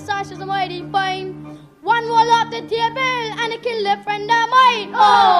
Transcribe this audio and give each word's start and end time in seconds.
sash 0.00 0.30
is 0.30 0.40
a 0.40 0.46
mighty 0.46 0.82
fine. 0.90 1.58
One 1.82 2.06
roll 2.06 2.30
up 2.30 2.50
the 2.50 2.62
table 2.62 3.24
and 3.40 3.52
a 3.52 3.58
friend 4.02 4.30
of 4.30 4.50
mine. 4.50 4.92
Oh, 4.94 5.39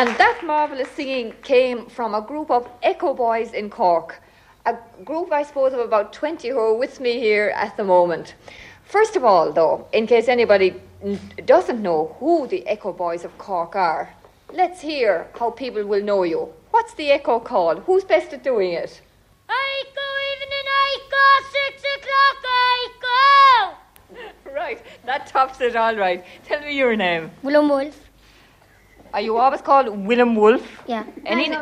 And 0.00 0.08
that 0.16 0.40
marvellous 0.46 0.88
singing 0.92 1.34
came 1.42 1.84
from 1.84 2.14
a 2.14 2.22
group 2.22 2.50
of 2.50 2.66
Echo 2.82 3.12
Boys 3.12 3.52
in 3.52 3.68
Cork. 3.68 4.22
A 4.64 4.74
group, 5.04 5.30
I 5.30 5.42
suppose, 5.42 5.74
of 5.74 5.80
about 5.80 6.14
20 6.14 6.48
who 6.48 6.58
are 6.58 6.74
with 6.74 7.00
me 7.00 7.20
here 7.20 7.52
at 7.54 7.76
the 7.76 7.84
moment. 7.84 8.34
First 8.82 9.14
of 9.14 9.24
all, 9.26 9.52
though, 9.52 9.88
in 9.92 10.06
case 10.06 10.26
anybody 10.26 10.72
n- 11.04 11.20
doesn't 11.44 11.82
know 11.82 12.16
who 12.18 12.46
the 12.46 12.66
Echo 12.66 12.94
Boys 12.94 13.26
of 13.26 13.36
Cork 13.36 13.76
are, 13.76 14.14
let's 14.54 14.80
hear 14.80 15.28
how 15.38 15.50
people 15.50 15.84
will 15.84 16.02
know 16.02 16.22
you. 16.22 16.48
What's 16.70 16.94
the 16.94 17.10
Echo 17.10 17.38
called? 17.38 17.80
Who's 17.80 18.02
best 18.02 18.32
at 18.32 18.42
doing 18.42 18.72
it? 18.72 19.02
Echo, 19.50 19.90
go 19.96 20.08
evening, 20.32 20.66
I 20.66 20.98
go 21.10 21.26
six 21.52 21.82
o'clock, 21.96 22.38
I 22.46 22.88
go. 23.02 24.54
Right, 24.54 24.82
that 25.04 25.26
tops 25.26 25.60
it 25.60 25.76
all 25.76 25.94
right. 25.94 26.24
Tell 26.46 26.60
me 26.60 26.74
your 26.74 26.96
name. 26.96 27.30
William 27.42 27.68
Wolf. 27.68 28.09
Are 29.12 29.20
you 29.20 29.36
always 29.36 29.60
called 29.60 29.88
Willem 30.06 30.36
Wolf? 30.36 30.62
Yeah. 30.86 31.04
Any, 31.26 31.52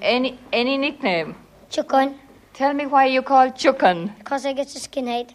any, 0.00 0.38
any 0.52 0.78
nickname? 0.78 1.34
Chicken, 1.70 2.14
Tell 2.54 2.72
me 2.72 2.86
why 2.86 3.06
you 3.06 3.22
called 3.22 3.56
Chucken. 3.56 4.12
because 4.18 4.46
I 4.46 4.52
get 4.52 4.74
a 4.76 4.78
skinhead. 4.78 5.30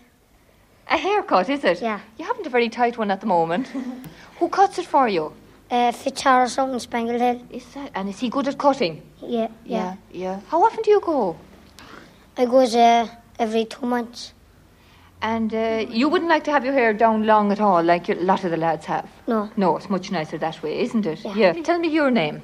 A 0.89 0.97
haircut, 0.97 1.49
is 1.49 1.63
it? 1.65 1.81
Yeah. 1.81 1.99
You 2.17 2.25
haven't 2.25 2.47
a 2.47 2.49
very 2.49 2.69
tight 2.69 2.97
one 2.97 3.11
at 3.11 3.19
the 3.19 3.27
moment. 3.27 3.67
Who 4.39 4.47
cuts 4.47 4.79
it 4.79 4.85
for 4.85 5.09
you? 5.09 5.33
Uh, 5.69 5.91
Fitzharris 5.91 6.57
out 6.57 6.69
in 6.69 6.79
Spangle 6.79 7.19
Hill. 7.19 7.41
Is 7.49 7.65
that 7.73 7.91
and 7.93 8.07
is 8.07 8.19
he 8.19 8.29
good 8.29 8.47
at 8.47 8.57
cutting? 8.57 9.01
Yeah, 9.21 9.49
yeah. 9.65 9.97
yeah. 10.11 10.39
How 10.47 10.63
often 10.63 10.81
do 10.81 10.91
you 10.91 11.01
go? 11.01 11.35
I 12.37 12.45
go 12.45 12.59
uh, 12.59 13.07
every 13.37 13.65
two 13.65 13.85
months. 13.85 14.33
And 15.21 15.53
uh, 15.53 15.85
you 15.89 16.07
wouldn't 16.07 16.29
like 16.29 16.45
to 16.45 16.51
have 16.51 16.63
your 16.63 16.73
hair 16.73 16.93
down 16.93 17.25
long 17.25 17.51
at 17.51 17.59
all, 17.59 17.83
like 17.83 18.07
a 18.09 18.13
lot 18.15 18.43
of 18.45 18.51
the 18.51 18.57
lads 18.57 18.85
have. 18.85 19.09
No. 19.27 19.49
No, 19.57 19.75
it's 19.75 19.89
much 19.89 20.11
nicer 20.11 20.37
that 20.37 20.63
way, 20.63 20.79
isn't 20.79 21.05
it? 21.05 21.19
Yeah. 21.35 21.53
Tell 21.61 21.77
me 21.77 21.89
your 21.89 22.09
name. 22.09 22.41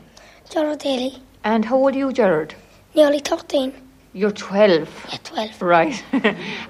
Gerald 0.49 0.79
Daly, 0.79 1.21
And 1.43 1.63
how 1.65 1.77
old 1.77 1.95
are 1.95 1.97
you, 1.97 2.11
Gerard? 2.11 2.53
nearly 2.93 3.19
13. 3.19 3.73
You're 4.13 4.31
12. 4.31 5.07
Yeah, 5.11 5.17
12. 5.23 5.61
Right. 5.61 5.93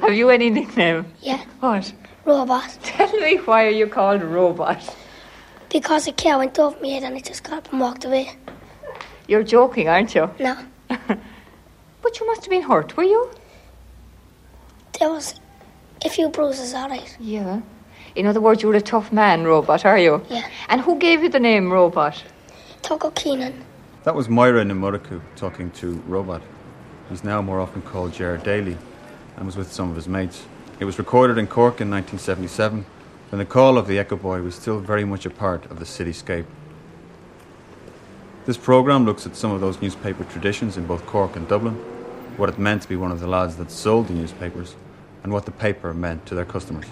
have 0.01 0.13
you 0.13 0.29
any 0.29 0.49
nickname? 0.49 1.05
Yeah. 1.21 1.43
What? 1.59 1.91
Robot. 2.25 2.77
Tell 2.81 3.11
me 3.19 3.37
why 3.37 3.66
are 3.67 3.69
you 3.72 3.85
called 3.87 4.23
Robot? 4.23 4.95
Because 5.69 6.07
a 6.07 6.11
car 6.13 6.39
went 6.39 6.57
over 6.57 6.75
my 6.81 6.87
head 6.87 7.03
and 7.03 7.16
it 7.17 7.25
just 7.25 7.43
got 7.43 7.57
up 7.57 7.72
and 7.72 7.79
walked 7.79 8.05
away. 8.05 8.31
You're 9.27 9.43
joking, 9.43 9.87
aren't 9.87 10.16
you? 10.16 10.29
No. 10.39 10.57
But 12.01 12.19
you 12.19 12.27
must 12.27 12.41
have 12.43 12.51
been 12.51 12.61
hurt, 12.61 12.95
were 12.95 13.03
you? 13.03 13.31
There 14.99 15.09
was 15.09 15.33
a 16.05 16.09
few 16.09 16.29
bruises, 16.29 16.73
alright. 16.73 17.17
Yeah. 17.19 17.61
In 18.16 18.27
other 18.27 18.39
words, 18.39 18.61
you're 18.61 18.75
a 18.75 18.81
tough 18.81 19.11
man, 19.11 19.43
Robot, 19.43 19.85
are 19.85 19.97
you? 19.97 20.23
Yeah. 20.29 20.47
And 20.69 20.81
who 20.81 20.97
gave 20.99 21.23
you 21.23 21.29
the 21.29 21.39
name 21.39 21.71
Robot? 21.71 22.23
Togo 22.83 23.09
Keenan. 23.11 23.66
That 24.03 24.13
was 24.13 24.29
Myra 24.29 24.63
Namuraku 24.63 25.19
talking 25.35 25.71
to 25.71 25.95
Robot. 26.07 26.43
He's 27.09 27.23
now 27.23 27.41
more 27.41 27.59
often 27.59 27.81
called 27.81 28.13
Jared 28.13 28.43
Daly 28.43 28.77
and 29.35 29.45
was 29.45 29.57
with 29.57 29.73
some 29.73 29.89
of 29.89 29.95
his 29.95 30.07
mates. 30.07 30.45
It 30.79 30.85
was 30.85 30.99
recorded 30.99 31.39
in 31.39 31.47
Cork 31.47 31.81
in 31.81 31.89
1977 31.89 32.85
when 33.29 33.39
the 33.39 33.45
call 33.45 33.77
of 33.77 33.87
the 33.87 33.97
Echo 33.97 34.16
Boy 34.16 34.41
was 34.41 34.53
still 34.53 34.79
very 34.79 35.05
much 35.05 35.25
a 35.25 35.31
part 35.31 35.66
of 35.72 35.79
the 35.79 35.85
cityscape. 35.85 36.45
This 38.45 38.57
programme 38.57 39.05
looks 39.05 39.25
at 39.25 39.35
some 39.35 39.51
of 39.51 39.59
those 39.59 39.81
newspaper 39.81 40.23
traditions 40.25 40.77
in 40.77 40.85
both 40.85 41.03
Cork 41.07 41.35
and 41.35 41.47
Dublin, 41.47 41.73
what 42.37 42.49
it 42.49 42.59
meant 42.59 42.83
to 42.83 42.89
be 42.89 42.95
one 42.95 43.11
of 43.11 43.19
the 43.19 43.27
lads 43.27 43.55
that 43.55 43.72
sold 43.72 44.07
the 44.07 44.13
newspapers, 44.13 44.75
and 45.25 45.34
what 45.34 45.46
the 45.46 45.52
paper 45.52 45.91
meant 45.91 46.24
to 46.28 46.36
their 46.36 46.46
customers. 46.46 46.86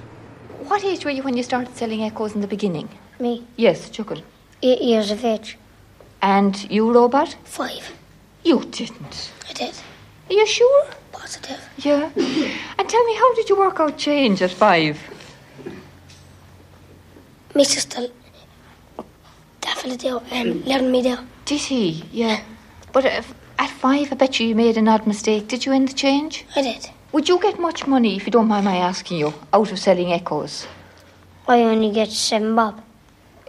What 0.68 0.84
age 0.84 1.06
were 1.06 1.12
you 1.12 1.22
when 1.22 1.38
you 1.38 1.44
started 1.44 1.78
selling 1.78 2.02
echoes 2.04 2.34
in 2.34 2.42
the 2.42 2.48
beginning? 2.48 2.90
Me, 3.20 3.46
Yes, 3.58 3.92
Chuckle. 3.92 4.24
eight 4.64 4.82
years 4.82 5.12
of 5.12 5.24
age. 5.24 5.56
And 6.20 6.54
you, 6.72 6.92
Robot? 6.92 7.36
Five. 7.44 7.92
You 8.44 8.62
didn't. 8.72 9.32
I 9.48 9.54
did. 9.54 9.76
Are 10.30 10.34
you 10.34 10.48
sure? 10.48 10.86
Positive. 11.12 11.62
Yeah. 11.78 12.10
and 12.80 12.90
tell 12.90 13.04
me, 13.06 13.16
how 13.16 13.36
did 13.36 13.50
you 13.50 13.56
work 13.56 13.80
out 13.80 14.00
change 14.00 14.42
at 14.42 14.50
five? 14.50 14.98
My 17.54 17.62
sister 17.62 18.08
definitely 19.62 19.98
do, 19.98 20.22
um, 20.32 20.64
letting 20.66 20.90
me 20.90 21.04
do. 21.04 21.18
Did 21.46 21.60
he? 21.60 22.04
Yeah. 22.12 22.42
But 22.94 23.06
at 23.06 23.70
five, 23.70 24.12
I 24.12 24.16
bet 24.16 24.40
you 24.40 24.48
you 24.48 24.56
made 24.56 24.76
an 24.78 24.88
odd 24.88 25.06
mistake. 25.06 25.48
Did 25.48 25.68
you 25.68 25.72
in 25.72 25.86
the 25.86 25.94
change? 25.94 26.46
I 26.56 26.64
did. 26.64 26.90
Would 27.14 27.30
you 27.30 27.40
get 27.40 27.60
much 27.60 27.86
money, 27.86 28.16
if 28.16 28.26
you 28.26 28.32
don't 28.32 28.48
mind 28.48 28.66
my 28.66 28.78
asking 28.78 29.20
you, 29.20 29.34
out 29.54 29.72
of 29.72 29.78
selling 29.78 30.12
echoes? 30.12 30.68
I 31.48 31.62
only 31.62 31.92
get 31.92 32.10
seven 32.12 32.56
bob. 32.56 32.82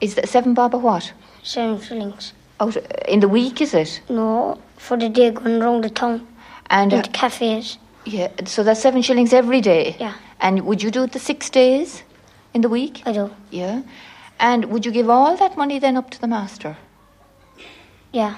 Is 0.03 0.17
that 0.17 0.29
seven 0.29 0.53
bob 0.53 0.75
or 0.75 0.81
what? 0.81 1.13
Seven 1.43 1.81
shillings. 1.81 2.35
Out 2.61 2.77
in 3.09 3.21
the 3.21 3.29
week, 3.29 3.63
is 3.63 3.73
it? 3.73 4.03
No, 4.11 4.59
for 4.77 4.99
the 4.99 5.09
day 5.09 5.31
going 5.31 5.61
round 5.61 5.83
the 5.83 5.89
town. 5.89 6.27
And 6.69 6.93
uh, 6.93 6.97
into 6.99 7.11
cafes. 7.11 7.79
yeah, 8.05 8.29
so 8.45 8.63
that's 8.63 8.83
seven 8.83 9.01
shillings 9.01 9.33
every 9.33 9.63
day. 9.63 9.97
Yeah. 9.99 10.15
And 10.41 10.67
would 10.67 10.83
you 10.83 10.91
do 10.91 11.05
it 11.05 11.13
the 11.13 11.19
six 11.19 11.49
days 11.49 12.03
in 12.53 12.61
the 12.61 12.69
week? 12.69 13.03
I 13.07 13.13
do. 13.13 13.31
Yeah. 13.51 13.83
And 14.39 14.67
would 14.67 14.85
you 14.85 14.93
give 14.93 15.09
all 15.09 15.37
that 15.39 15.57
money 15.57 15.79
then 15.79 15.97
up 15.97 16.11
to 16.11 16.21
the 16.21 16.27
master? 16.27 16.77
Yeah. 18.13 18.37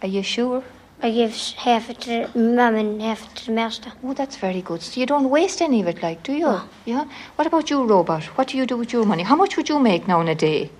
Are 0.00 0.08
you 0.08 0.22
sure? 0.22 0.64
I 1.02 1.10
give 1.10 1.34
half 1.56 1.90
it 1.90 2.00
to 2.02 2.10
the 2.32 2.38
mum 2.38 2.74
and 2.74 3.02
half 3.02 3.30
it 3.30 3.36
to 3.36 3.46
the 3.46 3.52
master. 3.52 3.92
Oh, 4.02 4.14
that's 4.14 4.36
very 4.36 4.62
good. 4.62 4.80
So 4.82 4.98
you 4.98 5.06
don't 5.06 5.28
waste 5.30 5.60
any 5.60 5.80
of 5.82 5.88
it, 5.88 6.02
like, 6.02 6.22
do 6.22 6.32
you? 6.32 6.46
No. 6.46 6.62
Yeah. 6.86 7.04
What 7.36 7.46
about 7.46 7.68
you, 7.70 7.84
Robert? 7.84 8.24
What 8.36 8.48
do 8.48 8.56
you 8.56 8.66
do 8.66 8.76
with 8.76 8.92
your 8.92 9.04
money? 9.04 9.22
How 9.22 9.36
much 9.36 9.56
would 9.56 9.68
you 9.68 9.78
make 9.78 10.08
now 10.08 10.20
in 10.22 10.28
a 10.28 10.34
day? 10.34 10.70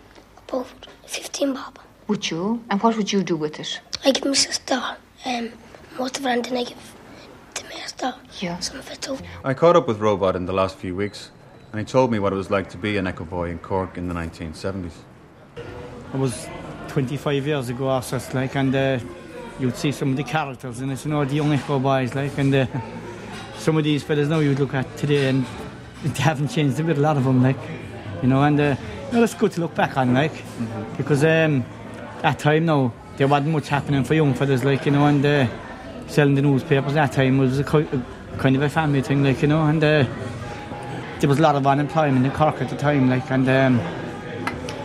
About 0.49 0.67
15 1.07 1.53
bob. 1.55 1.79
Would 2.09 2.31
you? 2.31 2.63
And 2.71 2.83
what 2.83 2.97
would 2.97 3.13
you 3.13 3.23
do 3.23 3.37
with 3.37 3.61
it? 3.61 3.81
I 4.05 4.13
give 4.13 4.25
my 4.25 4.33
sister 4.33 4.81
um, 5.27 5.51
most 5.99 6.19
of 6.19 6.25
it 6.27 6.31
and 6.31 6.45
then 6.45 6.57
I 6.57 6.65
give 6.65 6.95
to 7.55 7.65
my 7.65 7.71
master 7.75 8.15
Yeah. 8.41 8.59
some 8.61 8.79
of 8.79 8.91
it 8.91 9.03
too. 9.03 9.19
I 9.45 9.53
caught 9.55 9.77
up 9.77 9.87
with 9.87 9.99
Robot 9.99 10.35
in 10.35 10.47
the 10.47 10.53
last 10.53 10.77
few 10.77 10.97
weeks, 10.97 11.31
and 11.73 11.79
he 11.81 11.85
told 11.85 12.11
me 12.11 12.19
what 12.21 12.33
it 12.33 12.37
was 12.37 12.51
like 12.51 12.71
to 12.71 12.79
be 12.79 12.97
an 12.97 13.07
Echo 13.07 13.25
Boy 13.25 13.51
in 13.51 13.59
Cork 13.59 13.99
in 13.99 14.09
the 14.09 14.15
1970s. 14.15 14.93
It 15.57 16.19
was 16.19 16.49
25 16.89 17.47
years 17.47 17.69
ago 17.69 17.91
or 17.91 18.01
so, 18.03 18.19
like, 18.33 18.55
and 18.57 18.75
uh, 18.75 18.99
you'd 19.59 19.77
see 19.77 19.93
some 19.93 20.11
of 20.11 20.17
the 20.17 20.25
characters 20.25 20.81
in 20.81 20.91
it, 20.91 21.05
you 21.05 21.11
know, 21.11 21.25
the 21.25 21.37
young 21.37 21.53
Echo 21.53 21.79
boys, 21.79 22.15
like, 22.15 22.37
and 22.39 22.55
uh, 22.55 22.67
some 23.57 23.77
of 23.77 23.85
these 23.85 24.03
fellas 24.03 24.29
now 24.29 24.39
you'd 24.39 24.59
look 24.59 24.75
at 24.75 24.97
today 24.97 25.29
and 25.29 25.47
they 26.05 26.23
haven't 26.23 26.49
changed 26.49 26.79
a 26.81 26.85
bit, 26.85 26.99
a 26.99 27.01
lot 27.01 27.17
of 27.17 27.25
them, 27.25 27.43
like, 27.43 27.57
you 28.23 28.29
know, 28.29 28.43
and 28.43 28.61
uh, 28.61 28.77
you 29.09 29.13
know, 29.13 29.25
it's 29.25 29.35
good 29.35 29.53
to 29.53 29.61
look 29.61 29.75
back 29.75 29.97
on, 29.97 30.15
like, 30.15 30.43
because 30.97 31.25
um, 31.25 31.65
that 32.23 32.39
time 32.39 32.67
now, 32.67 32.93
there 33.17 33.29
wasn't 33.29 33.51
much 33.51 33.69
happening 33.69 34.05
for 34.05 34.15
young 34.15 34.35
fellas, 34.35 34.65
like, 34.65 34.85
you 34.85 34.93
know, 34.93 35.07
and 35.07 35.25
uh, 35.25 35.47
selling 36.07 36.35
the 36.35 36.43
newspapers 36.43 36.95
at 36.97 37.11
that 37.11 37.13
time 37.13 37.39
was 37.39 37.59
a, 37.59 37.63
a 37.63 38.39
kind 38.39 38.57
of 38.57 38.63
a 38.63 38.69
family 38.69 39.01
thing, 39.01 39.25
like, 39.25 39.41
you 39.41 39.49
know, 39.49 39.65
and 39.65 39.83
uh, 39.83 40.05
there 41.21 41.29
was 41.29 41.39
a 41.39 41.43
lot 41.43 41.57
of 41.57 41.67
unemployment 41.67 42.27
in 42.27 42.33
Cork 42.33 42.61
at 42.61 42.69
the 42.69 42.77
time, 42.77 43.09
like, 43.09 43.31
and 43.31 43.49
um, 43.49 43.81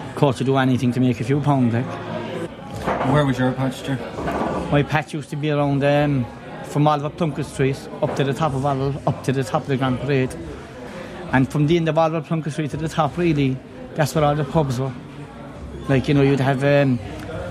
of 0.09 0.15
course 0.15 0.38
to 0.38 0.44
do 0.44 0.56
anything 0.57 0.94
to 0.94 1.00
make 1.01 1.19
a 1.19 1.23
few 1.23 1.41
pounds, 1.41 1.73
like. 1.73 1.85
Where 3.12 3.25
was 3.25 3.38
your 3.38 3.51
patch? 3.51 3.83
My 4.71 4.83
patch 4.83 5.13
used 5.13 5.29
to 5.31 5.35
be 5.35 5.51
around 5.51 5.83
um, 5.83 6.25
from 6.63 6.88
Oliver 6.88 7.09
Plunkett 7.09 7.45
Street 7.45 7.77
up 8.01 8.15
to 8.15 8.23
the 8.23 8.33
top 8.33 8.53
of 8.53 8.65
Oliver, 8.65 9.01
up 9.06 9.21
to 9.25 9.33
the 9.33 9.44
top 9.44 9.63
of 9.63 9.68
the 9.68 9.75
Grand 9.75 10.00
Parade. 10.00 10.33
And 11.33 11.51
from 11.51 11.68
the 11.68 11.75
end 11.75 11.89
of 11.89 11.97
Oliver 11.97 12.25
Plunkett 12.25 12.53
Street 12.53 12.71
to 12.71 12.77
the 12.77 12.88
top, 12.88 13.18
really, 13.18 13.57
that's 13.95 14.15
where 14.15 14.23
all 14.23 14.33
the 14.33 14.45
pubs 14.45 14.79
were. 14.79 14.94
Like, 15.89 16.07
you 16.07 16.13
know, 16.13 16.21
you'd 16.21 16.39
have 16.39 16.63
um, 16.63 17.00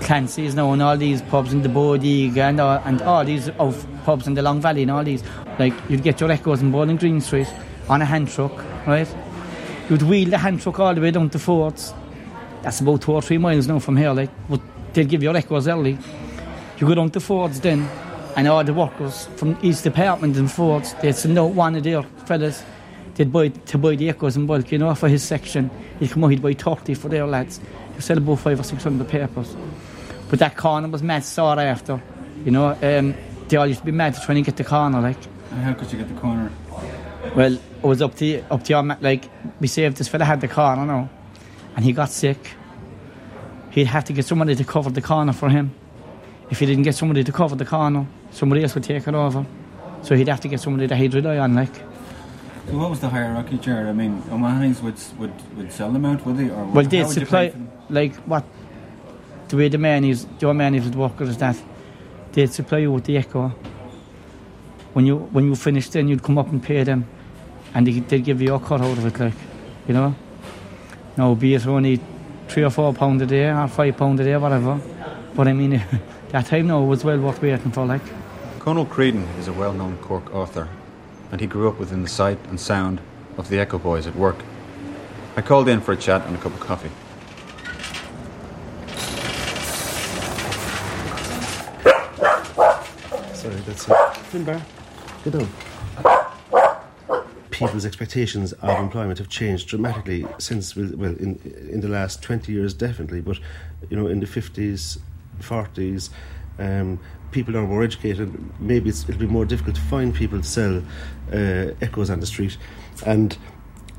Clancy's 0.01 0.55
now 0.55 0.73
and 0.73 0.81
all 0.81 0.97
these 0.97 1.21
pubs 1.21 1.53
in 1.53 1.61
the 1.61 1.69
Bodega 1.69 2.41
and 2.41 2.59
all, 2.59 2.81
and 2.85 3.03
all 3.03 3.23
these 3.23 3.49
of 3.49 3.85
pubs 4.03 4.25
in 4.25 4.33
the 4.33 4.41
Long 4.41 4.59
Valley 4.59 4.81
and 4.81 4.89
all 4.89 5.03
these. 5.03 5.23
Like, 5.59 5.73
you'd 5.91 6.01
get 6.01 6.19
your 6.19 6.31
echoes 6.31 6.63
in 6.63 6.71
Bowling 6.71 6.97
Green 6.97 7.21
Street 7.21 7.53
on 7.87 8.01
a 8.01 8.05
hand 8.05 8.29
truck, 8.29 8.57
right? 8.87 9.07
You'd 9.91 10.01
wheel 10.01 10.27
the 10.27 10.39
hand 10.39 10.59
truck 10.59 10.79
all 10.79 10.95
the 10.95 11.01
way 11.01 11.11
down 11.11 11.29
to 11.29 11.37
Fords. 11.37 11.93
That's 12.63 12.79
about 12.79 13.03
two 13.03 13.11
or 13.11 13.21
three 13.21 13.37
miles 13.37 13.67
now 13.67 13.77
from 13.77 13.95
here, 13.95 14.11
like, 14.11 14.31
but 14.49 14.59
they'd 14.93 15.07
give 15.07 15.21
you 15.21 15.29
your 15.29 15.37
echoes 15.37 15.67
early. 15.67 15.99
You 16.81 16.87
go 16.87 16.95
down 16.95 17.11
to 17.11 17.19
Fords 17.19 17.59
then, 17.59 17.87
And 18.35 18.47
all 18.47 18.63
the 18.63 18.73
workers 18.73 19.27
from 19.35 19.55
each 19.61 19.83
department 19.83 20.35
in 20.35 20.47
Fords, 20.47 20.95
they'd 20.95 21.15
send 21.15 21.37
out 21.37 21.51
one 21.51 21.75
of 21.75 21.83
their 21.83 22.01
fellas, 22.25 22.63
they'd 23.13 23.31
buy 23.31 23.49
to 23.49 23.77
buy 23.77 23.95
the 23.95 24.09
echoes 24.09 24.35
in 24.35 24.47
bulk, 24.47 24.71
you 24.71 24.79
know, 24.79 24.95
for 24.95 25.07
his 25.07 25.21
section. 25.21 25.69
He'd 25.99 26.09
come 26.09 26.23
out, 26.23 26.29
he'd 26.29 26.41
buy 26.41 26.53
30 26.53 26.95
for 26.95 27.07
their 27.07 27.27
lads. 27.27 27.61
He'd 27.93 28.01
sell 28.01 28.17
about 28.17 28.39
five 28.39 28.59
or 28.59 28.63
six 28.63 28.83
hundred 28.83 29.07
papers. 29.09 29.55
But 30.31 30.39
that 30.39 30.57
corner 30.57 30.87
was 30.87 31.03
mad 31.03 31.23
sought 31.23 31.59
after, 31.59 32.01
you 32.45 32.49
know. 32.51 32.69
Um, 32.81 33.13
they 33.47 33.57
all 33.57 33.67
used 33.67 33.81
to 33.81 33.85
be 33.85 33.91
mad 33.91 34.15
to 34.15 34.21
try 34.21 34.33
and 34.33 34.43
get 34.43 34.57
the 34.57 34.63
corner, 34.63 35.01
like. 35.01 35.23
And 35.51 35.61
how 35.61 35.73
could 35.73 35.91
you 35.91 35.99
get 35.99 36.07
the 36.07 36.19
corner? 36.19 36.51
Well, 37.35 37.53
it 37.53 37.83
was 37.83 38.01
up 38.01 38.15
to 38.15 38.41
up 38.49 38.63
to 38.63 38.69
your 38.73 38.81
ma- 38.81 38.97
like 39.01 39.29
we 39.59 39.67
saved 39.67 39.97
this 39.97 40.07
fella 40.07 40.25
had 40.25 40.41
the 40.41 40.47
corner 40.47 40.85
now, 40.85 41.09
and 41.75 41.85
he 41.85 41.91
got 41.91 42.09
sick. 42.09 42.55
He'd 43.69 43.85
have 43.85 44.05
to 44.05 44.13
get 44.13 44.25
somebody 44.25 44.55
to 44.55 44.63
cover 44.63 44.89
the 44.89 45.01
corner 45.01 45.33
for 45.33 45.49
him. 45.49 45.75
If 46.51 46.59
he 46.59 46.65
didn't 46.65 46.83
get 46.83 46.95
somebody 46.95 47.23
to 47.23 47.31
cover 47.31 47.55
the 47.55 47.65
corner, 47.65 48.05
somebody 48.31 48.61
else 48.61 48.75
would 48.75 48.83
take 48.83 49.07
it 49.07 49.15
over. 49.15 49.45
So 50.03 50.15
he'd 50.15 50.27
have 50.27 50.41
to 50.41 50.47
get 50.47 50.59
somebody 50.59 50.85
that 50.87 50.97
he'd 50.97 51.13
rely 51.13 51.37
on, 51.37 51.55
like. 51.55 51.73
So 52.67 52.77
what 52.77 52.89
was 52.89 52.99
the 52.99 53.09
hierarchy, 53.09 53.57
Jared? 53.57 53.87
I 53.87 53.93
mean, 53.93 54.21
O'Mahony's 54.29 54.81
would, 54.81 54.95
would, 55.17 55.57
would 55.57 55.71
sell 55.71 55.91
them 55.91 56.05
out, 56.05 56.25
would 56.25 56.37
they? 56.37 56.49
Or 56.49 56.65
Well, 56.65 56.85
they'd 56.85 57.07
supply 57.07 57.47
pay 57.47 57.51
for 57.51 57.57
them? 57.57 57.71
like 57.89 58.15
what 58.27 58.45
the 59.49 59.57
way 59.57 59.67
the 59.67 59.77
man 59.77 60.05
is, 60.05 60.25
the 60.39 60.49
is 60.49 60.85
with 60.85 60.95
workers 60.95 61.29
is 61.29 61.37
that 61.37 61.61
they'd 62.31 62.51
supply 62.51 62.79
you 62.79 62.91
with 62.91 63.03
the 63.05 63.17
echo. 63.17 63.49
When 64.93 65.05
you 65.05 65.17
when 65.17 65.45
you 65.45 65.55
finished, 65.55 65.93
then 65.93 66.07
you'd 66.07 66.23
come 66.23 66.37
up 66.37 66.49
and 66.51 66.61
pay 66.61 66.83
them, 66.83 67.05
and 67.73 67.87
they, 67.87 67.99
they'd 67.99 68.23
give 68.23 68.41
you 68.41 68.47
your 68.47 68.59
cut 68.59 68.81
out 68.81 68.97
of 68.97 69.05
it, 69.05 69.19
like 69.19 69.33
you 69.87 69.93
know. 69.93 70.15
Now, 71.17 71.33
be 71.33 71.55
it 71.55 71.67
only 71.67 71.99
three 72.47 72.63
or 72.63 72.69
four 72.69 72.93
pound 72.93 73.21
a 73.21 73.25
day 73.25 73.49
or 73.49 73.67
five 73.67 73.97
pound 73.97 74.19
a 74.19 74.23
day, 74.23 74.35
whatever. 74.37 74.79
But 75.35 75.47
I 75.47 75.53
mean, 75.53 75.83
that 76.31 76.45
time 76.45 76.67
now 76.67 76.81
was 76.81 77.03
well 77.03 77.19
worth 77.19 77.41
waiting 77.41 77.71
for, 77.71 77.85
like. 77.85 78.01
Conal 78.59 78.85
Creedon 78.85 79.27
is 79.37 79.47
a 79.47 79.53
well 79.53 79.73
known 79.73 79.97
Cork 79.97 80.33
author, 80.33 80.69
and 81.31 81.41
he 81.41 81.47
grew 81.47 81.67
up 81.67 81.77
within 81.79 82.03
the 82.03 82.09
sight 82.09 82.39
and 82.49 82.59
sound 82.59 83.01
of 83.37 83.49
the 83.49 83.59
Echo 83.59 83.77
Boys 83.77 84.07
at 84.07 84.15
work. 84.15 84.37
I 85.35 85.41
called 85.41 85.67
in 85.67 85.81
for 85.81 85.93
a 85.93 85.97
chat 85.97 86.25
and 86.27 86.35
a 86.35 86.39
cup 86.39 86.53
of 86.53 86.59
coffee. 86.59 86.91
Sorry, 93.33 93.55
that's 93.65 93.87
it. 93.87 93.93
Finbar, 94.31 94.61
get 95.23 95.33
down. 95.33 95.47
People's 97.49 97.85
expectations 97.85 98.53
of 98.53 98.79
employment 98.79 99.19
have 99.19 99.29
changed 99.29 99.67
dramatically 99.67 100.25
since, 100.39 100.75
well, 100.75 100.91
well, 100.95 101.15
in 101.17 101.39
in 101.69 101.81
the 101.81 101.87
last 101.87 102.21
twenty 102.21 102.53
years, 102.53 102.73
definitely. 102.73 103.21
But 103.21 103.39
you 103.89 103.97
know, 103.97 104.07
in 104.07 104.19
the 104.19 104.27
fifties, 104.27 104.97
forties, 105.41 106.09
um, 106.59 106.99
people 107.31 107.57
are 107.57 107.65
more 107.65 107.83
educated. 107.83 108.33
Maybe 108.59 108.89
it'll 108.89 109.15
be 109.17 109.27
more 109.27 109.45
difficult 109.45 109.75
to 109.75 109.81
find 109.81 110.13
people 110.13 110.39
to 110.39 110.47
sell 110.47 110.83
uh, 111.31 111.73
echoes 111.81 112.09
on 112.09 112.19
the 112.19 112.25
street, 112.25 112.57
and 113.05 113.37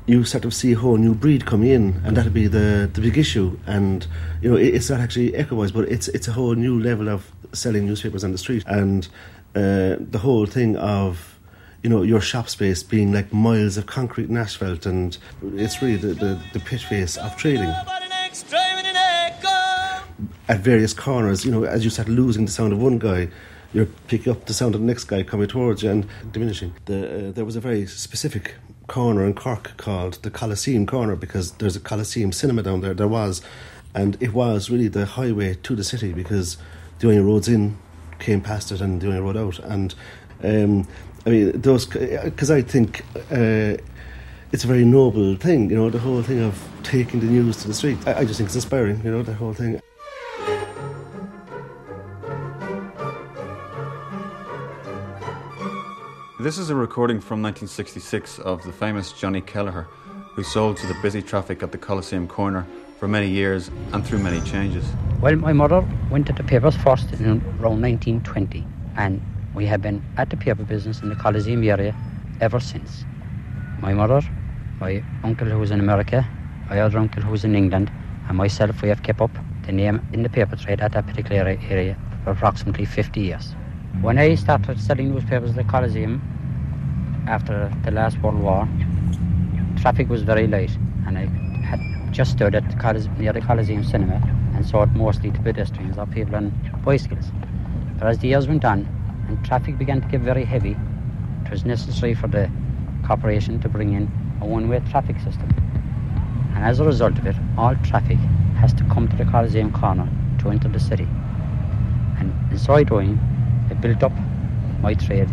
you 0.05 0.23
sort 0.23 0.45
of 0.45 0.53
see 0.53 0.73
a 0.73 0.77
whole 0.77 0.97
new 0.97 1.13
breed 1.13 1.45
coming 1.45 1.69
in, 1.69 2.01
and 2.03 2.17
that'll 2.17 2.31
be 2.31 2.47
the 2.47 2.89
the 2.93 3.01
big 3.01 3.17
issue. 3.17 3.57
And 3.65 4.05
you 4.41 4.51
know, 4.51 4.57
it, 4.57 4.75
it's 4.75 4.89
not 4.89 4.99
actually 4.99 5.35
echo 5.35 5.55
boys, 5.55 5.71
but 5.71 5.87
it's 5.89 6.07
it's 6.09 6.27
a 6.27 6.31
whole 6.31 6.55
new 6.55 6.79
level 6.79 7.09
of 7.09 7.31
selling 7.53 7.85
newspapers 7.85 8.23
on 8.23 8.31
the 8.31 8.37
street, 8.37 8.63
and 8.67 9.07
uh, 9.55 9.97
the 9.99 10.19
whole 10.21 10.45
thing 10.45 10.75
of 10.77 11.39
you 11.83 11.89
know 11.89 12.01
your 12.01 12.21
shop 12.21 12.49
space 12.49 12.83
being 12.83 13.13
like 13.13 13.31
miles 13.33 13.77
of 13.77 13.85
concrete 13.85 14.29
and 14.29 14.37
asphalt, 14.37 14.85
and 14.85 15.17
it's 15.55 15.81
really 15.81 15.97
the 15.97 16.13
the, 16.13 16.41
the 16.53 16.59
pit 16.59 16.81
face 16.81 17.17
of 17.17 17.35
trading. 17.37 17.73
At 20.49 20.59
various 20.59 20.93
corners, 20.93 21.45
you 21.45 21.51
know, 21.51 21.63
as 21.63 21.83
you 21.83 21.89
start 21.89 22.09
losing 22.09 22.45
the 22.45 22.51
sound 22.51 22.73
of 22.73 22.81
one 22.81 22.99
guy, 22.99 23.29
you're 23.73 23.87
picking 24.07 24.31
up 24.31 24.45
the 24.45 24.53
sound 24.53 24.75
of 24.75 24.81
the 24.81 24.87
next 24.87 25.05
guy 25.05 25.23
coming 25.23 25.47
towards 25.47 25.83
you 25.83 25.89
and 25.89 26.07
diminishing. 26.31 26.73
The, 26.85 27.29
uh, 27.29 27.31
there 27.31 27.45
was 27.45 27.55
a 27.55 27.61
very 27.61 27.87
specific 27.87 28.55
corner 28.87 29.25
in 29.25 29.33
Cork 29.33 29.77
called 29.77 30.15
the 30.21 30.29
Coliseum 30.29 30.85
Corner 30.85 31.15
because 31.15 31.53
there's 31.53 31.75
a 31.75 31.79
Coliseum 31.79 32.31
cinema 32.33 32.61
down 32.61 32.81
there. 32.81 32.93
There 32.93 33.07
was, 33.07 33.41
and 33.95 34.21
it 34.21 34.33
was 34.33 34.69
really 34.69 34.89
the 34.89 35.05
highway 35.05 35.55
to 35.63 35.75
the 35.75 35.83
city 35.83 36.11
because 36.11 36.57
the 36.99 37.07
only 37.07 37.21
roads 37.21 37.47
in 37.47 37.77
came 38.19 38.41
past 38.41 38.71
it 38.71 38.81
and 38.81 39.01
the 39.01 39.07
only 39.07 39.21
road 39.21 39.37
out. 39.37 39.59
And 39.59 39.95
um, 40.43 40.87
I 41.25 41.29
mean, 41.29 41.61
those 41.61 41.85
because 41.85 42.51
I 42.51 42.61
think. 42.61 43.03
Uh, 43.31 43.77
it's 44.51 44.63
a 44.63 44.67
very 44.67 44.85
noble 44.85 45.35
thing, 45.35 45.67
you 45.71 45.75
know, 45.75 45.89
the 45.89 45.97
whole 45.97 46.21
thing 46.21 46.39
of 46.39 46.69
taking 46.83 47.19
the 47.19 47.25
news 47.25 47.57
to 47.63 47.67
the 47.67 47.73
street. 47.73 47.97
I, 48.05 48.19
I 48.19 48.23
just 48.23 48.37
think 48.37 48.45
it's 48.45 48.55
inspiring, 48.55 49.01
you 49.03 49.09
know, 49.09 49.23
the 49.23 49.33
whole 49.33 49.51
thing. 49.51 49.81
This 56.43 56.57
is 56.57 56.69
a 56.69 56.75
recording 56.75 57.21
from 57.21 57.41
1966 57.41 58.37
of 58.39 58.61
the 58.63 58.73
famous 58.73 59.13
Johnny 59.13 59.39
Kelleher, 59.39 59.87
who 60.33 60.43
sold 60.43 60.75
to 60.75 60.87
the 60.87 60.93
busy 61.01 61.21
traffic 61.21 61.63
at 61.63 61.71
the 61.71 61.77
Coliseum 61.77 62.27
corner 62.27 62.67
for 62.99 63.07
many 63.07 63.29
years 63.29 63.71
and 63.93 64.05
through 64.05 64.19
many 64.19 64.41
changes. 64.41 64.83
Well, 65.21 65.37
my 65.37 65.53
mother 65.53 65.87
went 66.11 66.27
to 66.27 66.33
the 66.33 66.43
papers 66.43 66.75
first 66.75 67.13
in 67.13 67.41
around 67.61 67.81
1920, 67.81 68.67
and 68.97 69.21
we 69.55 69.65
have 69.67 69.81
been 69.81 70.03
at 70.17 70.31
the 70.31 70.35
paper 70.35 70.65
business 70.65 70.99
in 71.01 71.07
the 71.07 71.15
Coliseum 71.15 71.63
area 71.63 71.95
ever 72.41 72.59
since. 72.59 73.05
My 73.79 73.93
mother, 73.93 74.21
my 74.81 75.01
uncle 75.23 75.47
who 75.47 75.59
was 75.59 75.71
in 75.71 75.79
America, 75.79 76.27
my 76.69 76.81
other 76.81 76.97
uncle 76.97 77.23
who 77.23 77.31
was 77.31 77.45
in 77.45 77.55
England, 77.55 77.89
and 78.27 78.35
myself, 78.35 78.81
we 78.81 78.89
have 78.89 79.01
kept 79.01 79.21
up 79.21 79.31
the 79.65 79.71
name 79.71 80.05
in 80.11 80.23
the 80.23 80.29
paper 80.29 80.57
trade 80.57 80.81
at 80.81 80.91
that 80.91 81.07
particular 81.07 81.57
area 81.69 81.97
for 82.25 82.31
approximately 82.31 82.83
50 82.83 83.21
years. 83.21 83.55
When 84.01 84.17
I 84.17 84.35
started 84.35 84.79
selling 84.79 85.11
newspapers 85.13 85.51
at 85.51 85.55
the 85.55 85.63
Coliseum 85.63 86.21
after 87.27 87.71
the 87.83 87.91
last 87.91 88.21
World 88.21 88.39
War, 88.39 88.67
traffic 89.79 90.09
was 90.09 90.23
very 90.23 90.45
light, 90.45 90.77
and 91.07 91.17
I 91.17 91.25
had 91.65 92.13
just 92.13 92.31
stood 92.31 92.53
at 92.53 92.69
the 92.69 92.75
Colis- 92.75 93.07
near 93.17 93.31
the 93.31 93.41
Coliseum 93.41 93.83
Cinema 93.83 94.21
and 94.55 94.65
sold 94.65 94.93
mostly 94.95 95.31
to 95.31 95.39
pedestrians 95.41 95.97
or 95.97 96.05
people 96.07 96.35
on 96.35 96.51
bicycles. 96.83 97.31
But 97.97 98.07
as 98.07 98.19
the 98.19 98.27
years 98.27 98.47
went 98.47 98.65
on 98.65 98.85
and 99.29 99.43
traffic 99.45 99.77
began 99.77 100.01
to 100.01 100.07
get 100.07 100.21
very 100.21 100.43
heavy, 100.43 100.75
it 101.45 101.51
was 101.51 101.63
necessary 101.63 102.13
for 102.13 102.27
the 102.27 102.49
corporation 103.05 103.59
to 103.61 103.69
bring 103.69 103.93
in 103.93 104.11
a 104.41 104.45
one-way 104.45 104.81
traffic 104.89 105.17
system. 105.21 105.49
And 106.55 106.65
as 106.65 106.79
a 106.79 106.83
result 106.83 107.17
of 107.17 107.25
it, 107.25 107.35
all 107.57 107.75
traffic 107.83 108.17
has 108.57 108.73
to 108.73 108.83
come 108.85 109.07
to 109.07 109.15
the 109.15 109.25
Coliseum 109.25 109.71
corner 109.71 110.09
to 110.39 110.49
enter 110.49 110.67
the 110.67 110.79
city. 110.79 111.07
And 112.19 112.33
in 112.51 112.57
so 112.57 112.83
doing, 112.83 113.17
it 113.73 113.81
built 113.81 114.03
up 114.03 114.13
my 114.81 114.93
trade 114.93 115.29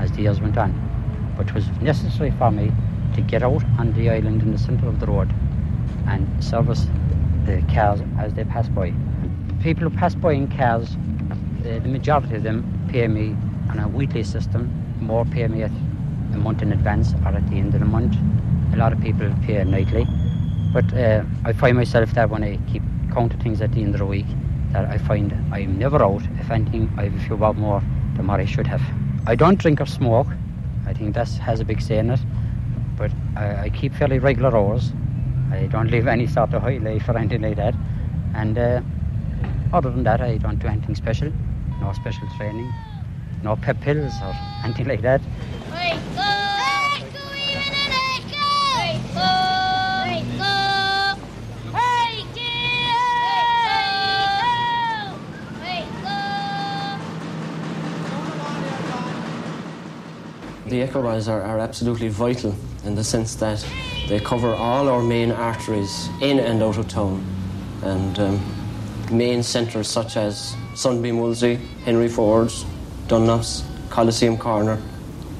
as 0.00 0.10
the 0.12 0.22
years 0.22 0.40
went 0.40 0.58
on. 0.58 0.72
But 1.36 1.48
it 1.48 1.54
was 1.54 1.68
necessary 1.80 2.32
for 2.32 2.50
me 2.50 2.72
to 3.14 3.20
get 3.20 3.42
out 3.42 3.64
on 3.78 3.92
the 3.92 4.10
island 4.10 4.42
in 4.42 4.52
the 4.52 4.58
centre 4.58 4.88
of 4.88 5.00
the 5.00 5.06
road 5.06 5.32
and 6.06 6.26
service 6.42 6.86
the 7.46 7.62
cars 7.72 8.00
as 8.18 8.34
they 8.34 8.44
pass 8.44 8.68
by. 8.68 8.92
People 9.62 9.88
who 9.88 9.96
pass 9.96 10.14
by 10.14 10.32
in 10.32 10.48
cars, 10.48 10.96
the, 11.62 11.80
majority 11.80 12.36
of 12.36 12.42
them 12.42 12.58
pay 12.90 13.06
me 13.06 13.36
on 13.70 13.78
a 13.78 13.88
weekly 13.88 14.24
system, 14.24 14.70
more 15.00 15.24
pay 15.24 15.46
me 15.46 15.62
at 15.62 15.70
a 16.34 16.38
month 16.38 16.62
in 16.62 16.72
advance 16.72 17.14
or 17.24 17.28
at 17.28 17.48
the 17.50 17.56
end 17.56 17.74
of 17.74 17.80
the 17.80 17.86
month. 17.86 18.16
A 18.74 18.76
lot 18.76 18.92
of 18.92 19.00
people 19.00 19.32
pay 19.44 19.62
nightly. 19.64 20.06
But 20.72 20.92
uh, 20.94 21.22
I 21.44 21.52
find 21.52 21.76
myself 21.76 22.12
that 22.14 22.30
when 22.30 22.42
I 22.42 22.58
keep 22.70 22.82
count 23.12 23.34
of 23.34 23.40
things 23.40 23.60
at 23.60 23.72
the 23.72 23.82
end 23.82 23.94
of 23.94 23.98
the 23.98 24.06
week, 24.06 24.26
that 24.72 24.88
I 24.88 24.98
find 24.98 25.32
I'm 25.52 25.78
never 25.78 26.02
out. 26.02 26.22
If 26.40 26.50
anything, 26.50 26.92
I 26.96 27.04
have 27.04 27.14
a 27.14 27.20
few 27.20 27.36
more 27.36 27.82
than 28.16 28.26
what 28.26 28.40
I 28.40 28.44
should 28.44 28.66
have. 28.66 28.82
I 29.26 29.34
don't 29.34 29.58
drink 29.58 29.80
or 29.80 29.86
smoke. 29.86 30.26
I 30.86 30.92
think 30.92 31.14
that 31.14 31.28
has 31.28 31.60
a 31.60 31.64
big 31.64 31.80
say 31.80 31.98
in 31.98 32.10
it. 32.10 32.20
But 32.96 33.10
I, 33.36 33.64
I 33.64 33.68
keep 33.70 33.94
fairly 33.94 34.18
regular 34.18 34.56
hours. 34.56 34.92
I 35.50 35.66
don't 35.66 35.90
live 35.90 36.08
any 36.08 36.26
sort 36.26 36.54
of 36.54 36.62
high 36.62 36.78
life 36.78 37.08
or 37.08 37.16
anything 37.16 37.42
like 37.42 37.56
that. 37.56 37.74
And 38.34 38.58
uh, 38.58 38.80
other 39.72 39.90
than 39.90 40.02
that, 40.04 40.20
I 40.20 40.38
don't 40.38 40.58
do 40.58 40.66
anything 40.66 40.94
special. 40.94 41.32
No 41.80 41.92
special 41.92 42.28
training, 42.36 42.72
no 43.42 43.56
pep 43.56 43.80
pills 43.80 44.12
or 44.22 44.34
anything 44.64 44.88
like 44.88 45.02
that. 45.02 45.20
The 60.72 60.80
Echo 60.80 61.04
are, 61.04 61.42
are 61.42 61.58
absolutely 61.58 62.08
vital 62.08 62.54
in 62.86 62.94
the 62.94 63.04
sense 63.04 63.34
that 63.34 63.62
they 64.08 64.18
cover 64.18 64.54
all 64.54 64.88
our 64.88 65.02
main 65.02 65.30
arteries 65.30 66.08
in 66.22 66.38
and 66.38 66.62
out 66.62 66.78
of 66.78 66.88
town. 66.88 67.22
And 67.82 68.18
um, 68.18 68.40
main 69.10 69.42
centres 69.42 69.86
such 69.88 70.16
as 70.16 70.56
Sunbeam 70.74 71.18
Wolsey, 71.18 71.56
Henry 71.84 72.08
Ford's, 72.08 72.64
Dunlop's, 73.06 73.64
Coliseum 73.90 74.38
Corner, 74.38 74.80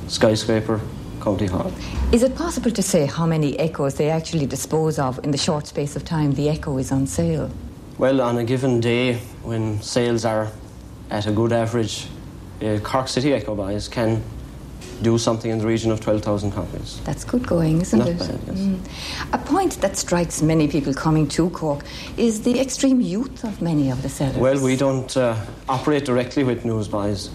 Skyscraper, 0.07 0.83
County 1.23 1.47
Hall. 1.47 1.73
Is 2.13 2.23
it 2.23 2.37
possible 2.37 2.71
to 2.71 2.83
say 2.83 3.07
how 3.07 3.25
many 3.25 3.59
echoes 3.59 3.95
they 3.95 4.11
actually 4.11 4.45
dispose 4.45 4.99
of 4.99 5.19
in 5.25 5.31
the 5.31 5.39
short 5.39 5.67
space 5.67 5.97
of 5.97 6.05
time 6.05 6.33
the 6.33 6.51
echo 6.51 6.77
is 6.77 6.93
on 6.93 7.07
sale? 7.07 7.51
Well, 7.97 8.21
on 8.21 8.37
a 8.37 8.45
given 8.45 8.81
day, 8.81 9.15
when 9.43 9.81
sales 9.81 10.27
are 10.27 10.53
at 11.09 11.27
a 11.27 11.33
good 11.33 11.55
average, 11.55 12.09
uh, 12.61 12.79
Cork 12.83 13.09
City 13.09 13.33
Echo 13.33 13.55
Boys 13.55 13.89
can 13.89 14.23
do 15.03 15.19
something 15.19 15.51
in 15.51 15.59
the 15.59 15.67
region 15.67 15.91
of 15.91 16.01
12,000 16.01 16.53
copies. 16.53 17.01
That's 17.05 17.25
good 17.25 17.47
going, 17.47 17.81
isn't 17.81 17.99
Not 17.99 18.09
it? 18.09 18.19
bad, 18.19 18.41
yes. 18.47 18.59
Mm. 18.59 18.79
A 19.33 19.39
point 19.39 19.81
that 19.81 19.97
strikes 19.97 20.43
many 20.43 20.69
people 20.69 20.95
coming 20.95 21.29
to 21.29 21.51
Cork 21.51 21.85
is 22.17 22.43
the 22.43 22.61
extreme 22.61 23.01
youth 23.01 23.45
of 23.45 23.61
many 23.61 23.91
of 23.91 24.03
the 24.03 24.09
sellers. 24.09 24.37
Well, 24.37 24.63
we 24.63 24.77
don't 24.77 25.15
uh, 25.17 25.37
operate 25.69 26.05
directly 26.05 26.45
with 26.45 26.63
newsbuys. 26.65 27.31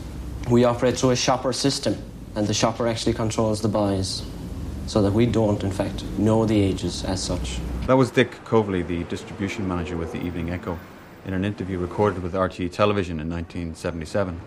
We 0.49 0.63
operate 0.63 0.97
through 0.97 1.11
a 1.11 1.15
shopper 1.15 1.51
system, 1.51 1.97
and 2.35 2.47
the 2.47 2.53
shopper 2.53 2.87
actually 2.87 3.13
controls 3.13 3.61
the 3.61 3.67
buys, 3.67 4.23
so 4.87 5.01
that 5.01 5.11
we 5.11 5.25
don't, 5.25 5.61
in 5.63 5.71
fact, 5.71 6.03
know 6.17 6.45
the 6.45 6.59
ages 6.59 7.03
as 7.03 7.21
such. 7.21 7.59
That 7.87 7.97
was 7.97 8.11
Dick 8.11 8.31
Coverley, 8.45 8.85
the 8.85 9.03
distribution 9.05 9.67
manager 9.67 9.97
with 9.97 10.13
the 10.13 10.21
Evening 10.21 10.51
Echo, 10.51 10.79
in 11.25 11.33
an 11.33 11.43
interview 11.43 11.77
recorded 11.77 12.23
with 12.23 12.33
RTE 12.33 12.71
Television 12.71 13.19
in 13.19 13.29
1977. 13.29 14.39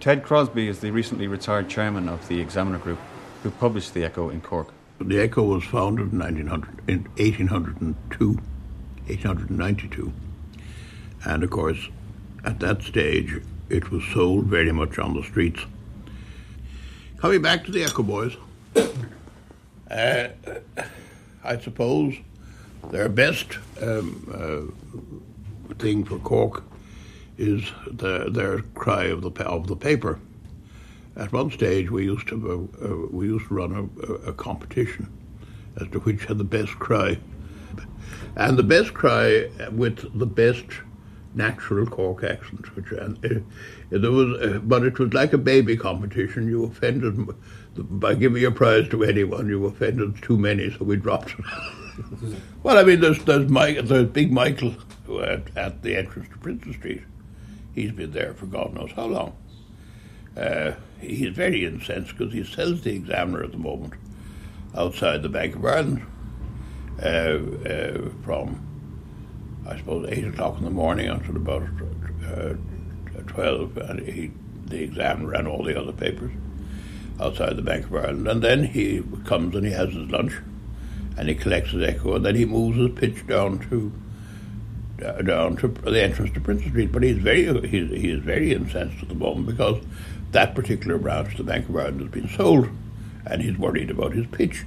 Ted 0.00 0.22
Crosbie 0.22 0.66
is 0.66 0.80
the 0.80 0.90
recently 0.90 1.26
retired 1.26 1.68
chairman 1.68 2.08
of 2.08 2.26
the 2.26 2.40
Examiner 2.40 2.78
Group, 2.78 2.98
who 3.42 3.50
published 3.50 3.92
the 3.92 4.02
Echo 4.02 4.30
in 4.30 4.40
Cork. 4.40 4.72
The 4.98 5.20
Echo 5.20 5.42
was 5.42 5.62
founded 5.62 6.10
in 6.10 6.18
1900, 6.18 6.88
in 6.88 7.04
1802, 7.18 8.28
1892. 8.28 10.12
And 11.26 11.44
of 11.44 11.50
course, 11.50 11.90
at 12.46 12.60
that 12.60 12.82
stage, 12.82 13.42
it 13.68 13.90
was 13.90 14.02
sold 14.14 14.46
very 14.46 14.72
much 14.72 14.98
on 14.98 15.12
the 15.12 15.22
streets. 15.22 15.60
Coming 17.18 17.42
back 17.42 17.64
to 17.66 17.70
the 17.70 17.84
Echo 17.84 18.02
Boys, 18.02 18.38
uh, 19.90 20.28
I 21.44 21.58
suppose 21.58 22.14
their 22.90 23.10
best 23.10 23.58
um, 23.82 24.72
uh, 25.70 25.74
thing 25.74 26.04
for 26.04 26.18
Cork 26.20 26.62
is 27.40 27.64
the, 27.90 28.28
their 28.30 28.60
cry 28.74 29.04
of 29.04 29.22
the 29.22 29.30
of 29.44 29.66
the 29.66 29.74
paper. 29.74 30.20
At 31.16 31.32
one 31.32 31.50
stage, 31.50 31.90
we 31.90 32.04
used 32.04 32.28
to 32.28 32.36
uh, 32.82 32.86
uh, 32.86 33.06
we 33.10 33.26
used 33.26 33.48
to 33.48 33.54
run 33.54 33.90
a, 34.06 34.12
a 34.30 34.32
competition 34.34 35.10
as 35.80 35.88
to 35.88 36.00
which 36.00 36.26
had 36.26 36.38
the 36.38 36.44
best 36.44 36.72
cry, 36.78 37.18
and 38.36 38.58
the 38.58 38.62
best 38.62 38.92
cry 38.92 39.48
with 39.72 40.18
the 40.18 40.26
best 40.26 40.66
natural 41.34 41.86
Cork 41.86 42.24
accent. 42.24 42.76
Which 42.76 42.92
and 42.92 43.16
uh, 43.24 44.10
was, 44.10 44.40
uh, 44.40 44.58
but 44.62 44.84
it 44.84 44.98
was 44.98 45.14
like 45.14 45.32
a 45.32 45.38
baby 45.38 45.76
competition. 45.76 46.46
You 46.46 46.64
offended 46.64 47.26
by 47.74 48.14
giving 48.14 48.44
a 48.44 48.50
prize 48.50 48.86
to 48.90 49.02
anyone. 49.02 49.48
You 49.48 49.64
offended 49.64 50.22
too 50.22 50.36
many, 50.36 50.70
so 50.70 50.84
we 50.84 50.96
dropped 50.96 51.30
it. 51.30 51.44
well, 52.62 52.76
I 52.76 52.84
mean, 52.84 53.00
there's 53.00 53.24
there's 53.24 53.48
Mike, 53.48 53.78
there's 53.84 54.08
Big 54.08 54.30
Michael 54.30 54.74
at, 55.22 55.56
at 55.56 55.82
the 55.82 55.96
entrance 55.96 56.28
to 56.28 56.38
Princess 56.38 56.76
Street. 56.76 57.02
He's 57.74 57.92
been 57.92 58.12
there 58.12 58.34
for 58.34 58.46
God 58.46 58.74
knows 58.74 58.90
how 58.92 59.06
long. 59.06 59.36
Uh, 60.36 60.72
he's 61.00 61.34
very 61.34 61.64
incensed 61.64 62.16
because 62.16 62.32
he 62.32 62.44
sells 62.44 62.82
the 62.82 62.94
Examiner 62.94 63.44
at 63.44 63.52
the 63.52 63.58
moment 63.58 63.94
outside 64.76 65.22
the 65.22 65.28
Bank 65.28 65.56
of 65.56 65.64
Ireland 65.64 66.06
uh, 67.02 67.06
uh, 67.06 68.10
from, 68.24 68.66
I 69.68 69.76
suppose, 69.76 70.08
8 70.10 70.28
o'clock 70.28 70.58
in 70.58 70.64
the 70.64 70.70
morning 70.70 71.08
until 71.08 71.36
about 71.36 71.62
uh, 72.26 72.54
12. 73.26 73.76
And 73.76 74.00
he, 74.00 74.30
the 74.66 74.82
Examiner 74.82 75.34
and 75.34 75.48
all 75.48 75.64
the 75.64 75.80
other 75.80 75.92
papers 75.92 76.32
outside 77.20 77.56
the 77.56 77.62
Bank 77.62 77.86
of 77.86 77.94
Ireland. 77.94 78.28
And 78.28 78.42
then 78.42 78.64
he 78.64 79.02
comes 79.24 79.54
and 79.54 79.66
he 79.66 79.72
has 79.72 79.92
his 79.92 80.10
lunch 80.10 80.32
and 81.16 81.28
he 81.28 81.34
collects 81.34 81.72
his 81.72 81.82
echo 81.82 82.14
and 82.14 82.24
then 82.24 82.36
he 82.36 82.44
moves 82.44 82.78
his 82.78 82.90
pitch 82.90 83.26
down 83.26 83.58
to 83.70 83.92
uh, 83.92 84.09
down 85.24 85.56
to 85.56 85.68
the 85.68 86.02
entrance 86.02 86.32
to 86.34 86.40
Princess 86.40 86.68
Street. 86.68 86.92
But 86.92 87.02
he's 87.02 87.18
very 87.18 87.44
he's, 87.68 87.90
he 87.90 88.10
is 88.10 88.22
very 88.22 88.52
incensed 88.52 89.02
at 89.02 89.08
the 89.08 89.14
moment 89.14 89.46
because 89.46 89.82
that 90.32 90.54
particular 90.54 90.98
branch, 90.98 91.36
the 91.36 91.44
Bank 91.44 91.68
of 91.68 91.76
Ireland, 91.76 92.00
has 92.00 92.10
been 92.10 92.28
sold, 92.28 92.68
and 93.26 93.42
he's 93.42 93.58
worried 93.58 93.90
about 93.90 94.12
his 94.12 94.26
pitch. 94.26 94.64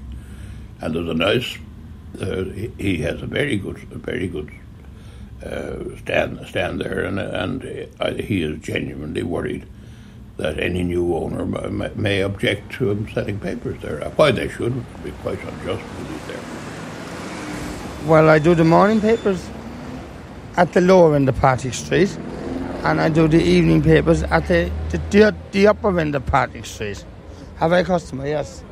And 0.81 0.95
there's 0.95 1.09
a 1.09 1.13
nice 1.13 1.57
uh, 2.21 2.43
he, 2.77 2.97
has 2.97 3.21
a 3.21 3.25
very 3.25 3.57
good 3.57 3.77
a 3.91 3.97
very 3.97 4.27
good 4.27 4.51
uh, 5.43 5.95
stand 5.97 6.45
stand 6.47 6.81
there, 6.81 7.05
and 7.05 7.19
and 7.19 7.89
uh, 7.99 8.13
he 8.13 8.43
is 8.43 8.59
genuinely 8.61 9.23
worried 9.23 9.65
that 10.37 10.59
any 10.59 10.83
new 10.83 11.15
owner 11.15 11.45
may, 11.45 11.91
may 11.95 12.21
object 12.21 12.71
to 12.73 12.91
him 12.91 13.07
selling 13.13 13.39
papers 13.39 13.81
there. 13.81 13.99
Why 14.15 14.31
they 14.31 14.47
should 14.49 14.75
would 14.75 15.03
be 15.03 15.11
quite 15.21 15.39
unjust 15.43 15.83
he's 16.09 16.27
there. 16.27 16.39
Well, 18.05 18.29
I 18.29 18.39
do 18.39 18.53
the 18.53 18.63
morning 18.63 18.99
papers 18.99 19.47
at 20.57 20.73
the 20.73 20.81
lower 20.81 21.15
end 21.15 21.29
of 21.29 21.35
Patrick 21.39 21.73
Street, 21.73 22.15
and 22.83 23.01
I 23.01 23.09
do 23.09 23.27
the 23.27 23.41
evening 23.41 23.81
papers 23.81 24.23
at 24.23 24.47
the 24.47 24.71
the, 24.89 24.97
the, 25.09 25.35
the 25.51 25.67
upper 25.67 25.99
end 25.99 26.15
of 26.15 26.25
Patrick 26.25 26.65
Street. 26.65 27.03
Have 27.57 27.73
I 27.73 27.79
a 27.79 27.83
customer? 27.85 28.27
Yes. 28.27 28.63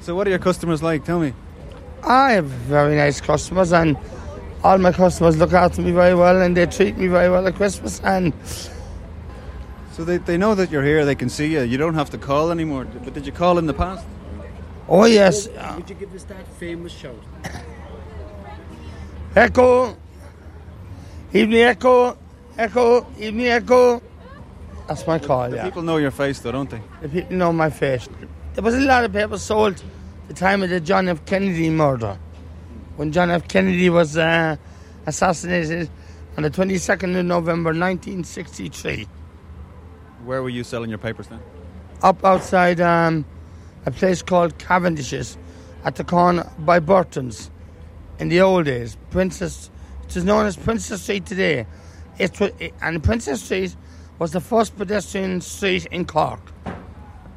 So, 0.00 0.14
what 0.14 0.26
are 0.26 0.30
your 0.30 0.38
customers 0.38 0.82
like? 0.82 1.04
Tell 1.04 1.18
me. 1.18 1.32
I 2.02 2.32
have 2.32 2.46
very 2.46 2.94
nice 2.94 3.20
customers, 3.20 3.72
and 3.72 3.96
all 4.62 4.78
my 4.78 4.92
customers 4.92 5.36
look 5.36 5.52
after 5.52 5.82
me 5.82 5.90
very 5.90 6.14
well, 6.14 6.40
and 6.40 6.56
they 6.56 6.66
treat 6.66 6.96
me 6.96 7.08
very 7.08 7.28
well 7.30 7.46
at 7.46 7.54
Christmas. 7.56 8.00
And 8.04 8.32
So 9.92 10.04
they, 10.04 10.18
they 10.18 10.36
know 10.36 10.54
that 10.54 10.70
you're 10.70 10.84
here, 10.84 11.06
they 11.06 11.14
can 11.14 11.30
see 11.30 11.46
you. 11.54 11.62
You 11.62 11.78
don't 11.78 11.94
have 11.94 12.10
to 12.10 12.18
call 12.18 12.50
anymore. 12.50 12.84
But 12.84 13.14
did 13.14 13.24
you 13.24 13.32
call 13.32 13.56
in 13.58 13.66
the 13.66 13.72
past? 13.72 14.04
oh 14.88 15.06
yes, 15.06 15.48
Would 15.74 15.88
you 15.88 15.96
give 15.96 16.14
us 16.14 16.24
that 16.24 16.46
famous 16.58 16.92
shout? 16.92 17.16
Echo, 19.36 19.94
evening 21.34 21.60
Echo, 21.60 22.16
Echo, 22.56 23.06
evening 23.18 23.48
Echo. 23.48 24.02
That's 24.88 25.06
my 25.06 25.18
call. 25.18 25.50
The 25.50 25.56
Yeah. 25.56 25.64
people 25.64 25.82
know 25.82 25.98
your 25.98 26.10
face, 26.10 26.38
though, 26.40 26.52
don't 26.52 26.70
they? 26.70 26.80
The 27.02 27.08
people 27.10 27.36
know 27.36 27.52
my 27.52 27.68
face. 27.68 28.08
There 28.54 28.64
was 28.64 28.74
a 28.74 28.80
lot 28.80 29.04
of 29.04 29.12
papers 29.12 29.42
sold 29.42 29.82
the 30.28 30.34
time 30.34 30.62
of 30.62 30.70
the 30.70 30.80
John 30.80 31.06
F. 31.08 31.24
Kennedy 31.26 31.68
murder. 31.68 32.16
When 32.96 33.12
John 33.12 33.30
F. 33.30 33.46
Kennedy 33.46 33.90
was 33.90 34.16
uh, 34.16 34.56
assassinated 35.04 35.90
on 36.38 36.42
the 36.44 36.50
22nd 36.50 37.18
of 37.18 37.26
November 37.26 37.70
1963, 37.74 39.06
Where 40.24 40.42
were 40.42 40.48
you 40.48 40.64
selling 40.64 40.88
your 40.88 40.98
papers 40.98 41.26
then? 41.28 41.40
up 42.02 42.24
outside 42.24 42.80
um, 42.80 43.26
a 43.84 43.90
place 43.90 44.22
called 44.22 44.56
Cavendish's 44.58 45.36
at 45.84 45.96
the 45.96 46.04
corner 46.04 46.50
by 46.60 46.78
Burton's 46.78 47.50
in 48.18 48.28
the 48.28 48.40
old 48.40 48.66
days. 48.66 48.96
Princess, 49.10 49.70
it 50.04 50.16
is 50.16 50.24
known 50.24 50.46
as 50.46 50.56
Princess 50.56 51.02
Street 51.02 51.26
today. 51.26 51.66
It, 52.18 52.40
it, 52.40 52.74
and 52.82 53.02
Princess 53.02 53.42
Street 53.42 53.76
was 54.18 54.32
the 54.32 54.40
first 54.40 54.76
pedestrian 54.76 55.40
street 55.40 55.86
in 55.86 56.06
Cork. 56.06 56.40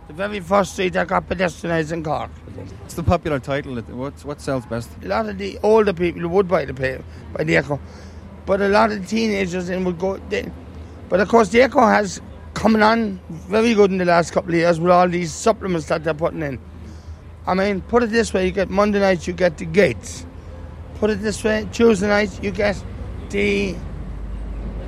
The 0.07 0.13
very 0.13 0.39
first 0.39 0.74
street 0.74 0.93
that 0.93 1.07
got 1.07 1.27
pedestrianised 1.27 1.91
in 1.91 2.03
Cork. 2.03 2.31
It's 2.86 2.93
the 2.95 3.03
popular 3.03 3.39
title. 3.39 3.77
It- 3.77 3.88
What's, 3.89 4.24
what 4.25 4.41
sells 4.41 4.65
best? 4.65 4.89
A 5.03 5.07
lot 5.07 5.27
of 5.27 5.38
the 5.38 5.59
older 5.63 5.93
people 5.93 6.27
would 6.27 6.48
buy 6.48 6.65
the 6.65 6.74
paper, 6.74 7.03
buy 7.33 7.43
the 7.43 7.57
Echo, 7.57 7.79
but 8.45 8.62
a 8.62 8.69
lot 8.69 8.91
of 8.91 9.01
the 9.01 9.05
teenagers 9.07 9.67
then 9.67 9.83
would 9.83 10.00
go. 10.00 10.17
They, 10.29 10.50
but 11.09 11.19
of 11.19 11.27
course, 11.27 11.50
the 11.50 11.62
Echo 11.62 11.81
has 11.81 12.21
coming 12.53 12.81
on 12.81 13.19
very 13.29 13.74
good 13.74 13.91
in 13.91 13.98
the 13.98 14.05
last 14.05 14.31
couple 14.31 14.51
of 14.51 14.55
years 14.55 14.79
with 14.79 14.91
all 14.91 15.07
these 15.07 15.31
supplements 15.33 15.88
that 15.88 16.03
they're 16.03 16.13
putting 16.13 16.41
in. 16.41 16.59
I 17.45 17.53
mean, 17.53 17.81
put 17.81 18.03
it 18.03 18.07
this 18.12 18.33
way: 18.33 18.45
you 18.45 18.51
get 18.51 18.69
Monday 18.69 19.00
night, 19.00 19.27
you 19.27 19.33
get 19.33 19.57
the 19.57 19.65
Gates. 19.65 20.25
Put 20.99 21.11
it 21.11 21.21
this 21.21 21.41
way: 21.45 21.65
Tuesday 21.71 22.07
night, 22.07 22.43
you 22.43 22.51
get 22.51 22.83
the 23.29 23.75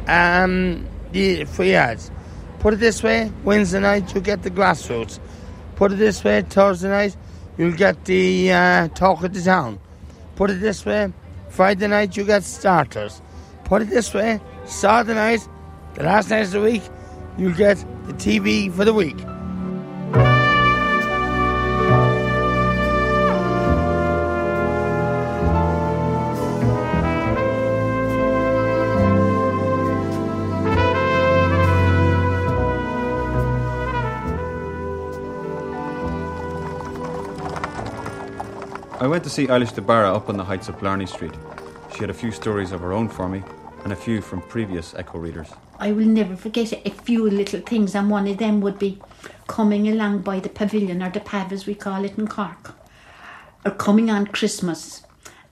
um 0.08 0.86
the 1.14 1.46
free 1.46 1.74
ads. 1.74 2.12
Put 2.60 2.74
it 2.74 2.82
this 2.82 3.02
way: 3.02 3.32
Wednesday 3.46 3.80
night, 3.80 4.14
you 4.14 4.20
get 4.20 4.44
the 4.44 4.52
grassroots. 4.52 5.20
Put 5.78 5.94
it 5.94 5.96
this 5.96 6.22
way: 6.24 6.42
Thursday 6.42 6.90
night, 6.90 7.16
you'll 7.58 7.78
get 7.78 8.04
the 8.04 8.52
uh, 8.52 8.88
talk 8.90 9.24
of 9.24 9.34
the 9.34 9.42
town. 9.42 9.80
Put 10.36 10.50
it 10.50 10.60
this 10.60 10.86
way: 10.86 11.14
Friday 11.48 11.88
night, 11.88 12.18
you 12.18 12.26
get 12.26 12.44
starters. 12.44 13.22
Put 13.64 13.84
it 13.84 13.90
this 13.90 14.14
way: 14.14 14.42
Saturday 14.66 15.16
night, 15.16 15.48
the 15.94 16.04
last 16.04 16.30
night 16.30 16.42
of 16.42 16.52
the 16.52 16.62
week, 16.62 16.84
you'll 17.38 17.56
get 17.56 17.78
the 18.06 18.14
TV 18.14 18.70
for 18.70 18.84
the 18.84 18.94
week. 18.94 19.31
Went 39.12 39.26
to 39.26 39.30
see 39.30 39.46
Eilish 39.48 39.76
de 39.76 39.82
Barra 39.82 40.16
up 40.16 40.30
on 40.30 40.38
the 40.38 40.44
heights 40.46 40.70
of 40.70 40.80
Blarney 40.80 41.06
Street. 41.06 41.34
She 41.92 42.00
had 42.00 42.10
a 42.10 42.14
few 42.14 42.32
stories 42.32 42.72
of 42.72 42.80
her 42.80 42.94
own 42.94 43.10
for 43.10 43.28
me, 43.28 43.44
and 43.84 43.92
a 43.92 43.96
few 43.96 44.22
from 44.22 44.42
previous 44.44 44.96
Echo 44.96 45.20
readers. 45.20 45.50
I 45.80 45.92
will 45.92 46.06
never 46.06 46.38
forget 46.38 46.72
a 46.72 46.92
few 46.92 47.30
little 47.30 47.60
things, 47.60 47.94
and 47.94 48.10
one 48.10 48.26
of 48.26 48.38
them 48.38 48.62
would 48.62 48.80
be 48.80 49.02
coming 49.48 49.90
along 49.90 50.20
by 50.20 50.40
the 50.40 50.48
pavilion, 50.48 51.04
or 51.04 51.10
the 51.10 51.20
pav 51.20 51.52
as 51.52 51.66
we 51.66 51.76
call 51.76 52.06
it 52.06 52.18
in 52.18 52.26
Cork, 52.26 52.74
or 53.66 53.72
coming 53.72 54.10
on 54.10 54.28
Christmas, 54.28 55.04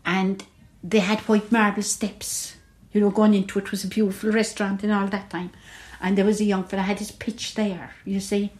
and 0.05 0.45
they 0.81 0.99
had 0.99 1.19
white 1.27 1.51
marble 1.51 1.83
steps 1.83 2.55
You 2.93 3.01
know, 3.01 3.09
going 3.11 3.33
into 3.33 3.59
it 3.59 3.71
was 3.71 3.83
a 3.83 3.87
beautiful 3.87 4.31
restaurant 4.31 4.83
and 4.83 4.93
all 4.93 5.07
that 5.07 5.29
time. 5.29 5.51
And 5.99 6.17
there 6.17 6.25
was 6.25 6.39
a 6.39 6.45
young 6.45 6.63
fella 6.63 6.83
had 6.83 6.99
his 6.99 7.11
pitch 7.11 7.55
there, 7.55 7.91
you 8.05 8.21
see. 8.21 8.51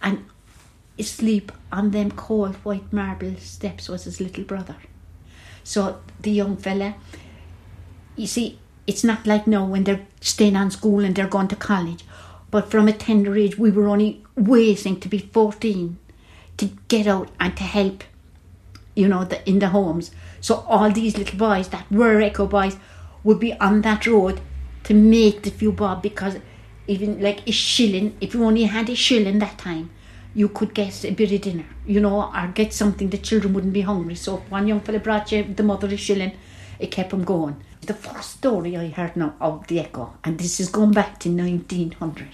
And 0.00 0.24
asleep 1.00 1.50
on 1.72 1.90
them 1.90 2.10
cold 2.12 2.54
white 2.56 2.92
marble 2.92 3.36
steps 3.36 3.88
was 3.88 4.04
his 4.04 4.20
little 4.20 4.44
brother. 4.44 4.76
So 5.64 6.00
the 6.20 6.30
young 6.30 6.56
fella, 6.56 6.94
you 8.16 8.26
see, 8.26 8.58
it's 8.86 9.04
not 9.04 9.26
like 9.26 9.46
now 9.46 9.64
when 9.64 9.84
they're 9.84 10.06
staying 10.20 10.56
on 10.56 10.70
school 10.70 11.00
and 11.00 11.14
they're 11.14 11.28
going 11.28 11.48
to 11.48 11.56
college. 11.56 12.04
But 12.50 12.70
from 12.70 12.88
a 12.88 12.92
tender 12.92 13.36
age, 13.36 13.58
we 13.58 13.70
were 13.70 13.88
only 13.88 14.24
waiting 14.36 14.98
to 15.00 15.08
be 15.08 15.18
14 15.18 15.98
to 16.56 16.66
get 16.88 17.06
out 17.06 17.30
and 17.38 17.56
to 17.56 17.62
help, 17.62 18.04
you 18.94 19.08
know, 19.08 19.24
the, 19.24 19.48
in 19.48 19.60
the 19.60 19.68
homes. 19.68 20.10
So 20.40 20.64
all 20.68 20.90
these 20.90 21.16
little 21.16 21.38
boys 21.38 21.68
that 21.68 21.90
were 21.90 22.20
Echo 22.20 22.46
boys 22.46 22.76
would 23.22 23.38
be 23.38 23.52
on 23.54 23.82
that 23.82 24.06
road 24.06 24.40
to 24.84 24.94
make 24.94 25.42
the 25.42 25.50
few 25.50 25.72
bob 25.72 26.02
because 26.02 26.38
even 26.86 27.20
like 27.20 27.46
a 27.46 27.52
shilling, 27.52 28.16
if 28.20 28.34
you 28.34 28.44
only 28.44 28.64
had 28.64 28.88
a 28.88 28.94
shilling 28.96 29.38
that 29.38 29.58
time, 29.58 29.90
you 30.34 30.48
could 30.48 30.74
get 30.74 31.04
a 31.04 31.10
bit 31.10 31.32
of 31.32 31.40
dinner, 31.40 31.66
you 31.86 32.00
know, 32.00 32.30
or 32.32 32.48
get 32.54 32.72
something 32.72 33.10
the 33.10 33.18
children 33.18 33.52
wouldn't 33.52 33.72
be 33.72 33.80
hungry. 33.80 34.14
So 34.14 34.38
one 34.48 34.68
young 34.68 34.80
fella 34.80 35.00
brought 35.00 35.32
you 35.32 35.42
the 35.42 35.62
mother 35.62 35.88
a 35.88 35.96
shilling, 35.96 36.32
it 36.78 36.90
kept 36.90 37.10
them 37.10 37.24
going. 37.24 37.56
The 37.82 37.94
first 37.94 38.30
story 38.32 38.76
I 38.76 38.88
heard 38.88 39.16
now 39.16 39.34
of 39.40 39.66
the 39.66 39.80
Echo, 39.80 40.14
and 40.22 40.38
this 40.38 40.60
is 40.60 40.68
going 40.68 40.92
back 40.92 41.18
to 41.20 41.28
1900, 41.30 42.28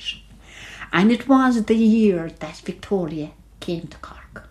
and 0.92 1.12
it 1.12 1.28
was 1.28 1.64
the 1.64 1.76
year 1.76 2.30
that 2.40 2.56
Victoria 2.56 3.30
came 3.61 3.87
to 3.87 3.96
Cork. 3.98 4.48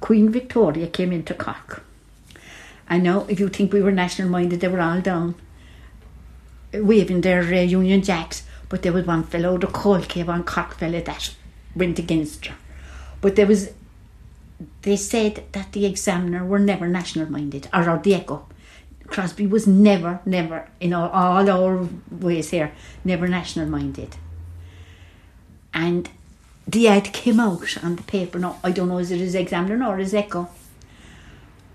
Queen 0.00 0.30
Victoria 0.30 0.86
came 0.86 1.12
into 1.12 1.34
Cork. 1.34 1.84
And 2.88 3.04
now, 3.04 3.26
if 3.28 3.38
you 3.38 3.48
think 3.48 3.72
we 3.72 3.82
were 3.82 3.92
national 3.92 4.28
minded, 4.28 4.60
they 4.60 4.68
were 4.68 4.80
all 4.80 5.00
down 5.00 5.36
waving 6.72 7.20
their 7.20 7.42
uh, 7.42 7.60
Union 7.60 8.02
Jacks. 8.02 8.42
But 8.68 8.82
there 8.82 8.92
was 8.92 9.06
one 9.06 9.24
fellow, 9.24 9.58
the 9.58 9.66
Cave, 9.66 10.28
one 10.28 10.44
Cork 10.44 10.74
fella 10.74 11.02
that 11.02 11.34
went 11.74 11.98
against 11.98 12.46
her. 12.46 12.54
But 13.20 13.36
there 13.36 13.46
was, 13.46 13.70
they 14.82 14.96
said 14.96 15.44
that 15.52 15.72
the 15.72 15.86
examiner 15.86 16.44
were 16.44 16.58
never 16.58 16.88
national 16.88 17.30
minded, 17.30 17.68
or, 17.72 17.88
or 17.88 17.98
the 17.98 18.14
Echo. 18.14 18.46
Crosbie 19.06 19.48
was 19.48 19.66
never, 19.66 20.20
never, 20.24 20.68
in 20.80 20.92
all, 20.92 21.08
all 21.08 21.50
our 21.50 21.88
ways 22.10 22.50
here, 22.50 22.72
never 23.04 23.26
national 23.26 23.66
minded. 23.66 24.16
And 25.74 26.08
the 26.66 26.88
ad 26.88 27.12
came 27.12 27.40
out 27.40 27.82
on 27.82 27.96
the 27.96 28.02
paper. 28.02 28.38
No, 28.38 28.58
I 28.62 28.70
don't 28.70 28.88
know, 28.88 28.98
is 28.98 29.10
it 29.10 29.18
his 29.18 29.34
examiner 29.34 29.84
or 29.84 29.96
his 29.98 30.14
Echo? 30.14 30.48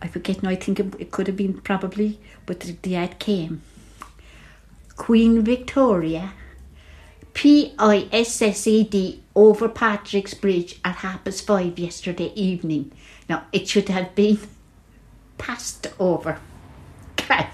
I 0.02 0.08
forget 0.08 0.44
now, 0.44 0.50
I 0.50 0.56
think 0.56 0.80
it, 0.80 0.94
it 1.00 1.12
could 1.12 1.28
have 1.28 1.36
been 1.36 1.60
probably, 1.62 2.20
but 2.46 2.62
the, 2.62 2.78
the 2.82 2.96
ad 2.96 3.20
came. 3.20 3.62
Queen 4.96 5.42
Victoria, 5.42 6.32
P 7.36 7.74
I 7.78 8.08
S 8.14 8.42
S 8.42 8.66
E 8.66 8.84
D, 8.84 9.22
over 9.36 9.68
Patrick's 9.70 10.34
Bridge 10.34 10.80
at 10.84 10.96
half 10.96 11.24
past 11.26 11.46
five 11.46 11.78
yesterday 11.78 12.32
evening. 12.34 12.92
Now, 13.30 13.44
it 13.52 13.68
should 13.68 13.90
have 13.90 14.16
been 14.16 14.40
passed 15.38 15.86
over 16.00 16.40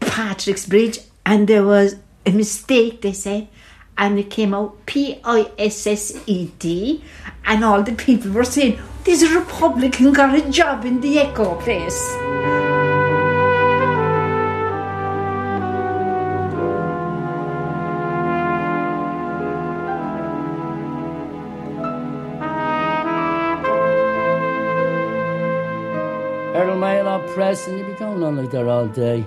Patrick's 0.00 0.66
Bridge, 0.66 1.00
and 1.24 1.46
there 1.46 1.64
was 1.64 1.96
a 2.24 2.30
mistake, 2.30 3.02
they 3.02 3.12
said, 3.12 3.48
and 3.98 4.18
it 4.18 4.30
came 4.30 4.54
out 4.54 4.86
P 4.86 5.20
I 5.22 5.50
S 5.58 5.86
S 5.86 6.22
E 6.26 6.50
D, 6.58 7.04
and 7.44 7.62
all 7.62 7.82
the 7.82 7.92
people 7.92 8.30
were 8.30 8.42
saying, 8.42 8.80
This 9.04 9.22
Republican 9.30 10.14
got 10.14 10.34
a 10.34 10.50
job 10.50 10.86
in 10.86 11.02
the 11.02 11.18
Echo 11.18 11.60
place. 11.60 12.61
Press, 27.34 27.66
and 27.66 27.78
you'd 27.78 27.86
be 27.86 27.94
going 27.94 28.22
on 28.22 28.36
like 28.36 28.50
that 28.50 28.66
all 28.66 28.86
day 28.88 29.24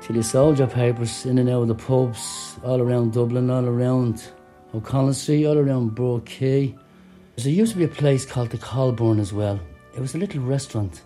till 0.00 0.14
you 0.14 0.22
sold 0.22 0.58
your 0.58 0.68
papers 0.68 1.26
in 1.26 1.38
and 1.38 1.48
out 1.48 1.62
of 1.62 1.68
the 1.68 1.74
pubs 1.74 2.56
all 2.62 2.80
around 2.80 3.14
Dublin, 3.14 3.50
all 3.50 3.66
around 3.66 4.30
O'Connell 4.72 5.12
Street, 5.12 5.44
all 5.44 5.58
around 5.58 5.94
Broad 5.94 6.24
Quay. 6.24 6.76
There 7.36 7.52
used 7.52 7.72
to 7.72 7.78
be 7.78 7.84
a 7.84 7.88
place 7.88 8.24
called 8.24 8.50
the 8.50 8.58
Colburn 8.58 9.18
as 9.18 9.32
well. 9.32 9.58
It 9.96 10.00
was 10.00 10.14
a 10.14 10.18
little 10.18 10.40
restaurant, 10.40 11.02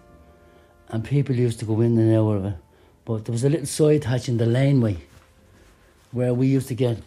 and 0.89 1.03
people 1.03 1.35
used 1.35 1.59
to 1.61 1.65
go 1.65 1.81
in 1.81 1.97
and 1.97 2.15
out 2.15 2.33
of 2.33 2.45
it. 2.45 2.57
But 3.07 3.25
there 3.25 3.33
was 3.33 3.45
a 3.45 3.49
little 3.49 3.67
side 3.67 4.05
hatch 4.05 4.29
in 4.29 4.37
the 4.37 4.47
laneway 4.47 4.99
where 6.13 6.35
we 6.35 6.49
used 6.49 6.69
to 6.69 6.75
get 6.75 6.99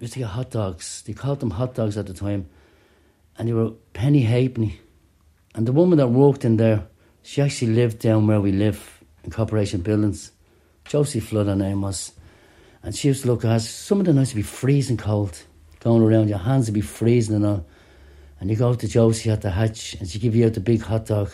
used 0.00 0.12
to 0.14 0.18
get 0.18 0.28
hot 0.28 0.50
dogs. 0.50 1.02
They 1.06 1.14
called 1.14 1.40
them 1.40 1.50
hot 1.50 1.74
dogs 1.74 1.96
at 1.96 2.06
the 2.06 2.14
time, 2.14 2.48
and 3.38 3.48
they 3.48 3.54
were 3.54 3.70
penny 3.94 4.22
halfpenny. 4.22 4.80
And 5.54 5.66
the 5.66 5.72
woman 5.72 5.98
that 5.98 6.08
worked 6.08 6.44
in 6.44 6.58
there, 6.58 6.88
she 7.24 7.40
actually 7.40 7.72
lived 7.72 8.00
down 8.00 8.26
where 8.26 8.40
we 8.40 8.52
live 8.52 9.02
in 9.24 9.30
Corporation 9.30 9.80
Buildings. 9.80 10.30
Josie 10.84 11.20
Flood, 11.20 11.46
her 11.46 11.56
name 11.56 11.80
was. 11.80 12.12
And 12.82 12.94
she 12.94 13.08
used 13.08 13.22
to 13.22 13.28
look 13.28 13.46
at 13.46 13.50
us. 13.50 13.68
Some 13.68 13.98
of 13.98 14.04
the 14.04 14.12
nights 14.12 14.34
would 14.34 14.40
be 14.40 14.42
freezing 14.42 14.98
cold, 14.98 15.42
going 15.80 16.02
around, 16.02 16.28
your 16.28 16.38
hands 16.38 16.66
would 16.66 16.74
be 16.74 16.82
freezing 16.82 17.36
and 17.36 17.46
all. 17.46 17.66
And 18.38 18.50
you 18.50 18.56
go 18.56 18.74
to 18.74 18.86
Josie 18.86 19.30
at 19.30 19.40
the 19.40 19.50
hatch, 19.50 19.94
and 19.94 20.06
she 20.06 20.18
give 20.18 20.36
you 20.36 20.44
out 20.44 20.52
the 20.52 20.60
big 20.60 20.82
hot 20.82 21.06
dog, 21.06 21.30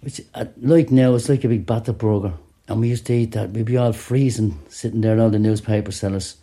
which, 0.00 0.20
uh, 0.34 0.46
like 0.60 0.90
now, 0.90 1.14
it's 1.14 1.28
like 1.28 1.44
a 1.44 1.48
big 1.48 1.66
batter 1.66 1.92
burger. 1.92 2.32
And 2.66 2.80
we 2.80 2.88
used 2.88 3.06
to 3.06 3.12
eat 3.12 3.32
that. 3.32 3.50
We'd 3.50 3.66
be 3.66 3.76
all 3.76 3.92
freezing, 3.92 4.58
sitting 4.68 5.02
there, 5.02 5.20
all 5.20 5.30
the 5.30 5.38
newspaper 5.38 5.92
sellers. 5.92 6.36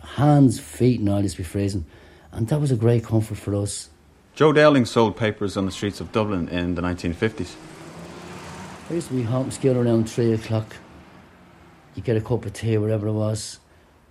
Hands, 0.00 0.58
feet, 0.60 1.00
and 1.00 1.08
all 1.08 1.20
used 1.20 1.34
to 1.34 1.42
be 1.42 1.48
freezing. 1.48 1.84
And 2.30 2.46
that 2.46 2.60
was 2.60 2.70
a 2.70 2.76
great 2.76 3.04
comfort 3.04 3.38
for 3.38 3.56
us. 3.56 3.90
Joe 4.36 4.52
Dowling 4.52 4.84
sold 4.84 5.16
papers 5.16 5.56
on 5.56 5.66
the 5.66 5.72
streets 5.72 6.00
of 6.00 6.12
Dublin 6.12 6.48
in 6.48 6.76
the 6.76 6.82
1950s. 6.82 7.56
I 8.90 8.94
used 8.94 9.08
to 9.08 9.14
be 9.14 9.22
home 9.22 9.50
skill 9.50 9.76
around 9.76 10.08
three 10.08 10.32
o'clock. 10.32 10.74
You 11.94 12.00
get 12.00 12.16
a 12.16 12.22
cup 12.22 12.46
of 12.46 12.54
tea, 12.54 12.78
wherever 12.78 13.06
it 13.06 13.12
was. 13.12 13.60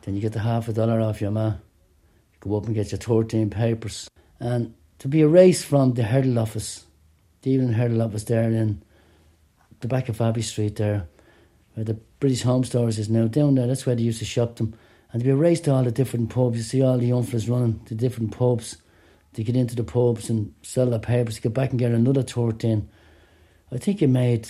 Then 0.04 0.14
you 0.14 0.22
get 0.22 0.34
the 0.34 0.40
half 0.40 0.68
a 0.68 0.74
dollar 0.74 1.02
off 1.02 1.20
your 1.20 1.32
ma. 1.32 1.48
You 1.48 1.56
go 2.42 2.58
up 2.58 2.68
and 2.68 2.76
get 2.76 2.92
your 2.92 3.00
13 3.00 3.50
papers. 3.50 4.08
And 4.40 4.76
to 5.00 5.08
be 5.08 5.22
a 5.22 5.28
race 5.28 5.64
from 5.64 5.96
the 5.96 6.04
Herald 6.04 6.38
office, 6.38 6.86
the 7.42 7.50
Evening 7.50 7.74
Herald 7.74 8.02
office 8.02 8.26
there 8.26 8.44
in 8.44 8.84
the 9.80 9.88
back 9.88 10.10
of 10.10 10.22
Abbey 10.22 10.44
Street 10.44 10.76
there, 10.76 11.08
where 11.74 11.84
the 11.84 11.96
British 12.20 12.44
Home 12.44 12.64
Stores 12.64 13.00
is 13.00 13.10
now, 13.10 13.26
down 13.26 13.56
there, 13.56 13.66
that's 13.66 13.88
where 13.88 13.96
they 13.96 14.04
used 14.04 14.20
to 14.20 14.26
shop 14.26 14.58
them. 14.58 14.76
And 15.12 15.22
to 15.22 15.26
be 15.26 15.32
a 15.32 15.36
race 15.36 15.62
to 15.62 15.74
all 15.74 15.84
the 15.84 15.92
different 15.92 16.30
pubs, 16.30 16.58
you 16.58 16.64
see 16.64 16.84
all 16.84 17.00
the 17.00 17.08
young 17.08 17.26
running 17.48 17.80
to 17.86 17.96
different 17.96 18.30
pubs. 18.30 18.78
To 19.34 19.44
get 19.44 19.56
into 19.56 19.76
the 19.76 19.84
pubs 19.84 20.30
and 20.30 20.54
sell 20.62 20.88
their 20.88 21.00
papers, 21.00 21.36
to 21.36 21.42
get 21.42 21.56
back 21.56 21.72
and 21.72 21.80
get 21.80 21.92
another 21.92 22.22
13. 22.22 22.88
I 23.72 23.78
think 23.80 24.02
you 24.02 24.08
made 24.08 24.50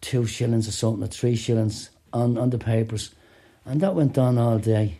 two 0.00 0.26
shillings 0.26 0.68
or 0.68 0.72
something, 0.72 1.04
or 1.04 1.08
three 1.08 1.36
shillings 1.36 1.90
on, 2.12 2.38
on 2.38 2.50
the 2.50 2.58
papers. 2.58 3.14
And 3.64 3.80
that 3.80 3.94
went 3.94 4.18
on 4.18 4.38
all 4.38 4.58
day 4.58 4.98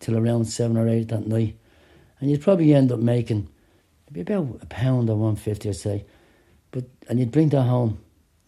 till 0.00 0.16
around 0.16 0.46
seven 0.46 0.76
or 0.76 0.88
eight 0.88 1.08
that 1.08 1.26
night. 1.26 1.56
And 2.20 2.30
you'd 2.30 2.42
probably 2.42 2.74
end 2.74 2.92
up 2.92 2.98
making 2.98 3.48
maybe 4.10 4.20
about 4.20 4.58
a 4.62 4.66
pound 4.66 5.10
or 5.10 5.16
one 5.16 5.36
fifty, 5.36 5.68
I'd 5.68 5.76
say. 5.76 6.04
But 6.70 6.84
and 7.08 7.18
you'd 7.18 7.30
bring 7.32 7.48
that 7.50 7.62
home, 7.62 7.98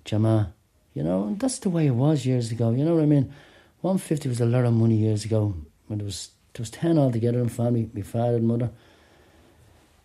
Jama. 0.04 0.52
You 0.92 1.02
know, 1.02 1.24
and 1.24 1.40
that's 1.40 1.58
the 1.58 1.70
way 1.70 1.86
it 1.86 1.94
was 1.94 2.24
years 2.24 2.52
ago. 2.52 2.70
You 2.70 2.84
know 2.84 2.94
what 2.94 3.02
I 3.02 3.06
mean? 3.06 3.32
One 3.80 3.98
fifty 3.98 4.28
was 4.28 4.40
a 4.40 4.46
lot 4.46 4.64
of 4.64 4.72
money 4.72 4.96
years 4.96 5.24
ago 5.24 5.54
when 5.86 5.98
there 5.98 6.06
was 6.06 6.30
there 6.54 6.62
was 6.62 6.70
ten 6.70 6.98
altogether 6.98 7.40
in 7.40 7.48
family, 7.48 7.90
my 7.92 8.02
father 8.02 8.36
and 8.36 8.46
mother. 8.46 8.70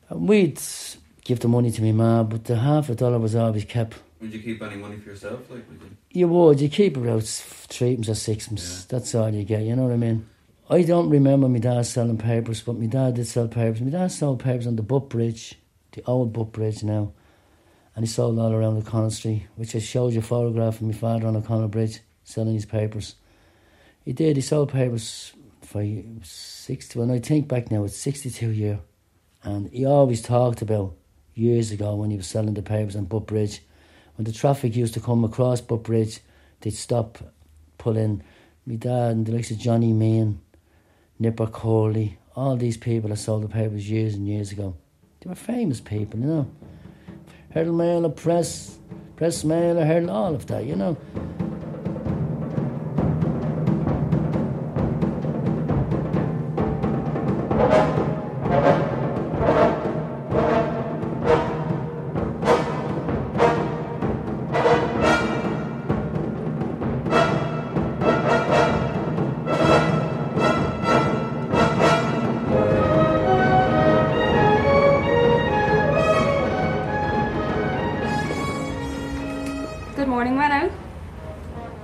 And 0.09 0.27
we'd 0.27 0.59
give 1.23 1.39
the 1.39 1.47
money 1.47 1.69
to 1.71 1.81
my 1.83 1.91
ma, 1.91 2.23
but 2.23 2.45
the 2.45 2.55
half 2.55 2.89
a 2.89 2.95
dollar 2.95 3.19
was 3.19 3.35
always 3.35 3.65
kept. 3.65 3.95
Would 4.21 4.33
you 4.33 4.39
keep 4.39 4.61
any 4.61 4.75
money 4.75 4.97
for 4.97 5.09
yourself? 5.09 5.49
Like, 5.49 5.67
would 5.69 5.81
you? 5.81 5.97
You 6.11 6.27
would, 6.27 6.59
you 6.59 6.69
keep 6.69 6.97
about 6.97 7.23
threepence 7.23 8.09
or 8.09 8.15
sixpence. 8.15 8.85
That's 8.85 9.15
all 9.15 9.29
you 9.29 9.43
get, 9.43 9.61
you 9.61 9.75
know 9.75 9.83
what 9.83 9.93
I 9.93 9.97
mean? 9.97 10.27
I 10.69 10.83
don't 10.83 11.09
remember 11.09 11.49
my 11.49 11.59
dad 11.59 11.85
selling 11.85 12.17
papers, 12.17 12.61
but 12.61 12.77
my 12.77 12.85
dad 12.85 13.15
did 13.15 13.27
sell 13.27 13.47
papers. 13.47 13.81
My 13.81 13.89
dad 13.89 14.11
sold 14.11 14.39
papers 14.43 14.67
on 14.67 14.75
the 14.75 14.83
Butt 14.83 15.09
Bridge, 15.09 15.55
the 15.93 16.03
old 16.05 16.33
Butt 16.33 16.51
Bridge 16.51 16.83
now. 16.83 17.13
And 17.95 18.05
he 18.05 18.11
sold 18.11 18.37
all 18.37 18.53
around 18.53 18.77
O'Connell 18.77 19.09
Street, 19.09 19.47
which 19.55 19.75
I 19.75 19.79
showed 19.79 20.13
you 20.13 20.19
a 20.19 20.21
photograph 20.21 20.75
of 20.75 20.83
my 20.83 20.93
father 20.93 21.27
on 21.27 21.35
O'Connell 21.35 21.69
Bridge 21.69 22.01
selling 22.23 22.53
his 22.53 22.65
papers. 22.65 23.15
He 24.05 24.13
did, 24.13 24.35
he 24.35 24.41
sold 24.41 24.71
papers 24.71 25.33
for 25.61 25.83
60, 26.21 26.99
when 26.99 27.11
I 27.11 27.19
think 27.19 27.47
back 27.47 27.71
now, 27.71 27.83
it's 27.83 27.97
62 27.97 28.49
year. 28.49 28.79
And 29.43 29.69
he 29.71 29.85
always 29.85 30.21
talked 30.21 30.61
about 30.61 30.95
years 31.33 31.71
ago 31.71 31.95
when 31.95 32.11
he 32.11 32.17
was 32.17 32.27
selling 32.27 32.53
the 32.53 32.61
papers 32.61 32.95
on 32.95 33.05
Butt 33.05 33.25
Bridge 33.25 33.61
when 34.19 34.25
the 34.25 34.33
traffic 34.33 34.75
used 34.75 34.93
to 34.95 34.99
come 34.99 35.23
across 35.23 35.61
Butt 35.61 35.83
Bridge, 35.83 36.19
they'd 36.59 36.71
stop, 36.71 37.19
pull 37.77 37.95
in. 37.95 38.21
My 38.65 38.75
dad 38.75 39.11
and 39.11 39.25
the 39.25 39.31
likes 39.31 39.49
of 39.49 39.57
Johnny 39.57 39.93
Main, 39.93 40.41
Nipper 41.19 41.47
Corley, 41.47 42.17
all 42.35 42.57
these 42.57 42.75
people 42.75 43.11
that 43.11 43.15
sold 43.15 43.43
the 43.43 43.47
papers 43.47 43.89
years 43.89 44.15
and 44.15 44.27
years 44.27 44.51
ago. 44.51 44.75
They 45.21 45.29
were 45.29 45.35
famous 45.35 45.79
people, 45.79 46.19
you 46.19 46.25
know. 46.25 46.51
Herald 47.51 47.77
Mail 47.77 48.09
Press, 48.09 48.77
Press 49.15 49.45
Mail 49.45 49.77
Herald, 49.77 50.09
all 50.09 50.35
of 50.35 50.47
that, 50.47 50.65
you 50.65 50.75
know. 50.75 50.97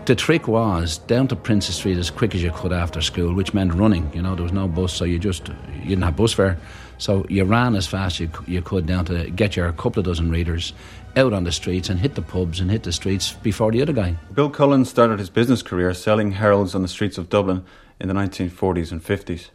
The 0.06 0.14
trick 0.14 0.48
was 0.48 1.00
down 1.00 1.28
to 1.30 1.36
Princess 1.36 1.78
Street 1.78 1.98
as 1.98 2.12
quick 2.12 2.36
as 2.36 2.44
you 2.44 2.52
could 2.52 2.72
after 2.72 3.02
school, 3.02 3.34
which 3.34 3.56
meant 3.56 3.74
running. 3.74 4.12
You 4.14 4.22
know, 4.22 4.36
there 4.36 4.44
was 4.44 4.54
no 4.54 4.68
bus, 4.68 4.94
so 4.94 5.04
you 5.04 5.18
just 5.18 5.48
you 5.48 5.90
didn't 5.90 6.04
have 6.04 6.16
bus 6.16 6.32
fare, 6.32 6.60
so 7.00 7.26
you 7.28 7.44
ran 7.44 7.76
as 7.76 7.88
fast 7.88 8.18
as 8.18 8.20
you, 8.20 8.30
you 8.46 8.62
could 8.62 8.86
down 8.86 9.06
to 9.06 9.32
get 9.32 9.56
your 9.56 9.72
couple 9.72 10.02
of 10.02 10.06
dozen 10.06 10.30
readers 10.30 10.74
out 11.16 11.34
on 11.34 11.44
the 11.44 11.52
streets 11.52 11.90
and 11.90 12.00
hit 12.00 12.14
the 12.14 12.22
pubs 12.22 12.60
and 12.60 12.70
hit 12.70 12.84
the 12.84 12.92
streets 12.92 13.34
before 13.34 13.72
the 13.72 13.82
other 13.82 13.94
guy. 13.94 14.16
Bill 14.32 14.52
Cullen 14.52 14.86
started 14.86 15.18
his 15.18 15.32
business 15.32 15.64
career 15.64 15.92
selling 15.96 16.34
heralds 16.34 16.76
on 16.76 16.84
the 16.84 16.88
streets 16.88 17.18
of 17.18 17.28
Dublin 17.28 17.66
in 18.00 18.08
the 18.08 18.14
1940s 18.14 18.92
and 18.92 19.04
50s. 19.04 19.50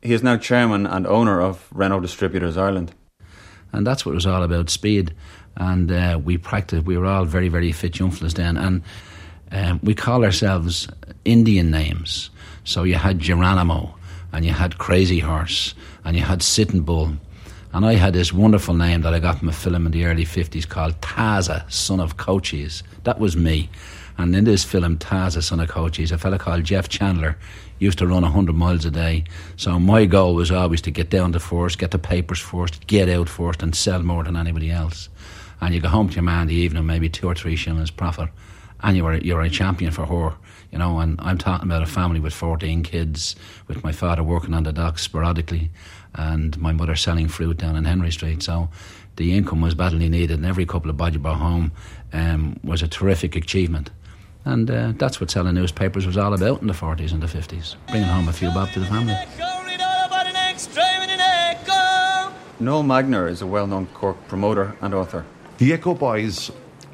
He 0.00 0.14
is 0.14 0.22
now 0.22 0.38
chairman 0.38 0.86
and 0.86 1.06
owner 1.06 1.38
of 1.38 1.68
Renault 1.70 2.00
Distributors 2.00 2.56
Ireland. 2.56 2.94
And 3.74 3.86
that's 3.86 4.06
what 4.06 4.12
it 4.12 4.14
was 4.14 4.26
all 4.26 4.42
about 4.42 4.70
speed. 4.70 5.14
And 5.56 5.92
uh, 5.92 6.18
we 6.24 6.38
practiced, 6.38 6.86
we 6.86 6.96
were 6.96 7.04
all 7.04 7.26
very, 7.26 7.50
very 7.50 7.72
fit 7.72 7.98
young 7.98 8.10
fellas 8.10 8.32
then. 8.32 8.56
And 8.56 8.82
um, 9.52 9.80
we 9.82 9.94
call 9.94 10.24
ourselves 10.24 10.88
Indian 11.24 11.70
names. 11.70 12.30
So 12.64 12.84
you 12.84 12.94
had 12.94 13.18
Geronimo, 13.18 13.94
and 14.32 14.44
you 14.44 14.52
had 14.52 14.78
Crazy 14.78 15.18
Horse, 15.18 15.74
and 16.04 16.16
you 16.16 16.22
had 16.22 16.42
Sitting 16.42 16.82
Bull. 16.82 17.12
And 17.72 17.84
I 17.86 17.94
had 17.94 18.14
this 18.14 18.32
wonderful 18.32 18.74
name 18.74 19.02
that 19.02 19.14
I 19.14 19.20
got 19.20 19.38
from 19.38 19.48
a 19.48 19.52
film 19.52 19.86
in 19.86 19.92
the 19.92 20.04
early 20.04 20.24
50s 20.24 20.68
called 20.68 21.00
Taza, 21.00 21.70
son 21.70 22.00
of 22.00 22.16
Cochise. 22.16 22.82
That 23.04 23.20
was 23.20 23.36
me. 23.36 23.70
And 24.18 24.34
in 24.34 24.44
this 24.44 24.64
film, 24.64 24.98
Taza, 24.98 25.42
son 25.42 25.60
of 25.60 25.68
Cochise, 25.68 26.12
a 26.12 26.18
fella 26.18 26.38
called 26.38 26.64
Jeff 26.64 26.88
Chandler 26.88 27.38
used 27.78 27.98
to 27.98 28.06
run 28.06 28.22
100 28.22 28.54
miles 28.54 28.84
a 28.84 28.90
day. 28.90 29.24
So 29.56 29.78
my 29.78 30.04
goal 30.04 30.34
was 30.34 30.50
always 30.50 30.82
to 30.82 30.90
get 30.90 31.10
down 31.10 31.32
to 31.32 31.40
first, 31.40 31.78
get 31.78 31.92
the 31.92 31.98
papers 31.98 32.38
first, 32.38 32.86
get 32.86 33.08
out 33.08 33.28
first, 33.28 33.62
and 33.62 33.74
sell 33.74 34.02
more 34.02 34.24
than 34.24 34.36
anybody 34.36 34.70
else. 34.70 35.08
And 35.60 35.74
you 35.74 35.80
go 35.80 35.88
home 35.88 36.08
to 36.08 36.14
your 36.14 36.22
man 36.22 36.42
in 36.42 36.48
the 36.48 36.54
evening, 36.54 36.86
maybe 36.86 37.08
two 37.08 37.28
or 37.28 37.34
three 37.34 37.56
shillings 37.56 37.90
profit, 37.90 38.28
and 38.82 38.96
you 38.96 39.04
were, 39.04 39.16
you're 39.18 39.42
a 39.42 39.50
champion 39.50 39.92
for 39.92 40.06
her 40.06 40.36
you 40.70 40.78
know, 40.78 41.00
and 41.00 41.18
I'm 41.20 41.38
talking 41.38 41.68
about 41.68 41.82
a 41.82 41.86
family 41.86 42.20
with 42.20 42.32
14 42.32 42.82
kids, 42.82 43.34
with 43.66 43.82
my 43.82 43.92
father 43.92 44.22
working 44.22 44.54
on 44.54 44.62
the 44.62 44.72
docks 44.72 45.02
sporadically, 45.02 45.70
and 46.14 46.56
my 46.58 46.72
mother 46.72 46.94
selling 46.94 47.28
fruit 47.28 47.56
down 47.56 47.76
in 47.76 47.84
Henry 47.84 48.12
Street. 48.12 48.42
So 48.42 48.68
the 49.16 49.36
income 49.36 49.60
was 49.60 49.74
badly 49.74 50.08
needed, 50.08 50.38
and 50.38 50.46
every 50.46 50.66
couple 50.66 50.90
of 50.90 50.96
bodge 50.96 51.20
brought 51.20 51.38
home 51.38 51.72
um, 52.12 52.58
was 52.62 52.82
a 52.82 52.88
terrific 52.88 53.34
achievement. 53.34 53.90
And 54.44 54.70
uh, 54.70 54.92
that's 54.96 55.20
what 55.20 55.30
selling 55.30 55.54
newspapers 55.54 56.06
was 56.06 56.16
all 56.16 56.32
about 56.32 56.60
in 56.60 56.68
the 56.68 56.72
40s 56.72 57.12
and 57.12 57.22
the 57.22 57.26
50s, 57.26 57.74
bringing 57.88 58.08
home 58.08 58.28
a 58.28 58.32
few 58.32 58.48
bob 58.50 58.70
to 58.70 58.80
the 58.80 58.86
family. 58.86 59.16
Noel 62.60 62.84
Magner 62.84 63.28
is 63.28 63.42
a 63.42 63.46
well 63.46 63.66
known 63.66 63.86
Cork 63.88 64.28
promoter 64.28 64.76
and 64.80 64.94
author. 64.94 65.24
The 65.58 65.72
Echo 65.72 65.94
Boys 65.94 66.50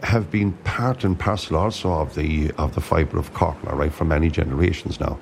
have 0.07 0.31
been 0.31 0.53
part 0.63 1.03
and 1.03 1.19
parcel 1.19 1.57
also 1.57 1.91
of 1.91 2.15
the 2.15 2.53
of 2.59 2.75
the 2.77 2.81
fibre 2.81 3.19
of 3.19 3.35
Cork, 3.35 3.57
right, 3.65 3.93
for 3.93 4.05
many 4.05 4.31
generations 4.31 5.01
now, 5.01 5.19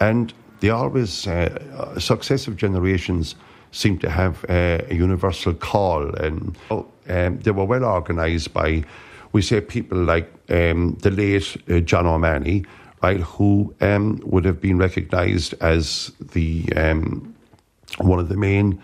and 0.00 0.34
they 0.60 0.70
always 0.70 1.28
uh, 1.28 1.98
successive 1.98 2.56
generations 2.56 3.36
seem 3.70 3.98
to 3.98 4.10
have 4.10 4.44
uh, 4.48 4.78
a 4.90 4.94
universal 4.94 5.54
call, 5.54 6.12
and 6.16 6.58
oh, 6.70 6.86
um, 7.08 7.38
they 7.38 7.52
were 7.52 7.64
well 7.64 7.84
organised 7.84 8.52
by, 8.52 8.82
we 9.32 9.42
say, 9.42 9.60
people 9.60 9.98
like 9.98 10.28
um, 10.48 10.96
the 11.02 11.10
late 11.10 11.56
uh, 11.70 11.78
John 11.78 12.06
O'Mahony, 12.06 12.64
right, 13.02 13.20
who 13.20 13.72
um, 13.80 14.20
would 14.24 14.44
have 14.44 14.60
been 14.60 14.78
recognised 14.78 15.54
as 15.60 16.10
the 16.32 16.64
um, 16.74 17.32
one 17.98 18.18
of 18.18 18.28
the 18.28 18.36
main. 18.36 18.82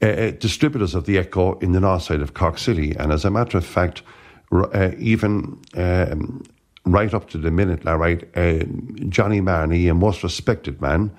Uh, 0.00 0.32
distributors 0.32 0.96
of 0.96 1.06
the 1.06 1.16
Echo 1.16 1.56
in 1.60 1.70
the 1.70 1.78
north 1.78 2.02
side 2.02 2.20
of 2.20 2.34
Cork 2.34 2.58
City, 2.58 2.96
and 2.98 3.12
as 3.12 3.24
a 3.24 3.30
matter 3.30 3.56
of 3.56 3.64
fact, 3.64 4.02
uh, 4.52 4.90
even 4.98 5.58
um, 5.74 6.42
right 6.84 7.14
up 7.14 7.28
to 7.30 7.38
the 7.38 7.50
minute, 7.50 7.86
all 7.86 7.98
right, 7.98 8.24
uh, 8.36 8.64
Johnny 9.08 9.40
Mahony, 9.40 9.88
a 9.88 9.94
most 9.94 10.22
respected 10.22 10.80
man, 10.80 11.10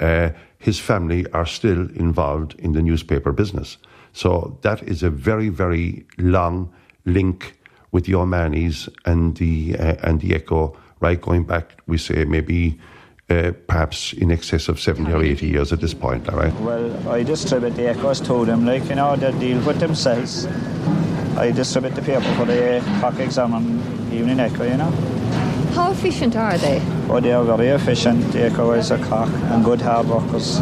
uh, 0.00 0.30
his 0.58 0.78
family 0.78 1.26
are 1.32 1.46
still 1.46 1.90
involved 1.90 2.54
in 2.58 2.72
the 2.72 2.82
newspaper 2.82 3.32
business. 3.32 3.78
So 4.12 4.58
that 4.62 4.82
is 4.82 5.02
a 5.02 5.10
very, 5.10 5.48
very 5.48 6.06
long 6.18 6.72
link 7.04 7.58
with 7.90 8.06
the 8.06 8.14
O'Mahonys 8.14 8.88
and 9.04 9.36
the 9.36 9.76
uh, 9.78 9.96
and 10.02 10.20
the 10.20 10.34
Echo, 10.34 10.76
right? 11.00 11.20
Going 11.20 11.44
back, 11.44 11.80
we 11.86 11.98
say 11.98 12.24
maybe 12.24 12.78
uh, 13.28 13.52
perhaps 13.66 14.12
in 14.12 14.30
excess 14.30 14.68
of 14.68 14.80
70 14.80 15.12
or 15.12 15.22
80 15.22 15.46
years 15.46 15.72
at 15.72 15.80
this 15.80 15.94
point, 15.94 16.28
all 16.28 16.38
right? 16.38 16.54
Well, 16.60 17.08
I 17.08 17.22
just 17.22 17.42
distribute 17.42 17.76
the 17.76 17.88
Echoes 17.88 18.20
to 18.22 18.44
them, 18.44 18.66
like, 18.66 18.88
you 18.88 18.96
know, 18.96 19.16
they 19.16 19.32
deal 19.32 19.60
with 19.64 19.78
themselves. 19.78 20.46
I 21.36 21.50
distribute 21.50 21.94
the 21.94 22.02
paper 22.02 22.34
for 22.36 22.44
the 22.44 22.82
Cork 23.00 23.18
exam 23.18 23.54
and 23.54 24.12
evening 24.12 24.38
Echo, 24.40 24.64
you 24.64 24.76
know. 24.76 24.90
How 25.74 25.90
efficient 25.90 26.36
are 26.36 26.58
they? 26.58 26.80
Oh, 27.08 27.20
they 27.20 27.32
are 27.32 27.42
very 27.44 27.68
efficient. 27.68 28.32
The 28.32 28.44
Echo 28.44 28.72
is 28.72 28.90
a 28.90 28.98
Cork 28.98 29.30
and 29.50 29.64
good 29.64 29.80
hard 29.80 30.06
workers. 30.08 30.60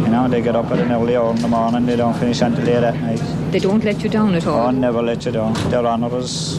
You 0.00 0.08
know, 0.08 0.28
they 0.28 0.42
get 0.42 0.56
up 0.56 0.66
at 0.70 0.80
an 0.80 0.90
early 0.92 1.16
hour 1.16 1.30
in 1.30 1.36
the 1.40 1.48
morning, 1.48 1.86
they 1.86 1.96
don't 1.96 2.14
finish 2.14 2.40
until 2.42 2.64
late 2.64 2.82
at 2.84 2.96
night. 3.00 3.22
They 3.52 3.60
don't 3.60 3.84
let 3.84 4.02
you 4.02 4.10
down 4.10 4.34
at 4.34 4.46
all? 4.46 4.66
Oh, 4.66 4.70
never 4.70 5.00
let 5.02 5.24
you 5.24 5.32
down. 5.32 5.54
Their 5.70 5.86
honour 5.86 6.18
is, 6.18 6.58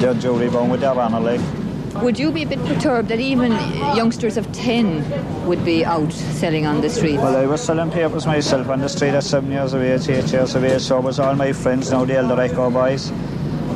their 0.00 0.14
jury 0.14 0.48
bound 0.48 0.70
with 0.70 0.80
their 0.80 0.94
honour, 0.94 1.20
like. 1.20 1.61
Would 1.96 2.18
you 2.18 2.32
be 2.32 2.42
a 2.42 2.46
bit 2.46 2.58
perturbed 2.64 3.08
that 3.10 3.20
even 3.20 3.52
youngsters 3.94 4.36
of 4.36 4.50
10 4.52 5.46
would 5.46 5.62
be 5.64 5.84
out 5.84 6.10
selling 6.12 6.66
on 6.66 6.80
the 6.80 6.88
street? 6.88 7.18
Well, 7.18 7.36
I 7.36 7.46
was 7.46 7.62
selling 7.62 7.90
papers 7.90 8.26
myself 8.26 8.68
on 8.68 8.80
the 8.80 8.88
street 8.88 9.10
at 9.10 9.24
seven 9.24 9.52
years 9.52 9.72
of 9.74 9.82
age, 9.82 10.08
eight 10.08 10.32
years 10.32 10.54
of 10.54 10.64
age, 10.64 10.80
so 10.80 11.00
was 11.00 11.20
all 11.20 11.34
my 11.34 11.52
friends, 11.52 11.90
now 11.90 12.04
the 12.04 12.16
elder 12.16 12.40
Echo 12.40 12.70
boys. 12.70 13.10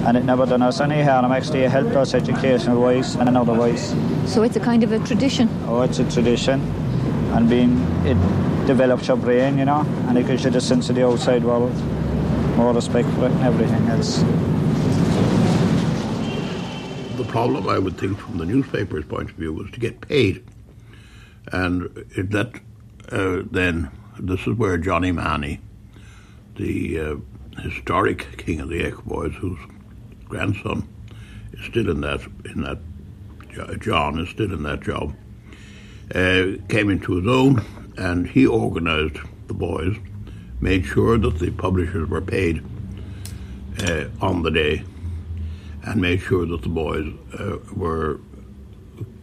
And 0.06 0.16
it 0.16 0.24
never 0.24 0.46
done 0.46 0.62
us 0.62 0.80
any 0.80 1.02
harm. 1.02 1.30
Actually, 1.30 1.64
it 1.64 1.70
helped 1.70 1.94
us 1.94 2.14
education 2.14 2.80
wise 2.80 3.16
and 3.16 3.36
otherwise. 3.36 3.94
So 4.24 4.42
it's 4.44 4.56
a 4.56 4.60
kind 4.60 4.82
of 4.82 4.92
a 4.92 4.98
tradition? 5.00 5.48
Oh, 5.66 5.82
it's 5.82 5.98
a 5.98 6.10
tradition. 6.10 6.60
And 7.34 7.48
being, 7.48 7.78
it 8.06 8.16
develops 8.66 9.08
your 9.08 9.18
brain, 9.18 9.58
you 9.58 9.66
know, 9.66 9.80
and 10.08 10.16
it 10.16 10.26
gives 10.26 10.44
you 10.44 10.50
the 10.50 10.60
sense 10.60 10.88
of 10.88 10.96
the 10.96 11.06
outside 11.06 11.44
world, 11.44 11.74
more 12.56 12.72
respect 12.72 13.08
for 13.10 13.26
it 13.26 13.32
and 13.32 13.42
everything 13.42 13.86
else 13.88 14.24
problem, 17.26 17.68
I 17.68 17.78
would 17.78 17.98
think, 17.98 18.18
from 18.18 18.38
the 18.38 18.46
newspaper's 18.46 19.04
point 19.04 19.30
of 19.30 19.36
view, 19.36 19.52
was 19.52 19.70
to 19.72 19.80
get 19.80 20.00
paid. 20.00 20.44
And 21.52 21.82
that 22.16 22.60
uh, 23.10 23.42
then, 23.50 23.90
this 24.18 24.40
is 24.46 24.54
where 24.56 24.78
Johnny 24.78 25.12
Mahony, 25.12 25.60
the 26.56 27.00
uh, 27.00 27.16
historic 27.60 28.36
king 28.38 28.60
of 28.60 28.68
the 28.68 28.84
Echo 28.84 29.02
Boys, 29.02 29.34
whose 29.34 29.58
grandson 30.28 30.88
is 31.52 31.64
still 31.66 31.90
in 31.90 32.00
that 32.00 32.20
in 32.44 32.62
that 32.62 32.78
John 33.80 34.18
is 34.18 34.28
still 34.28 34.52
in 34.52 34.62
that 34.64 34.80
job, 34.80 35.14
uh, 36.14 36.58
came 36.68 36.90
into 36.90 37.16
his 37.16 37.26
own, 37.26 37.64
and 37.96 38.26
he 38.26 38.46
organised 38.46 39.18
the 39.46 39.54
boys, 39.54 39.96
made 40.60 40.84
sure 40.84 41.16
that 41.18 41.38
the 41.38 41.50
publishers 41.50 42.08
were 42.08 42.20
paid 42.20 42.62
uh, 43.84 44.06
on 44.20 44.42
the 44.42 44.50
day 44.50 44.82
and 45.86 46.00
made 46.00 46.20
sure 46.20 46.44
that 46.44 46.62
the 46.62 46.68
boys 46.68 47.12
uh, 47.38 47.58
were 47.74 48.20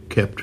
kept 0.08 0.42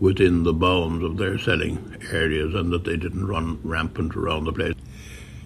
within 0.00 0.44
the 0.44 0.52
bounds 0.52 1.04
of 1.04 1.16
their 1.16 1.36
selling 1.38 1.96
areas 2.12 2.54
and 2.54 2.72
that 2.72 2.84
they 2.84 2.96
didn't 2.96 3.26
run 3.26 3.58
rampant 3.64 4.14
around 4.16 4.44
the 4.44 4.52
place. 4.52 4.74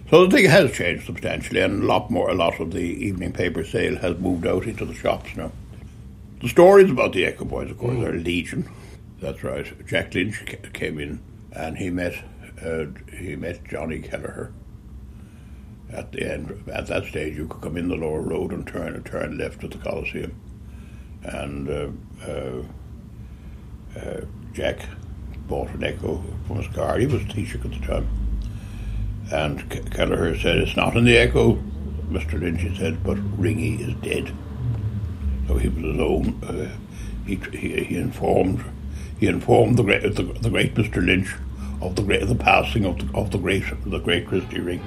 So 0.09 0.25
the 0.25 0.35
thing 0.35 0.49
has 0.49 0.71
changed 0.71 1.07
substantially, 1.07 1.61
and 1.61 1.83
a 1.83 1.85
lot 1.87 2.11
more. 2.11 2.29
A 2.29 2.35
lot 2.35 2.59
of 2.59 2.71
the 2.71 2.81
evening 2.81 3.33
paper 3.33 3.63
sale 3.63 3.97
has 3.97 4.17
moved 4.19 4.45
out 4.45 4.65
into 4.65 4.85
the 4.85 4.93
shops 4.93 5.35
now. 5.35 5.51
The 6.41 6.49
stories 6.49 6.91
about 6.91 7.13
the 7.13 7.25
Echo 7.25 7.45
Boys, 7.45 7.71
of 7.71 7.79
course, 7.79 7.95
mm. 7.95 8.05
are 8.05 8.11
legion. 8.11 8.69
That's 9.19 9.43
right. 9.43 9.65
Jack 9.87 10.13
Lynch 10.13 10.45
came 10.73 10.99
in, 10.99 11.19
and 11.53 11.77
he 11.77 11.89
met 11.89 12.13
uh, 12.63 12.85
he 13.17 13.35
met 13.35 13.63
Johnny 13.63 13.99
Kelleher 13.99 14.53
at 15.93 16.11
the 16.11 16.31
end, 16.31 16.63
at 16.71 16.87
that 16.87 17.05
stage, 17.05 17.35
you 17.35 17.47
could 17.47 17.61
come 17.61 17.77
in 17.77 17.87
the 17.87 17.95
lower 17.95 18.21
road 18.21 18.51
and 18.51 18.67
turn 18.67 18.95
and 18.95 19.05
turn 19.05 19.37
left 19.37 19.63
at 19.63 19.71
the 19.71 19.77
Coliseum. 19.77 20.35
And 21.23 21.69
uh, 21.69 21.89
uh, 22.27 22.63
uh, 23.97 24.21
Jack 24.53 24.85
bought 25.47 25.69
an 25.69 25.83
Echo 25.83 26.23
from 26.47 26.57
his 26.57 26.67
car. 26.75 26.97
He 26.97 27.05
was 27.05 27.21
a 27.21 27.25
Taoiseach 27.25 27.65
at 27.65 27.81
the 27.81 27.87
time. 27.87 28.07
And 29.31 29.91
Kelleher 29.91 30.37
said, 30.37 30.57
It's 30.57 30.75
not 30.75 30.97
in 30.97 31.05
the 31.05 31.17
Echo, 31.17 31.55
Mr. 32.09 32.39
Lynch 32.39 32.77
said, 32.77 33.03
but 33.03 33.17
Ringy 33.39 33.79
is 33.79 33.93
dead. 34.01 34.33
So 35.47 35.57
he 35.57 35.69
was 35.69 35.83
alone. 35.83 36.39
Uh, 36.43 36.69
he, 37.25 37.35
he, 37.57 37.83
he 37.83 37.97
informed 37.97 38.63
he 39.19 39.27
informed 39.27 39.77
the 39.77 39.83
great 39.83 40.03
the, 40.15 40.23
the 40.23 40.49
great 40.49 40.75
Mr. 40.75 41.05
Lynch 41.05 41.35
of 41.81 41.95
the 41.95 42.01
great 42.01 42.27
the 42.27 42.35
passing 42.35 42.85
of 42.85 42.99
the, 42.99 43.17
of 43.17 43.31
the 43.31 43.37
great 43.37 43.63
the 43.85 43.99
great 43.99 44.27
Christy 44.27 44.59
Ring. 44.59 44.81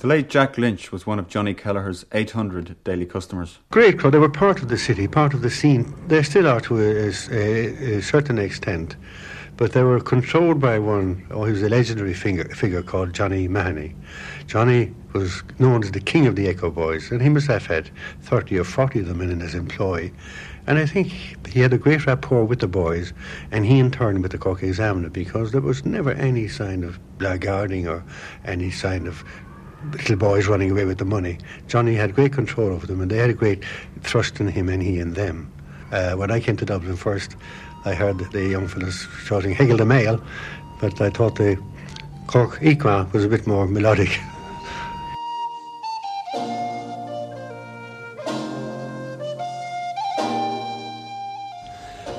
The 0.00 0.06
late 0.06 0.30
Jack 0.30 0.56
Lynch 0.56 0.92
was 0.92 1.06
one 1.06 1.18
of 1.18 1.28
Johnny 1.28 1.52
Kelleher's 1.52 2.06
800 2.12 2.82
daily 2.84 3.04
customers. 3.04 3.58
Great 3.70 3.98
crowd. 3.98 4.14
They 4.14 4.18
were 4.18 4.30
part 4.30 4.62
of 4.62 4.70
the 4.70 4.78
city, 4.78 5.06
part 5.06 5.34
of 5.34 5.42
the 5.42 5.50
scene. 5.50 5.94
They 6.08 6.22
still 6.22 6.46
are 6.46 6.62
to 6.62 6.78
a, 6.80 7.12
a, 7.30 7.96
a 7.98 8.00
certain 8.00 8.38
extent. 8.38 8.96
but 9.60 9.72
they 9.72 9.82
were 9.82 10.00
controlled 10.00 10.58
by 10.58 10.78
one, 10.78 11.26
oh, 11.30 11.44
he 11.44 11.52
was 11.52 11.62
a 11.62 11.68
legendary 11.68 12.14
figure, 12.14 12.46
figure 12.46 12.82
called 12.82 13.12
Johnny 13.12 13.46
Mahoney. 13.46 13.94
Johnny 14.46 14.94
was 15.12 15.42
known 15.58 15.84
as 15.84 15.92
the 15.92 16.00
king 16.00 16.26
of 16.26 16.34
the 16.34 16.48
Echo 16.48 16.70
Boys, 16.70 17.10
and 17.10 17.20
he 17.20 17.28
must 17.28 17.46
have 17.48 17.66
had 17.66 17.90
30 18.22 18.58
or 18.58 18.64
40 18.64 19.00
of 19.00 19.06
them 19.06 19.20
in 19.20 19.38
his 19.38 19.54
employ. 19.54 20.10
And 20.66 20.78
I 20.78 20.86
think 20.86 21.08
he 21.46 21.60
had 21.60 21.74
a 21.74 21.78
great 21.78 22.06
rapport 22.06 22.46
with 22.46 22.60
the 22.60 22.68
boys, 22.68 23.12
and 23.50 23.66
he 23.66 23.78
in 23.78 23.90
turn 23.90 24.22
with 24.22 24.32
the 24.32 24.38
Cork 24.38 24.62
Examiner, 24.62 25.10
because 25.10 25.52
there 25.52 25.60
was 25.60 25.84
never 25.84 26.12
any 26.12 26.48
sign 26.48 26.82
of 26.82 26.98
blackguarding 27.18 27.86
or 27.86 28.02
any 28.46 28.70
sign 28.70 29.06
of 29.06 29.22
little 29.92 30.16
boys 30.16 30.46
running 30.46 30.70
away 30.70 30.84
with 30.84 30.98
the 30.98 31.04
money. 31.04 31.38
Johnny 31.68 31.94
had 31.94 32.14
great 32.14 32.32
control 32.32 32.68
over 32.68 32.86
them, 32.86 33.00
and 33.00 33.10
they 33.10 33.16
had 33.16 33.30
a 33.30 33.34
great 33.34 33.62
trust 34.02 34.40
in 34.40 34.48
him 34.48 34.68
and 34.68 34.82
he 34.82 34.98
in 34.98 35.14
them. 35.14 35.50
Uh, 35.92 36.12
when 36.12 36.30
I 36.30 36.40
came 36.40 36.56
to 36.56 36.64
Dublin 36.64 36.96
first, 36.96 37.36
I 37.84 37.94
heard 37.94 38.18
the 38.18 38.46
young 38.46 38.68
fellas 38.68 39.06
shouting 39.24 39.52
Hegel 39.54 39.76
the 39.76 39.86
Mail, 39.86 40.22
but 40.80 41.00
I 41.00 41.10
thought 41.10 41.36
the 41.36 41.56
Cork 42.26 42.60
Equa 42.60 43.10
was 43.12 43.24
a 43.24 43.28
bit 43.28 43.46
more 43.46 43.66
melodic. 43.66 44.20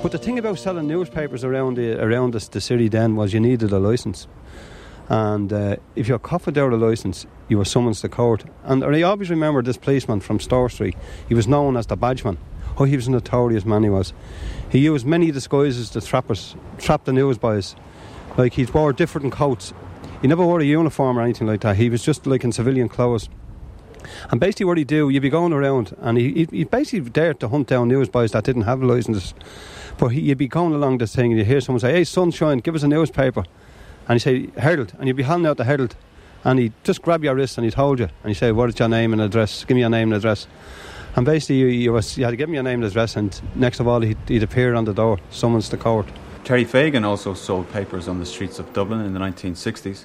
But 0.02 0.12
the 0.12 0.18
thing 0.18 0.40
about 0.40 0.58
selling 0.58 0.88
newspapers 0.88 1.44
around 1.44 1.78
the 1.78 2.04
around 2.04 2.34
the, 2.34 2.40
the 2.50 2.60
city 2.60 2.88
then 2.88 3.16
was 3.16 3.34
you 3.34 3.40
needed 3.40 3.72
a 3.72 3.78
license, 3.78 4.26
and 5.12 5.52
uh, 5.52 5.76
if 5.98 6.08
you 6.08 6.18
coughed 6.20 6.46
without 6.46 6.72
a 6.72 6.78
license, 6.78 7.26
you 7.50 7.58
were 7.58 7.66
summoned 7.66 7.98
to 7.98 8.08
court. 8.08 8.46
And 8.64 8.82
I 8.82 9.02
always 9.02 9.30
remember 9.30 9.62
this 9.62 9.76
policeman 9.76 10.22
from 10.22 10.40
Store 10.40 10.70
Street. 10.70 10.96
He 11.28 11.34
was 11.34 11.50
known 11.50 11.76
as 11.76 11.88
the 11.88 11.98
Badgeman. 11.98 12.38
Oh, 12.78 12.86
he 12.86 12.96
was 12.96 13.08
a 13.08 13.12
notorious 13.12 13.66
man. 13.66 13.84
He 13.84 13.90
was. 13.90 14.14
He 14.70 14.80
used 14.80 15.06
many 15.06 15.30
disguises 15.32 15.90
to 15.90 16.00
trap 16.00 16.32
us, 16.32 16.56
trap 16.78 17.04
the 17.04 17.12
newsboys. 17.12 17.76
Like 18.38 18.54
he 18.54 18.64
wore 18.64 18.94
different 18.94 19.34
coats. 19.34 19.74
He 20.22 20.30
never 20.30 20.46
wore 20.46 20.62
a 20.62 20.64
uniform 20.64 21.20
or 21.20 21.24
anything 21.24 21.46
like 21.46 21.60
that. 21.60 21.76
He 21.76 21.90
was 21.90 22.06
just 22.06 22.26
like 22.26 22.46
in 22.46 22.54
civilian 22.54 22.88
clothes. 22.88 23.28
And 24.30 24.40
basically, 24.40 24.68
what 24.68 24.78
he'd 24.78 24.88
do, 24.88 25.10
you'd 25.10 25.20
be 25.20 25.30
going 25.30 25.52
around, 25.52 25.94
and 26.00 26.18
he, 26.18 26.48
he 26.50 26.64
basically 26.64 27.10
dared 27.10 27.42
to 27.42 27.50
hunt 27.50 27.68
down 27.68 27.90
newsboys 27.90 28.32
that 28.32 28.46
didn't 28.46 28.62
have 28.62 28.82
licenses. 28.82 29.34
But 29.98 30.10
he, 30.10 30.22
you'd 30.22 30.38
be 30.38 30.48
going 30.48 30.74
along 30.74 31.00
this 31.00 31.14
thing, 31.14 31.32
and 31.32 31.38
you'd 31.38 31.48
hear 31.48 31.60
someone 31.60 31.82
say, 31.82 31.92
Hey, 31.92 32.06
Sunshine, 32.06 32.60
give 32.60 32.76
us 32.76 32.84
a 32.84 32.88
newspaper. 32.88 33.44
And 34.12 34.20
he'd 34.20 34.52
say, 34.54 34.60
Herald. 34.60 34.92
And 35.00 35.08
you'd 35.08 35.16
be 35.16 35.24
handing 35.24 35.48
out 35.48 35.56
the 35.56 35.64
Herald. 35.64 35.96
And 36.44 36.60
he'd 36.60 36.74
just 36.84 37.02
grab 37.02 37.24
your 37.24 37.34
wrist 37.34 37.58
and 37.58 37.64
he'd 37.64 37.76
hold 37.76 38.00
you. 38.00 38.10
And 38.24 38.28
he'd 38.30 38.34
say, 38.34 38.52
What 38.52 38.68
is 38.68 38.78
your 38.78 38.90
name 38.90 39.14
and 39.14 39.22
address? 39.22 39.64
Give 39.64 39.76
me 39.76 39.82
your 39.82 39.90
name 39.90 40.10
and 40.10 40.18
address. 40.18 40.48
And 41.16 41.26
basically, 41.26 41.60
you, 41.60 41.68
you, 41.68 41.94
was, 41.94 42.18
you 42.18 42.26
had 42.26 42.32
to 42.32 42.36
give 42.36 42.50
him 42.50 42.56
your 42.56 42.64
name 42.64 42.84
and 42.84 42.92
address, 42.92 43.16
and 43.16 43.42
next 43.56 43.80
of 43.80 43.88
all, 43.88 44.02
he'd, 44.02 44.18
he'd 44.28 44.44
appear 44.44 44.76
on 44.76 44.84
the 44.84 44.94
door, 44.94 45.18
summons 45.30 45.70
the 45.70 45.78
court. 45.78 46.08
Terry 46.44 46.66
Fagan 46.66 47.06
also 47.06 47.34
sold 47.34 47.72
papers 47.72 48.10
on 48.10 48.20
the 48.20 48.26
streets 48.26 48.60
of 48.60 48.74
Dublin 48.74 49.00
in 49.00 49.14
the 49.14 49.20
1960s. 49.22 50.04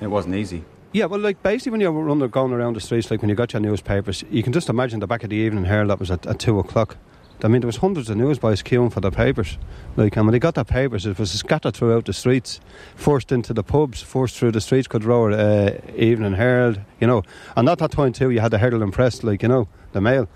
It 0.00 0.06
wasn't 0.06 0.36
easy. 0.36 0.64
Yeah, 0.92 1.06
well, 1.06 1.18
like 1.18 1.42
basically 1.42 1.72
when 1.72 1.80
you're 1.80 2.28
going 2.28 2.52
around 2.52 2.76
the 2.76 2.80
streets, 2.80 3.10
like 3.10 3.22
when 3.22 3.28
you 3.28 3.34
got 3.34 3.52
your 3.52 3.60
newspapers, 3.60 4.22
you 4.30 4.44
can 4.44 4.52
just 4.52 4.68
imagine 4.68 5.00
the 5.00 5.08
back 5.08 5.24
of 5.24 5.30
the 5.30 5.36
evening 5.36 5.64
Herald 5.64 5.90
that 5.90 5.98
was 5.98 6.12
at, 6.12 6.24
at 6.26 6.38
two 6.38 6.60
o'clock. 6.60 6.96
I 7.42 7.48
mean, 7.48 7.60
there 7.60 7.66
was 7.66 7.76
hundreds 7.76 8.10
of 8.10 8.16
newsboys 8.16 8.62
queuing 8.62 8.92
for 8.92 9.00
the 9.00 9.10
papers. 9.10 9.58
Like, 9.96 10.16
and 10.16 10.26
when 10.26 10.32
they 10.32 10.38
got 10.38 10.54
their 10.54 10.64
papers, 10.64 11.06
it 11.06 11.18
was 11.18 11.30
scattered 11.30 11.74
throughout 11.74 12.06
the 12.06 12.12
streets, 12.12 12.60
forced 12.96 13.30
into 13.30 13.54
the 13.54 13.62
pubs, 13.62 14.02
forced 14.02 14.36
through 14.36 14.52
the 14.52 14.60
streets. 14.60 14.88
Could 14.88 15.04
row 15.04 15.32
uh, 15.32 15.78
Evening 15.96 16.34
Herald, 16.34 16.80
you 17.00 17.06
know. 17.06 17.22
And 17.56 17.68
at 17.68 17.78
that 17.78 17.92
time 17.92 18.12
too, 18.12 18.30
you 18.30 18.40
had 18.40 18.50
the 18.50 18.58
Herald 18.58 18.82
and 18.82 18.92
Press, 18.92 19.22
like 19.22 19.42
you 19.42 19.48
know, 19.48 19.68
the 19.92 20.00
Mail 20.00 20.28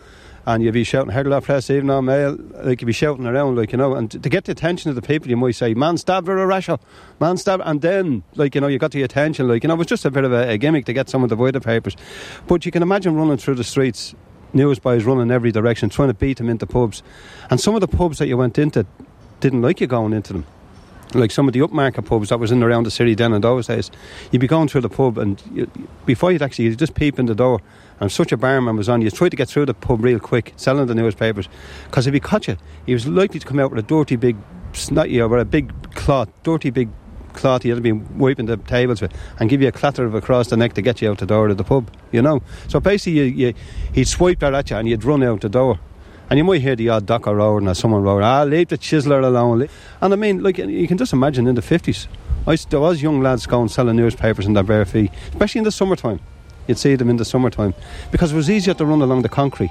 and 0.46 0.62
you'd 0.62 0.72
be 0.72 0.84
shouting 0.84 1.12
Herald 1.12 1.32
and 1.32 1.44
Press, 1.44 1.70
even 1.70 1.88
on 1.90 2.06
mail, 2.06 2.36
like 2.64 2.80
you'd 2.80 2.86
be 2.86 2.92
shouting 2.92 3.26
around, 3.26 3.56
like, 3.56 3.72
you 3.72 3.78
know, 3.78 3.94
and 3.94 4.10
to 4.10 4.28
get 4.28 4.44
the 4.44 4.52
attention 4.52 4.90
of 4.90 4.96
the 4.96 5.02
people, 5.02 5.30
you 5.30 5.36
might 5.36 5.54
say, 5.54 5.74
man 5.74 5.96
stabbed 5.96 6.26
with 6.26 6.38
a 6.38 6.46
rasher, 6.46 6.78
man 7.20 7.36
stabbed, 7.36 7.62
and 7.64 7.80
then, 7.80 8.22
like, 8.34 8.54
you 8.54 8.60
know, 8.60 8.66
you 8.66 8.78
got 8.78 8.90
the 8.90 9.02
attention, 9.02 9.46
like, 9.46 9.62
you 9.62 9.68
know, 9.68 9.74
it 9.74 9.78
was 9.78 9.86
just 9.86 10.04
a 10.04 10.10
bit 10.10 10.24
of 10.24 10.32
a, 10.32 10.50
a 10.50 10.58
gimmick 10.58 10.84
to 10.86 10.92
get 10.92 11.08
someone 11.08 11.28
to 11.28 11.36
buy 11.36 11.50
the 11.50 11.60
papers. 11.60 11.96
But 12.46 12.66
you 12.66 12.72
can 12.72 12.82
imagine 12.82 13.14
running 13.14 13.36
through 13.36 13.54
the 13.54 13.64
streets, 13.64 14.14
newsboys 14.54 15.04
running 15.04 15.30
every 15.30 15.52
direction, 15.52 15.88
trying 15.88 16.08
to 16.08 16.14
beat 16.14 16.38
them 16.38 16.48
into 16.48 16.66
pubs. 16.66 17.02
And 17.50 17.60
some 17.60 17.74
of 17.74 17.80
the 17.80 17.88
pubs 17.88 18.18
that 18.18 18.26
you 18.26 18.36
went 18.36 18.58
into 18.58 18.86
didn't 19.40 19.62
like 19.62 19.80
you 19.80 19.86
going 19.86 20.12
into 20.12 20.32
them 20.32 20.46
like 21.14 21.30
some 21.30 21.46
of 21.48 21.52
the 21.52 21.60
upmarket 21.60 22.06
pubs 22.06 22.28
that 22.30 22.38
was 22.38 22.50
in 22.52 22.62
around 22.62 22.84
the 22.84 22.90
city 22.90 23.14
then 23.14 23.32
in 23.32 23.40
those 23.40 23.66
days, 23.66 23.90
you'd 24.30 24.40
be 24.40 24.46
going 24.46 24.68
through 24.68 24.80
the 24.80 24.88
pub 24.88 25.18
and 25.18 25.42
you, 25.52 25.70
before 26.06 26.32
you'd 26.32 26.42
actually 26.42 26.66
you'd 26.66 26.78
just 26.78 26.94
peep 26.94 27.18
in 27.18 27.26
the 27.26 27.34
door 27.34 27.60
and 28.00 28.10
such 28.10 28.32
a 28.32 28.36
barman 28.36 28.76
was 28.76 28.88
on, 28.88 29.02
you 29.02 29.10
tried 29.10 29.30
to 29.30 29.36
get 29.36 29.48
through 29.48 29.66
the 29.66 29.74
pub 29.74 30.02
real 30.02 30.18
quick, 30.18 30.52
selling 30.56 30.86
the 30.86 30.94
newspapers. 30.94 31.48
Because 31.84 32.06
if 32.06 32.14
he 32.14 32.20
caught 32.20 32.48
you, 32.48 32.56
he 32.86 32.94
was 32.94 33.06
likely 33.06 33.40
to 33.40 33.46
come 33.46 33.58
out 33.58 33.70
with 33.70 33.84
a 33.84 33.86
dirty 33.86 34.16
big 34.16 34.36
snotty 34.72 35.20
or 35.20 35.38
a 35.38 35.44
big 35.44 35.72
cloth, 35.94 36.28
dirty 36.42 36.70
big 36.70 36.88
cloth 37.32 37.62
he 37.62 37.68
had 37.68 37.82
been 37.82 38.18
wiping 38.18 38.46
the 38.46 38.56
tables 38.56 39.00
with 39.00 39.12
and 39.38 39.48
give 39.50 39.62
you 39.62 39.68
a 39.68 39.72
clatter 39.72 40.04
of 40.04 40.14
across 40.14 40.48
the 40.48 40.56
neck 40.56 40.74
to 40.74 40.82
get 40.82 41.02
you 41.02 41.10
out 41.10 41.18
the 41.18 41.26
door 41.26 41.48
of 41.48 41.56
the 41.56 41.64
pub, 41.64 41.90
you 42.10 42.22
know. 42.22 42.42
So 42.68 42.80
basically, 42.80 43.20
you, 43.20 43.24
you, 43.24 43.54
he'd 43.92 44.08
swipe 44.08 44.40
that 44.40 44.54
at 44.54 44.70
you 44.70 44.76
and 44.76 44.88
you'd 44.88 45.04
run 45.04 45.22
out 45.22 45.40
the 45.40 45.48
door. 45.48 45.78
And 46.30 46.38
you 46.38 46.44
might 46.44 46.62
hear 46.62 46.76
the 46.76 46.88
odd 46.88 47.04
docker 47.04 47.34
roaring 47.34 47.68
or 47.68 47.74
someone 47.74 48.02
roaring, 48.02 48.24
ah, 48.24 48.44
leave 48.44 48.68
the 48.68 48.78
chiseler 48.78 49.22
alone. 49.22 49.68
And 50.00 50.12
I 50.12 50.16
mean, 50.16 50.42
like, 50.42 50.56
you 50.58 50.88
can 50.88 50.96
just 50.96 51.12
imagine 51.12 51.46
in 51.46 51.56
the 51.56 51.60
50s, 51.60 52.06
I, 52.46 52.56
there 52.70 52.80
was 52.80 53.02
young 53.02 53.20
lads 53.20 53.46
going 53.46 53.68
selling 53.68 53.96
newspapers 53.96 54.46
in 54.46 54.54
their 54.54 54.62
bare 54.62 54.84
feet, 54.84 55.10
especially 55.28 55.58
in 55.58 55.64
the 55.64 55.72
summertime. 55.72 56.20
You'd 56.66 56.78
see 56.78 56.94
them 56.94 57.10
in 57.10 57.16
the 57.16 57.24
summertime 57.24 57.74
because 58.10 58.32
it 58.32 58.36
was 58.36 58.48
easier 58.48 58.74
to 58.74 58.86
run 58.86 59.02
along 59.02 59.22
the 59.22 59.28
concrete. 59.28 59.70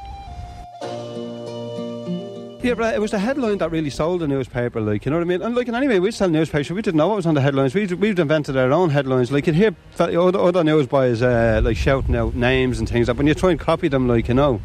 Yeah, 2.63 2.75
but 2.75 2.93
it 2.93 3.01
was 3.01 3.09
the 3.09 3.17
headline 3.17 3.57
that 3.57 3.71
really 3.71 3.89
sold 3.89 4.21
the 4.21 4.27
newspaper, 4.27 4.79
like, 4.79 5.03
you 5.03 5.09
know 5.09 5.17
what 5.17 5.23
I 5.23 5.27
mean? 5.27 5.41
And, 5.41 5.55
like, 5.55 5.67
and 5.67 5.75
anyway, 5.75 5.97
we 5.97 6.11
sell 6.11 6.29
newspapers, 6.29 6.69
we 6.69 6.83
didn't 6.83 6.99
know 6.99 7.07
what 7.07 7.15
was 7.15 7.25
on 7.25 7.33
the 7.33 7.41
headlines. 7.41 7.73
We'd, 7.73 7.91
we'd 7.93 8.19
invented 8.19 8.55
our 8.55 8.71
own 8.71 8.91
headlines. 8.91 9.31
Like, 9.31 9.47
you'd 9.47 9.55
hear 9.55 9.75
other, 9.97 10.37
other 10.37 10.63
newsboys, 10.63 11.23
uh, 11.23 11.59
like, 11.63 11.75
shouting 11.75 12.15
out 12.15 12.35
names 12.35 12.77
and 12.77 12.87
things. 12.87 13.07
Like, 13.07 13.17
when 13.17 13.25
you 13.25 13.33
try 13.33 13.49
and 13.49 13.59
copy 13.59 13.87
them, 13.87 14.07
like, 14.07 14.27
you 14.27 14.35
know, 14.35 14.61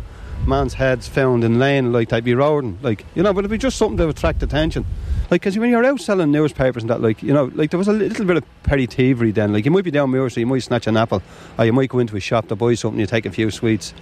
man's 0.47 0.75
heads 0.75 1.09
found 1.09 1.43
in 1.43 1.59
lane, 1.59 1.91
like, 1.91 2.11
they'd 2.11 2.23
be 2.23 2.35
roaring, 2.35 2.79
like, 2.83 3.07
you 3.15 3.23
know, 3.23 3.33
but 3.33 3.41
it'd 3.41 3.51
be 3.51 3.57
just 3.57 3.79
something 3.79 3.97
to 3.97 4.11
attract 4.11 4.43
attention. 4.43 4.85
Like, 5.31 5.41
because 5.41 5.59
when 5.59 5.71
you're 5.71 5.85
out 5.85 6.01
selling 6.01 6.31
newspapers 6.31 6.85
and 6.85 6.91
that, 6.91 7.01
like, 7.01 7.23
you 7.23 7.33
know, 7.33 7.51
like 7.55 7.71
there 7.71 7.79
was 7.79 7.89
a 7.89 7.93
little 7.93 8.25
bit 8.25 8.37
of 8.37 8.45
petty 8.63 8.87
thievery 8.87 9.33
then. 9.33 9.53
Like, 9.53 9.65
you 9.65 9.71
might 9.71 9.85
be 9.85 9.91
down 9.91 10.11
Muir, 10.11 10.31
so 10.31 10.39
you 10.39 10.47
might 10.47 10.63
snatch 10.63 10.87
an 10.87 10.97
apple, 10.97 11.23
or 11.59 11.65
you 11.65 11.73
might 11.73 11.89
go 11.89 11.99
into 11.99 12.17
a 12.17 12.21
shop 12.21 12.49
to 12.49 12.57
buy 12.57 12.75
something, 12.75 13.01
you 13.01 13.07
take 13.07 13.27
a 13.27 13.31
few 13.31 13.51
sweets. 13.51 13.93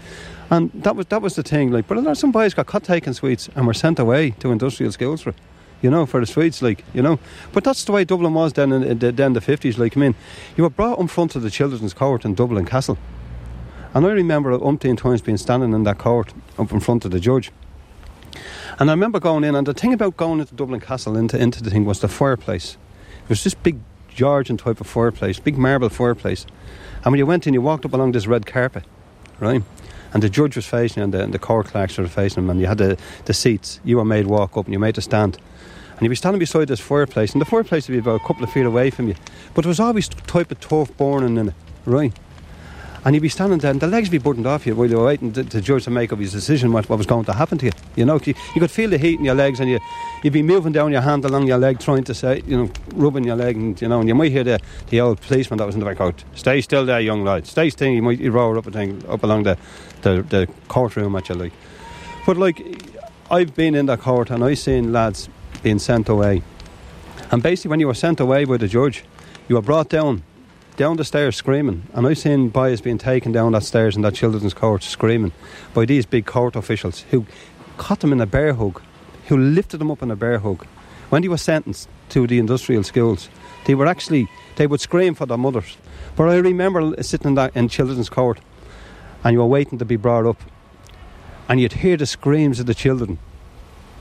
And 0.51 0.71
that 0.75 0.95
was 0.97 1.07
that 1.07 1.23
was 1.23 1.37
the 1.37 1.43
thing. 1.43 1.71
Like, 1.73 1.89
but 1.89 1.97
a 1.97 2.01
lot 2.03 2.11
of 2.13 2.19
some 2.19 2.31
boys 2.31 2.53
got 2.53 2.67
caught 2.67 2.85
taking 2.85 3.15
sweets 3.15 3.49
and 3.57 3.67
were 3.67 3.75
sent 3.75 3.99
away 3.99 4.31
to 4.41 4.53
industrial 4.53 4.93
schools 4.93 5.23
for. 5.23 5.35
You 5.83 5.91
know, 5.91 6.07
for 6.07 6.19
the 6.19 6.25
sweets, 6.25 6.63
like 6.63 6.83
you 6.95 7.03
know. 7.03 7.19
But 7.53 7.63
that's 7.63 7.85
the 7.85 7.93
way 7.93 8.05
Dublin 8.05 8.33
was 8.33 8.55
then 8.55 8.73
in, 8.73 8.99
the, 9.01 9.13
then 9.13 9.35
the 9.35 9.43
fifties. 9.43 9.77
Like, 9.79 9.95
I 9.95 10.01
mean, 10.01 10.15
you 10.57 10.63
were 10.65 10.71
brought 10.71 10.99
in 10.99 11.09
front 11.09 11.37
of 11.37 11.43
the 11.43 11.51
children's 11.51 11.93
court 11.93 12.25
in 12.25 12.35
Dublin 12.35 12.65
Castle, 12.65 12.97
and 13.93 14.07
I 14.07 14.11
remember 14.13 14.59
umpteen 14.59 14.97
times 14.97 15.21
being 15.21 15.37
standing 15.37 15.75
in 15.75 15.83
that 15.83 15.99
court 15.99 16.33
up 16.59 16.73
in 16.73 16.81
front 16.81 17.05
of 17.05 17.11
the 17.11 17.21
judge. 17.21 17.51
And 18.79 18.91
I 18.91 18.93
remember 18.93 19.21
going 19.21 19.45
in, 19.45 19.55
and 19.55 19.67
the 19.67 19.75
thing 19.75 19.93
about 19.93 20.17
going 20.17 20.41
into 20.41 20.55
Dublin 20.55 20.81
Castle 20.81 21.17
into, 21.17 21.39
into 21.41 21.63
the 21.63 21.71
thing 21.71 21.85
was 21.85 22.01
the 22.01 22.09
fireplace. 22.09 22.77
It 23.25 23.29
was 23.29 23.45
this 23.45 23.55
big 23.55 23.79
Georgian 24.09 24.57
type 24.57 24.81
of 24.81 24.87
fireplace, 24.87 25.39
big 25.39 25.59
marble 25.59 25.89
fireplace. 25.89 26.47
And 27.05 27.13
when 27.13 27.19
you 27.19 27.27
went 27.27 27.47
in, 27.47 27.55
you 27.55 27.61
walked 27.61 27.85
up 27.85 27.93
along 27.93 28.13
this 28.13 28.27
red 28.27 28.47
carpet, 28.47 28.85
right? 29.41 29.63
And 30.13 30.23
the 30.23 30.31
judge 30.31 30.57
was 30.57 30.67
facing 30.67 31.01
you, 31.01 31.05
and 31.05 31.15
the, 31.15 31.23
and 31.23 31.35
the 31.35 31.39
court 31.39 31.67
clerks 31.67 31.99
were 31.99 32.07
facing 32.07 32.45
him, 32.45 32.51
and 32.51 32.61
you 32.61 32.67
had 32.67 32.79
the, 32.79 32.97
the 33.25 33.35
seats. 33.35 33.81
You 33.85 33.97
were 33.97 34.05
made 34.05 34.27
walk 34.27 34.57
up, 34.57 34.67
and 34.67 34.73
you 34.73 34.79
made 34.79 34.95
to 34.95 35.03
stand. 35.03 35.39
And 35.93 36.03
you'd 36.03 36.09
be 36.09 36.17
standing 36.17 36.39
beside 36.39 36.69
this 36.69 36.81
fireplace, 36.81 37.33
and 37.33 37.41
the 37.41 37.47
fireplace 37.47 37.89
would 37.89 37.95
be 37.95 37.99
about 37.99 38.21
a 38.21 38.27
couple 38.27 38.43
of 38.45 38.53
feet 38.53 38.67
away 38.67 38.91
from 38.91 39.09
you. 39.09 39.15
But 39.55 39.63
there 39.63 39.69
was 39.69 39.81
always 39.81 40.09
type 40.09 40.51
of 40.51 40.61
turf 40.61 40.97
burning 40.97 41.37
in 41.37 41.49
it, 41.49 41.55
right? 41.85 42.13
And 43.05 43.15
you'd 43.15 43.21
be 43.21 43.29
standing 43.29 43.59
there 43.59 43.71
and 43.71 43.81
the 43.81 43.87
legs 43.87 44.09
would 44.09 44.13
be 44.13 44.19
buttoned 44.19 44.47
off 44.47 44.67
you 44.67 44.75
while 44.75 44.89
you 44.89 44.97
were 44.97 45.05
waiting 45.05 45.33
to, 45.33 45.43
the 45.43 45.61
judge 45.61 45.85
to 45.85 45.91
make 45.91 46.13
up 46.13 46.19
his 46.19 46.33
decision 46.33 46.73
what, 46.73 46.89
what 46.89 46.97
was 46.97 47.07
going 47.07 47.25
to 47.27 47.35
happen 47.35 47.59
to 47.59 47.67
you. 47.67 47.73
You 47.97 48.07
know, 48.07 48.19
you, 48.25 48.35
you 48.55 48.61
could 48.61 48.71
feel 48.71 48.89
the 48.89 48.97
heat 48.97 49.19
in 49.19 49.25
your 49.27 49.35
legs 49.35 49.61
and 49.61 49.69
you, 49.69 49.79
you'd 50.23 50.33
be 50.33 50.43
moving 50.43 50.73
down 50.73 50.91
your 50.91 51.03
hand 51.03 51.25
along 51.27 51.47
your 51.47 51.59
leg 51.59 51.81
trying 51.81 52.05
to 52.05 52.15
say, 52.15 52.43
you 52.47 52.57
know, 52.57 52.71
rubbing 52.95 53.25
your 53.25 53.37
leg 53.37 53.57
and, 53.57 53.81
you 53.81 53.89
know, 53.89 54.01
and 54.01 54.09
you 54.09 54.15
might 54.15 54.33
hear 54.33 54.43
the, 54.43 54.59
the 54.89 55.01
old 55.01 55.21
policeman 55.21 55.59
that 55.59 55.67
was 55.67 55.75
in 55.75 55.81
the 55.81 55.87
back 55.87 56.01
out, 56.01 56.25
stay 56.35 56.63
still 56.63 56.87
there, 56.87 57.01
young 57.01 57.25
lad, 57.25 57.47
stay 57.47 57.69
still. 57.69 57.89
You 57.89 58.03
might 58.03 58.21
roar 58.21 58.57
up, 58.57 58.67
a 58.67 58.71
thing, 58.71 59.05
up 59.07 59.23
along 59.23 59.43
the, 59.43 59.59
the, 60.01 60.23
the 60.23 60.49
courtroom 60.69 61.21
you, 61.29 61.35
like. 61.35 61.53
But, 62.27 62.39
like, 62.39 62.63
I've 63.31 63.55
been 63.55 63.75
in 63.75 63.85
that 63.87 64.01
court 64.01 64.31
and 64.31 64.43
I've 64.43 64.59
seen 64.59 64.93
lads 64.93 65.29
being 65.63 65.79
sent 65.79 66.09
away. 66.09 66.43
And 67.31 67.43
basically, 67.43 67.69
when 67.69 67.81
you 67.81 67.87
were 67.87 67.95
sent 67.95 68.21
away 68.21 68.45
by 68.45 68.57
the 68.57 68.69
judge, 68.69 69.05
you 69.49 69.57
were 69.57 69.63
brought 69.63 69.91
down 69.91 70.23
down 70.77 70.97
the 70.97 71.05
stairs 71.05 71.37
screaming. 71.37 71.87
And 71.93 72.07
I've 72.07 72.19
seen 72.19 72.49
boys 72.49 72.81
being 72.81 72.99
taken 72.99 73.33
down 73.33 73.53
that 73.53 73.63
stairs 73.63 73.97
in 73.97 74.03
that 74.03 74.15
children's 74.15 74.55
court 74.55 74.83
screaming 74.83 75.33
by 75.73 75.85
these 75.85 76.07
big 76.07 76.27
court 76.27 76.57
officials 76.57 77.01
who 77.11 77.27
caught 77.77 78.01
them 78.01 78.13
in 78.13 78.21
a 78.21 78.27
bear 78.27 78.55
hug, 78.55 78.81
who 79.27 79.37
lifted 79.37 79.79
them 79.79 79.91
up 79.91 80.03
in 80.03 80.11
a 80.11 80.17
bear 80.17 80.39
hug. 80.39 80.67
When 81.11 81.23
they 81.23 81.29
were 81.29 81.37
sentenced 81.37 81.89
to 82.11 82.27
the 82.27 82.39
industrial 82.39 82.83
schools, 82.83 83.29
they 83.67 83.75
were 83.75 83.87
actually, 83.87 84.29
they 84.57 84.67
would 84.67 84.81
scream 84.81 85.15
for 85.15 85.27
their 85.27 85.39
mothers. 85.39 85.77
But 86.17 86.29
I 86.29 86.37
remember 86.37 87.03
sitting 87.03 87.29
in 87.29 87.35
that 87.35 87.57
in 87.57 87.69
children's 87.69 88.09
court 88.09 88.41
and 89.23 89.33
you 89.33 89.39
were 89.39 89.47
waiting 89.47 89.79
to 89.79 89.85
be 89.85 89.97
brought 89.97 90.27
up 90.27 90.41
and 91.49 91.61
you'd 91.61 91.73
hear 91.75 91.97
the 91.97 92.07
screams 92.07 92.61
of 92.61 92.67
the 92.67 92.75
children 92.75 93.19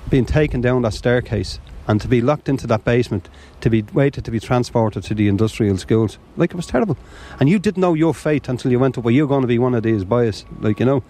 being 0.10 0.26
taken 0.26 0.62
down 0.62 0.82
that 0.82 0.94
staircase 0.94 1.60
and 1.88 2.00
to 2.02 2.08
be 2.08 2.22
locked 2.22 2.50
into 2.50 2.68
that 2.68 2.84
basement, 2.86 3.30
to 3.62 3.70
be 3.70 3.84
waited 3.94 4.26
to 4.26 4.32
be 4.32 4.40
transported 4.40 5.04
to 5.04 5.14
the 5.14 5.28
industrial 5.28 5.78
schools, 5.78 6.18
like 6.38 6.52
it 6.52 6.56
was 6.56 6.68
terrible. 6.68 6.98
And 7.40 7.50
you 7.50 7.60
didn't 7.60 7.82
know 7.82 7.94
your 7.94 8.14
fate 8.14 8.48
until 8.48 8.72
you 8.72 8.80
went 8.80 8.98
up. 8.98 9.04
Well, 9.04 9.14
you're 9.14 9.28
going 9.28 9.42
to 9.42 9.48
be 9.48 9.60
one 9.60 9.76
of 9.76 9.84
these 9.84 10.04
boys, 10.04 10.46
like 10.60 10.80
you 10.80 10.86
know. 10.86 11.04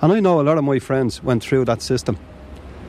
And 0.00 0.12
I 0.12 0.20
know 0.20 0.40
a 0.40 0.42
lot 0.42 0.58
of 0.58 0.64
my 0.64 0.78
friends 0.78 1.22
went 1.22 1.42
through 1.42 1.64
that 1.66 1.82
system. 1.82 2.18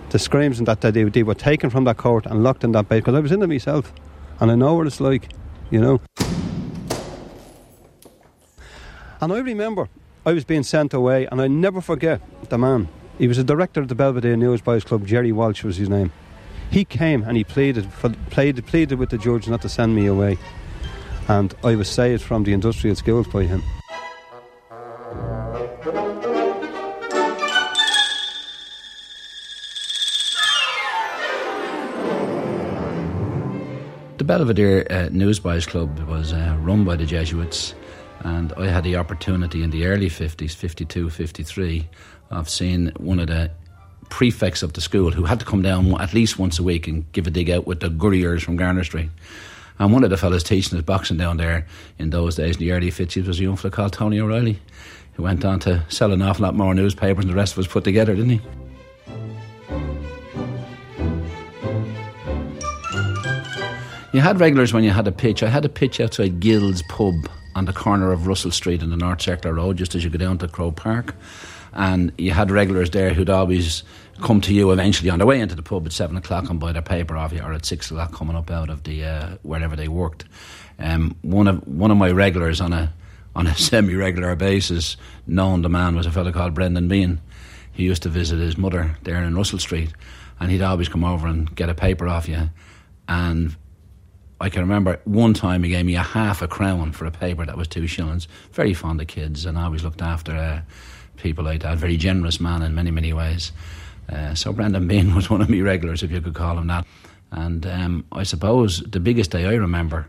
The 0.10 0.19
screams 0.19 0.60
and 0.60 0.67
that 0.67 0.82
they, 0.82 1.04
they 1.04 1.24
were 1.24 1.34
taken 1.36 1.69
from 1.69 1.86
that 1.86 1.98
court 1.98 2.26
and 2.26 2.43
locked 2.43 2.63
in 2.63 2.72
that 2.74 2.88
base 2.88 3.02
because 3.02 3.15
I 3.15 3.19
was 3.19 3.32
in 3.32 3.41
it 3.41 3.48
myself, 3.48 3.91
and 4.39 4.52
I 4.52 4.56
know 4.56 4.76
what 4.76 4.88
it's 4.88 5.00
like, 5.00 5.30
you 5.72 5.82
know. 5.82 6.02
And 9.22 9.32
I 9.32 9.39
remember 9.39 9.89
I 10.26 10.34
was 10.34 10.43
being 10.43 10.63
sent 10.63 10.93
away, 10.93 11.26
and 11.26 11.41
I 11.41 11.48
never 11.48 11.82
forget 11.82 12.22
the 12.50 12.58
man. 12.58 12.89
He 13.17 13.28
was 13.28 13.38
a 13.38 13.43
director 13.43 13.80
of 13.80 13.88
the 13.88 13.96
Belvedere 13.96 14.36
Newsboys 14.36 14.84
Club. 14.84 15.06
Jerry 15.06 15.32
Walsh 15.32 15.63
was 15.63 15.78
his 15.78 15.89
name. 15.89 16.12
He 16.73 16.86
came 16.86 17.21
and 17.21 17.38
he 17.38 17.43
pleaded 17.43 17.93
for, 17.93 18.09
pleaded 18.31 18.65
pleaded 18.65 18.97
with 18.97 19.12
the 19.12 19.17
judge 19.19 19.47
not 19.47 19.62
to 19.62 19.69
send 19.69 19.95
me 19.95 20.07
away, 20.07 20.39
and 21.27 21.53
I 21.63 21.75
was 21.75 21.88
saved 21.88 22.23
from 22.23 22.45
the 22.45 22.51
industrial 22.51 22.95
schools 22.95 23.27
by 23.27 23.43
him. 23.43 23.62
The 34.17 34.23
Belvedere 34.23 34.88
uh, 34.89 35.09
Newsboys 35.12 35.67
Club 35.67 35.99
was 36.09 36.33
uh, 36.33 36.57
run 36.59 36.86
by 36.86 36.95
the 36.95 37.05
Jesuits, 37.05 37.75
and 38.21 38.51
I 38.53 38.69
had 38.69 38.83
the 38.83 38.95
opportunity 38.95 39.62
in 39.62 39.69
the 39.69 39.86
early 39.86 40.09
50s, 40.09 40.55
52, 40.55 41.12
53, 41.12 41.88
of 42.31 42.49
seeing 42.49 42.88
one 42.97 43.19
of 43.19 43.27
the 43.27 43.51
prefects 44.13 44.62
of 44.62 44.73
the 44.73 44.80
school 44.80 45.10
who 45.10 45.23
had 45.23 45.39
to 45.39 45.45
come 45.45 45.63
down 45.63 45.99
at 45.99 46.13
least 46.13 46.38
once 46.38 46.60
a 46.60 46.63
week 46.63 46.88
and 46.88 47.12
give 47.13 47.26
a 47.26 47.32
dig 47.32 47.49
out 47.49 47.65
with 47.65 47.80
the 47.80 47.89
gurriers 47.89 48.43
from 48.43 48.56
Gardiner 48.56 48.84
Street. 48.84 49.10
And 49.80 49.91
one 49.91 50.04
of 50.04 50.12
the 50.12 50.17
fellas 50.17 50.43
teaching 50.43 50.78
us 50.78 50.84
boxing 50.86 51.17
down 51.17 51.38
there 51.38 51.65
in 51.97 52.12
those 52.12 52.36
days, 52.36 52.58
in 52.58 52.60
the 52.60 52.73
early 52.73 52.91
50s, 52.91 53.26
was 53.26 53.39
a 53.39 53.41
young 53.41 53.56
fella 53.56 53.71
called 53.71 53.93
Tony 53.93 54.19
O'Reilly, 54.19 54.60
who 55.13 55.23
went 55.23 55.43
on 55.43 55.60
to 55.62 55.84
sell 55.89 56.12
an 56.12 56.21
awful 56.21 56.43
lot 56.43 56.54
more 56.54 56.76
newspapers 56.76 57.26
than 57.26 57.34
the 57.34 57.36
rest 57.36 57.54
of 57.54 57.60
us 57.65 57.65
put 57.65 57.84
together, 57.84 58.13
didn't 58.13 58.30
he? 58.30 58.41
You 64.13 64.21
had 64.21 64.39
regulars 64.39 64.76
when 64.76 64.84
you 64.84 64.91
had 64.91 65.08
a 65.08 65.12
pitch. 65.12 65.41
I 65.41 65.49
had 65.49 65.65
a 65.65 65.69
pitch 65.69 65.99
outside 65.99 66.39
Gill's 66.39 66.84
pub 66.84 67.15
on 67.56 67.65
the 67.65 67.73
corner 67.73 68.12
of 68.12 68.28
Russell 68.28 68.52
Street 68.52 68.84
and 68.84 68.91
the 68.91 68.97
North 68.97 69.23
Circular 69.23 69.56
Road, 69.56 69.78
just 69.78 69.95
as 69.95 70.04
you 70.04 70.12
go 70.12 70.19
down 70.19 70.38
to 70.38 70.47
Croke 70.47 70.76
Park. 70.76 71.15
And 71.73 72.12
you 72.19 72.30
had 72.30 72.52
regulars 72.52 72.91
there 72.91 73.15
who'd 73.15 73.32
always 73.32 73.84
come 74.21 74.41
to 74.41 74.54
you 74.54 74.71
eventually 74.71 75.10
on 75.10 75.19
their 75.19 75.28
way 75.28 75.39
into 75.39 75.56
the 75.56 75.63
pub 75.63 75.86
at 75.86 75.91
seven 75.91 76.17
o'clock 76.17 76.49
and 76.49 76.60
buy 76.60 76.71
their 76.71 76.82
paper 76.82 77.17
off 77.17 77.34
you, 77.34 77.41
or 77.41 77.54
at 77.54 77.65
six 77.65 77.89
o'clock 77.91 78.13
coming 78.13 78.36
up 78.36 78.52
out 78.52 78.69
of 78.69 78.84
the 78.84 79.04
uh, 79.04 79.38
wherever 79.43 79.76
they 79.76 79.88
worked. 79.88 80.26
Um, 80.80 81.15
one 81.21 81.47
of 81.47 81.67
one 81.67 81.91
of 81.91 81.97
my 81.97 82.12
regulars 82.12 82.62
on 82.62 82.73
a 82.73 82.93
on 83.36 83.47
a 83.47 83.56
semi-regular 83.58 84.36
basis, 84.36 84.97
known 85.26 85.62
the 85.62 85.69
man 85.69 85.95
was 85.95 86.06
a 86.06 86.12
fellow 86.12 86.32
called 86.32 86.54
Brendan 86.54 86.88
Behan. 86.88 87.21
He 87.71 87.84
used 87.84 88.04
to 88.04 88.10
visit 88.10 88.39
his 88.39 88.58
mother 88.58 88.97
there 89.02 89.23
in 89.23 89.36
Russell 89.36 89.60
Street, 89.60 89.91
and 90.39 90.52
he'd 90.52 90.62
always 90.62 90.89
come 90.89 91.04
over 91.04 91.28
and 91.28 91.54
get 91.56 91.69
a 91.69 91.73
paper 91.73 92.08
off 92.08 92.30
you. 92.30 92.49
And 93.08 93.56
I 94.39 94.49
can 94.49 94.62
remember 94.62 94.99
one 95.06 95.34
time 95.34 95.63
he 95.63 95.69
gave 95.69 95.86
me 95.86 95.95
a 95.95 96.04
half 96.04 96.41
a 96.41 96.47
crown 96.47 96.91
for 96.91 97.06
a 97.06 97.12
paper 97.12 97.45
that 97.45 97.58
was 97.58 97.67
two 97.67 97.88
shillings. 97.88 98.28
Very 98.52 98.73
fond 98.73 99.02
of 99.02 99.08
kids 99.08 99.45
and 99.45 99.58
always 99.58 99.84
looked 99.84 100.02
after 100.02 100.36
uh, 100.36 100.62
people 101.17 101.43
like 101.43 101.62
that. 101.62 101.78
Very 101.78 101.97
generous 101.97 102.39
man 102.39 102.62
in 102.62 102.76
many, 102.76 102.91
many 102.91 103.13
ways. 103.13 103.52
Uh, 104.09 104.35
so 104.35 104.53
Brendan 104.53 104.87
Behan 104.87 105.15
was 105.15 105.29
one 105.29 105.41
of 105.41 105.49
my 105.49 105.59
regulars, 105.59 106.03
if 106.03 106.11
you 106.11 106.21
could 106.21 106.33
call 106.33 106.57
him 106.57 106.67
that. 106.67 106.85
And 107.31 107.65
um, 107.65 108.05
I 108.11 108.23
suppose 108.23 108.79
the 108.81 108.99
biggest 108.99 109.31
day 109.31 109.45
I 109.45 109.55
remember, 109.55 110.07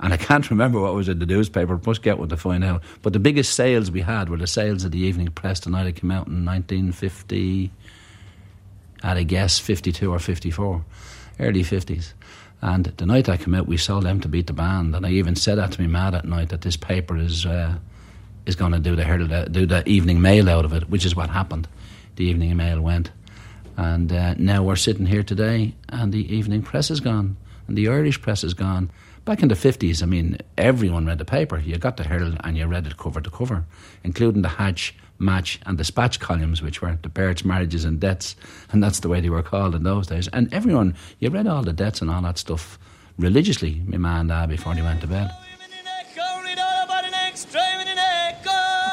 and 0.00 0.12
I 0.12 0.16
can't 0.16 0.48
remember 0.50 0.80
what 0.80 0.94
was 0.94 1.08
in 1.08 1.18
the 1.18 1.26
newspaper, 1.26 1.78
must 1.84 2.02
get 2.02 2.18
one 2.18 2.28
to 2.30 2.36
find 2.36 2.64
out, 2.64 2.82
but 3.02 3.12
the 3.12 3.18
biggest 3.18 3.54
sales 3.54 3.90
we 3.90 4.00
had 4.00 4.28
were 4.28 4.36
the 4.38 4.46
sales 4.46 4.84
of 4.84 4.92
the 4.92 5.00
Evening 5.00 5.28
Press 5.28 5.60
the 5.60 5.70
night 5.70 5.86
it 5.86 5.96
came 5.96 6.10
out 6.10 6.26
in 6.26 6.44
1950, 6.44 7.70
I'd 9.02 9.16
a 9.18 9.24
guess 9.24 9.58
52 9.58 10.10
or 10.10 10.18
54, 10.18 10.84
early 11.40 11.62
50s. 11.62 12.14
And 12.62 12.86
the 12.86 13.04
night 13.04 13.28
I 13.28 13.36
came 13.36 13.54
out, 13.54 13.66
we 13.66 13.76
sold 13.76 14.04
them 14.04 14.22
to 14.22 14.28
beat 14.28 14.46
the 14.46 14.54
band. 14.54 14.96
And 14.96 15.04
I 15.04 15.10
even 15.10 15.36
said 15.36 15.58
that 15.58 15.72
to 15.72 15.80
me 15.82 15.86
mad 15.86 16.14
at 16.14 16.24
night 16.24 16.48
that 16.48 16.62
this 16.62 16.78
paper 16.78 17.14
is 17.18 17.44
uh, 17.44 17.74
is 18.46 18.56
going 18.56 18.72
to 18.72 18.78
do 18.78 18.96
the 18.96 19.48
do 19.50 19.66
the 19.66 19.86
evening 19.86 20.22
mail 20.22 20.48
out 20.48 20.64
of 20.64 20.72
it, 20.72 20.88
which 20.88 21.04
is 21.04 21.14
what 21.14 21.28
happened. 21.28 21.68
The 22.16 22.24
evening 22.24 22.56
mail 22.56 22.80
went, 22.80 23.10
and 23.76 24.12
uh, 24.12 24.34
now 24.38 24.62
we're 24.62 24.76
sitting 24.76 25.06
here 25.06 25.22
today, 25.22 25.74
and 25.88 26.12
the 26.12 26.34
evening 26.34 26.62
press 26.62 26.90
is 26.90 27.00
gone, 27.00 27.36
and 27.66 27.76
the 27.76 27.88
Irish 27.88 28.20
press 28.20 28.44
is 28.44 28.54
gone. 28.54 28.90
Back 29.24 29.42
in 29.42 29.48
the 29.48 29.56
fifties, 29.56 30.02
I 30.02 30.06
mean, 30.06 30.38
everyone 30.58 31.06
read 31.06 31.18
the 31.18 31.24
paper. 31.24 31.58
You 31.58 31.78
got 31.78 31.96
the 31.96 32.04
Herald 32.04 32.36
and 32.44 32.58
you 32.58 32.66
read 32.66 32.86
it 32.86 32.98
cover 32.98 33.22
to 33.22 33.30
cover, 33.30 33.64
including 34.02 34.42
the 34.42 34.50
Hatch, 34.50 34.94
Match, 35.18 35.60
and 35.64 35.78
Dispatch 35.78 36.20
columns, 36.20 36.60
which 36.60 36.82
were 36.82 36.98
the 37.00 37.08
births, 37.08 37.44
marriages, 37.44 37.84
and 37.86 37.98
deaths, 37.98 38.36
and 38.70 38.82
that's 38.82 39.00
the 39.00 39.08
way 39.08 39.20
they 39.20 39.30
were 39.30 39.42
called 39.42 39.74
in 39.74 39.82
those 39.82 40.08
days. 40.08 40.28
And 40.28 40.52
everyone, 40.52 40.94
you 41.20 41.30
read 41.30 41.46
all 41.46 41.62
the 41.62 41.72
deaths 41.72 42.02
and 42.02 42.10
all 42.10 42.20
that 42.22 42.36
stuff 42.36 42.78
religiously, 43.18 43.80
my 43.86 43.96
ma 43.96 44.20
and 44.20 44.28
dad, 44.28 44.50
before 44.50 44.74
they 44.74 44.82
went 44.82 45.00
to 45.00 45.06
bed. 45.06 45.30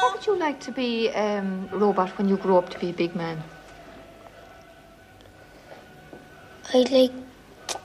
What 0.00 0.14
would 0.14 0.26
you 0.26 0.36
like 0.38 0.60
to 0.60 0.72
be, 0.72 1.10
um, 1.10 1.68
Robert, 1.72 2.16
when 2.16 2.28
you 2.28 2.36
grow 2.36 2.58
up 2.58 2.70
to 2.70 2.78
be 2.78 2.90
a 2.90 2.92
big 2.94 3.14
man? 3.14 3.42
I'd 6.74 6.90
like 6.90 7.12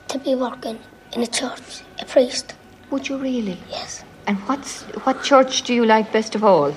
to 0.08 0.18
be 0.18 0.34
working 0.34 0.78
in 1.12 1.22
a 1.22 1.26
church, 1.26 1.82
a 2.00 2.06
priest. 2.06 2.54
Would 2.90 3.06
you 3.06 3.18
really? 3.18 3.58
Yes. 3.68 4.02
And 4.26 4.38
what's 4.48 4.84
what 5.04 5.22
church 5.22 5.60
do 5.64 5.74
you 5.74 5.84
like 5.84 6.10
best 6.10 6.34
of 6.34 6.42
all? 6.42 6.74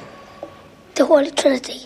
The 0.95 1.05
Holy 1.05 1.31
Trinity. 1.31 1.83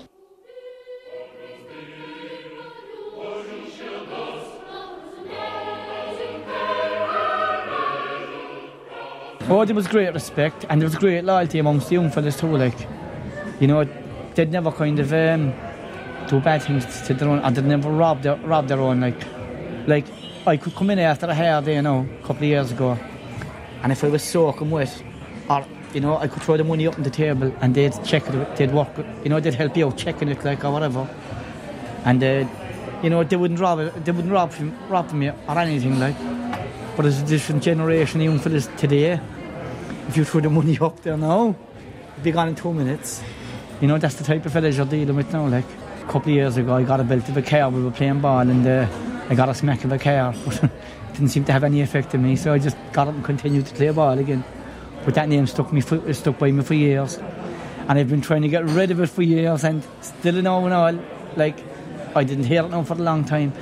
Oh, 9.48 9.64
there 9.64 9.76
was 9.76 9.86
great 9.86 10.12
respect 10.12 10.66
and 10.70 10.82
there 10.82 10.88
was 10.88 10.96
great 10.96 11.24
loyalty 11.24 11.60
amongst 11.60 11.90
the 11.90 11.96
young 11.96 12.10
fellas 12.10 12.40
too. 12.40 12.58
Like, 12.58 12.88
you 13.60 13.68
know, 13.68 13.88
they'd 14.34 14.52
never 14.52 14.72
kind 14.72 14.98
of 14.98 15.14
um, 15.14 15.54
do 16.28 16.40
bad 16.40 16.64
things 16.64 16.84
to 17.04 17.14
their 17.14 17.30
own, 17.30 17.40
and 17.40 17.56
they'd 17.56 17.64
never 17.64 17.92
rob 17.92 18.24
their 18.24 18.38
rob 18.38 18.68
their 18.68 18.80
own. 18.80 19.02
Like, 19.02 19.35
like 19.88 20.06
I 20.48 20.58
could 20.58 20.76
come 20.76 20.90
in 20.90 21.00
after 21.00 21.28
a 21.28 21.34
hair 21.34 21.62
day, 21.62 21.76
you 21.76 21.82
know, 21.82 22.08
a 22.20 22.22
couple 22.22 22.44
of 22.44 22.44
years 22.44 22.72
ago, 22.72 22.98
and 23.84 23.92
if 23.92 24.04
I 24.04 24.10
was 24.10 24.24
soaking 24.24 24.72
wet, 24.72 25.04
or 25.50 25.66
you 25.94 26.02
know, 26.02 26.18
I 26.18 26.28
could 26.28 26.44
throw 26.44 26.58
the 26.58 26.64
money 26.64 26.88
up 26.88 26.98
on 26.98 27.04
the 27.04 27.10
table 27.10 27.54
and 27.62 27.74
they'd 27.74 27.94
check 28.04 28.28
it, 28.28 28.56
they'd 28.58 28.72
work, 28.72 28.90
you 29.24 29.30
know, 29.30 29.40
they'd 29.40 29.54
help 29.54 29.78
you 29.78 29.88
out 29.88 29.98
checking 29.98 30.30
it, 30.30 30.44
like 30.44 30.64
or 30.66 30.72
whatever, 30.72 31.08
and 32.04 32.24
uh, 32.24 32.48
you 33.02 33.10
know, 33.10 33.24
they 33.24 33.36
wouldn't 33.36 33.60
rob 33.60 33.80
it, 33.80 34.06
they 34.06 34.12
wouldn't 34.12 34.34
rob 34.34 34.52
from, 34.52 34.76
rob 34.90 35.12
you 35.22 35.34
or 35.48 35.60
anything 35.60 36.00
like. 36.00 36.18
But 36.96 37.04
there's 37.04 37.22
a 37.22 37.26
different 37.26 37.62
generation 37.62 38.22
even 38.22 38.40
for 38.40 38.50
this 38.50 38.68
today. 38.78 39.20
If 40.08 40.18
you 40.18 40.24
throw 40.24 40.42
the 40.42 40.50
money 40.50 40.78
up 40.80 41.02
there 41.02 41.18
now, 41.18 41.56
it'd 42.14 42.24
be 42.24 42.32
gone 42.32 42.50
in 42.50 42.56
two 42.56 42.74
minutes. 42.74 43.22
You 43.82 43.88
know, 43.88 43.98
that's 43.98 44.16
the 44.16 44.24
type 44.24 44.46
of 44.46 44.54
fellas 44.54 44.78
you're 44.78 44.86
dealing 44.86 45.16
with 45.16 45.34
now. 45.34 45.48
Like 45.48 45.66
a 46.04 46.06
couple 46.06 46.32
of 46.32 46.36
years 46.36 46.58
ago, 46.58 46.76
I 46.76 46.84
got 46.84 47.00
a 47.00 47.04
belt 47.04 47.28
of 47.28 47.36
a 47.36 47.42
car. 47.42 47.70
We 47.70 47.84
were 47.84 47.92
playing 47.92 48.22
ball, 48.22 48.40
and 48.40 48.66
uh, 48.66 48.88
I 49.30 49.36
got 49.36 49.50
a 49.50 49.54
smack 49.54 49.84
of 49.84 49.92
a 49.92 49.98
car. 49.98 50.34
But 50.46 50.64
it 50.64 50.72
didn't 51.14 51.30
seem 51.30 51.46
to 51.46 51.52
have 51.52 51.64
any 51.64 51.82
effect 51.82 52.14
on 52.16 52.24
me, 52.24 52.36
so 52.36 52.54
I 52.54 52.60
just 52.60 52.78
got 52.94 53.08
up 53.08 53.16
and 53.16 53.24
continued 53.24 53.66
to 53.68 53.74
play 53.74 53.90
ball 53.92 54.18
again. 54.18 54.44
But 55.04 55.16
that 55.16 55.30
name 55.30 55.48
stuck 55.48 55.72
me, 55.72 55.82
for, 55.82 56.14
stuck 56.14 56.40
by 56.40 56.52
me 56.52 56.64
for 56.64 56.74
years, 56.74 57.18
and 57.88 58.00
I've 58.00 58.10
been 58.10 58.22
trying 58.22 58.42
to 58.42 58.50
get 58.50 58.66
rid 58.66 58.92
of 58.92 59.00
it 59.00 59.08
for 59.08 59.22
years, 59.22 59.64
and 59.64 59.84
still 60.02 60.42
now 60.42 60.66
and 60.66 60.74
all, 60.74 61.00
like 61.36 61.58
I 62.16 62.24
didn't 62.24 62.46
hear 62.46 62.64
it 62.64 62.70
now 62.70 62.84
for 62.84 62.94
a 62.94 62.98
long 62.98 63.24
time. 63.24 63.54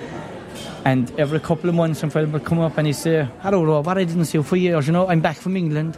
And 0.86 1.12
every 1.20 1.40
couple 1.40 1.70
of 1.70 1.76
months, 1.76 2.00
some 2.00 2.10
fella 2.10 2.28
would 2.28 2.44
come 2.44 2.60
up 2.60 2.78
and 2.78 2.88
he'd 2.88 2.94
say, 2.94 3.28
"Hello, 3.42 3.64
Rob. 3.64 3.86
What 3.86 3.98
I 3.98 4.04
didn't 4.04 4.26
see 4.26 4.38
you 4.38 4.44
for 4.44 4.58
years. 4.58 4.86
You 4.88 4.94
know, 4.94 5.08
I'm 5.08 5.22
back 5.22 5.38
from 5.38 5.56
England." 5.56 5.98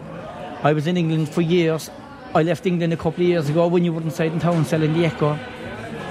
I 0.63 0.73
was 0.73 0.87
in 0.87 0.97
England 0.97 1.29
for 1.29 1.41
years. 1.41 1.91
I 2.33 2.41
left 2.41 2.65
England 2.65 2.91
a 2.91 2.97
couple 2.97 3.23
of 3.23 3.29
years 3.29 3.49
ago 3.49 3.67
when 3.67 3.83
you 3.83 3.93
were 3.93 4.01
inside 4.01 4.33
in 4.33 4.39
town 4.39 4.65
selling 4.65 4.93
the 4.93 5.05
Echo, 5.05 5.37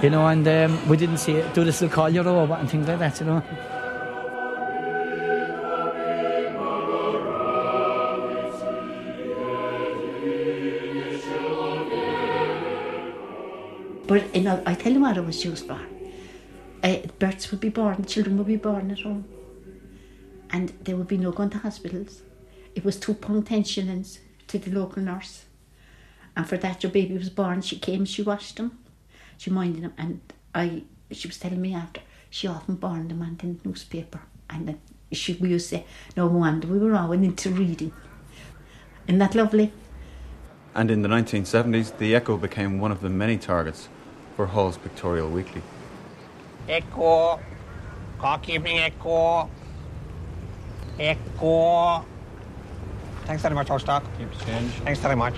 you 0.05 0.11
know, 0.11 0.27
and 0.27 0.47
um, 0.47 0.87
we 0.87 0.99
didn't 0.99 1.17
see 1.17 1.33
it. 1.33 1.55
Do 1.55 1.65
they 1.65 1.71
still 1.71 1.89
call 1.89 2.11
you 2.11 2.21
robot 2.21 2.61
and 2.61 2.71
things 2.71 2.87
like 2.87 2.99
that, 2.99 3.19
you 3.21 3.25
know? 3.25 3.43
But 14.07 14.37
you 14.37 14.43
know, 14.43 14.63
I 14.67 14.75
tell 14.75 14.93
you 14.93 15.01
what 15.01 15.17
it 15.17 15.25
was 15.25 15.43
used 15.43 15.67
for. 15.67 15.81
Uh, 16.83 16.97
births 17.19 17.51
would 17.51 17.61
be 17.61 17.71
born, 17.71 18.05
children 18.05 18.37
would 18.37 18.47
be 18.47 18.57
born 18.57 18.91
at 18.91 19.01
home, 19.01 19.25
and 20.51 20.69
there 20.83 20.97
would 20.99 21.09
be 21.09 21.17
no 21.17 21.33
going 21.33 21.49
to 21.49 21.59
hospitals. 21.59 22.21
It 22.75 22.85
was 22.85 23.01
two 23.01 23.15
pound 23.15 23.47
ten 23.47 23.65
shillings 23.65 24.19
to 24.49 24.59
the 24.59 24.71
local 24.71 25.03
nurse, 25.03 25.47
and 26.37 26.47
for 26.47 26.59
that 26.59 26.83
your 26.83 26.93
baby 26.93 27.17
was 27.17 27.31
born. 27.31 27.63
She 27.63 27.79
came, 27.79 28.05
she 28.05 28.21
washed 28.21 28.59
him, 28.59 28.79
she 29.39 29.51
minded 29.51 29.83
him, 29.83 29.93
and 29.99 30.21
I. 30.55 30.83
She 31.11 31.29
was 31.29 31.39
telling 31.39 31.61
me 31.61 31.75
after 31.75 32.01
she 32.31 32.49
often 32.49 32.75
born 32.77 33.09
them 33.09 33.23
on 33.23 33.37
the 33.37 33.69
newspaper, 33.69 34.21
and 34.51 34.69
the 34.69 34.75
she, 35.15 35.35
we 35.35 35.51
used 35.51 35.71
to 35.71 35.77
say, 35.77 35.87
no 36.17 36.27
wonder 36.27 36.67
we 36.67 36.79
were 36.79 36.95
all 36.95 37.13
into 37.13 37.51
reading. 37.51 37.93
Isn't 39.07 39.19
that 39.19 39.35
lovely? 39.35 39.73
And 40.75 40.91
in 40.91 41.03
the 41.03 41.09
1970s, 41.09 41.97
the 41.99 42.15
Echo 42.15 42.37
became 42.37 42.81
one 42.81 42.91
of 42.91 43.01
the 43.01 43.09
many 43.09 43.37
targets 43.37 43.89
for 44.35 44.47
Hall's 44.47 44.77
Pictorial 44.77 45.29
Weekly. 45.31 45.63
Echo. 46.69 47.39
Cork 48.19 48.49
evening 48.49 48.79
echo. 48.79 49.49
Echo. 50.99 52.05
Thanks 53.27 53.43
very 53.43 53.55
much, 53.55 53.71
Ostock. 53.71 54.03
Thanks 54.85 55.01
very 55.01 55.17
much. 55.17 55.35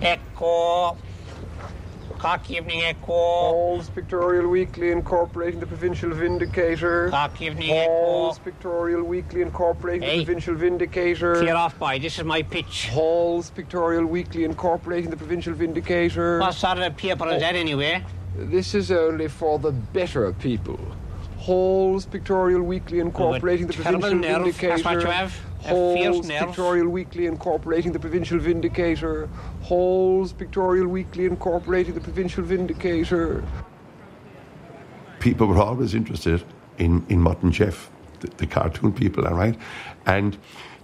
Echo. 0.00 0.96
Cork 2.22 2.48
evening 2.52 2.82
echo. 2.82 3.06
Hall's 3.06 3.90
Pictorial 3.90 4.46
Weekly 4.46 4.92
incorporating 4.92 5.58
the 5.58 5.66
Provincial 5.66 6.10
Vindicator. 6.10 7.10
Cork 7.10 7.42
evening 7.42 7.70
Hall's 7.70 8.36
echo. 8.36 8.44
Pictorial 8.44 9.02
Weekly 9.02 9.42
incorporating 9.42 10.02
Hey. 10.08 10.18
the 10.20 10.24
Provincial 10.26 10.54
Vindicator. 10.54 11.34
Clear 11.34 11.56
off, 11.56 11.76
boy. 11.80 11.98
This 11.98 12.20
is 12.20 12.24
my 12.24 12.42
pitch. 12.42 12.90
Hall's 12.90 13.50
Pictorial 13.50 14.06
Weekly 14.06 14.44
incorporating 14.44 15.10
the 15.10 15.16
Provincial 15.16 15.52
Vindicator. 15.52 16.38
What 16.38 16.54
sort 16.54 16.78
of 16.78 16.96
paper 16.96 17.28
is 17.28 17.40
that 17.40 17.56
anyway? 17.56 18.04
This 18.36 18.76
is 18.76 18.92
only 18.92 19.26
for 19.26 19.58
the 19.58 19.72
better 19.72 20.32
people. 20.32 20.78
Hall's 21.38 22.06
Pictorial 22.06 22.62
Weekly 22.62 23.00
incorporating 23.00 23.66
the 23.66 23.72
Provincial 23.72 24.14
nerve, 24.14 24.44
Vindicator. 24.44 24.68
that's 24.68 24.84
what 24.84 25.00
you 25.00 25.06
have, 25.08 25.36
Hall's. 25.64 26.26
Pictorial 26.26 26.88
Weekly 26.88 27.26
incorporating 27.26 27.92
the 27.92 27.98
Provincial 27.98 28.38
Vindicator. 28.38 29.28
Hall's 29.62 30.32
Pictorial 30.32 30.88
Weekly 30.88 31.26
incorporating 31.26 31.94
the 31.94 32.00
Provincial 32.00 32.42
Vindicator. 32.44 33.44
people 35.20 35.46
were 35.46 35.62
always 35.62 35.94
interested 35.94 36.42
in, 36.78 37.06
in 37.08 37.20
Mutt 37.20 37.42
and 37.42 37.52
Jeff, 37.52 37.90
the, 38.20 38.26
the 38.38 38.46
cartoon 38.46 38.92
people, 38.92 39.26
all 39.26 39.34
right? 39.34 39.56
And 40.04 40.36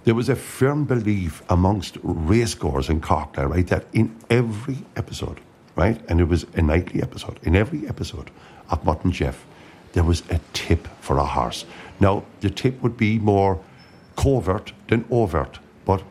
there 0.05 0.15
was 0.15 0.29
a 0.29 0.35
firm 0.35 0.85
belief 0.85 1.43
amongst 1.49 1.95
racegoers 2.03 2.89
in 2.89 3.01
Cork, 3.01 3.37
all 3.37 3.47
right, 3.47 3.67
that 3.67 3.85
in 3.93 4.15
every 4.29 4.77
episode, 4.95 5.41
right, 5.75 5.99
and 6.07 6.21
it 6.21 6.23
was 6.23 6.45
a 6.55 6.61
nightly 6.61 7.01
episode, 7.01 7.37
in 7.43 7.55
every 7.55 7.87
episode 7.87 8.31
of 8.69 8.83
Mutt 8.85 9.03
and 9.03 9.13
Jeff, 9.13 9.45
there 9.91 10.03
was 10.03 10.23
a 10.29 10.39
tip 10.53 10.87
for 11.01 11.17
a 11.17 11.25
horse. 11.25 11.65
Now, 11.99 12.23
the 12.39 12.49
tip 12.49 12.81
would 12.81 12.95
be 12.95 13.19
more 13.19 13.59
covert 14.19 14.73
than 14.89 15.05
overt, 15.09 15.59
but 15.85 16.03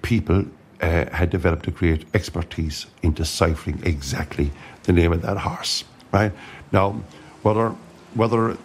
people 0.00 0.44
uh, 0.80 1.04
had 1.12 1.28
developed 1.30 1.66
a 1.66 1.70
great 1.70 2.04
expertise 2.14 2.86
in 3.02 3.12
deciphering 3.12 3.78
exactly 3.84 4.50
the 4.84 4.92
name 4.92 5.12
of 5.12 5.20
that 5.20 5.36
horse, 5.36 5.84
right? 6.12 6.32
Now, 6.72 7.02
whether 7.42 7.74
whether 8.14 8.56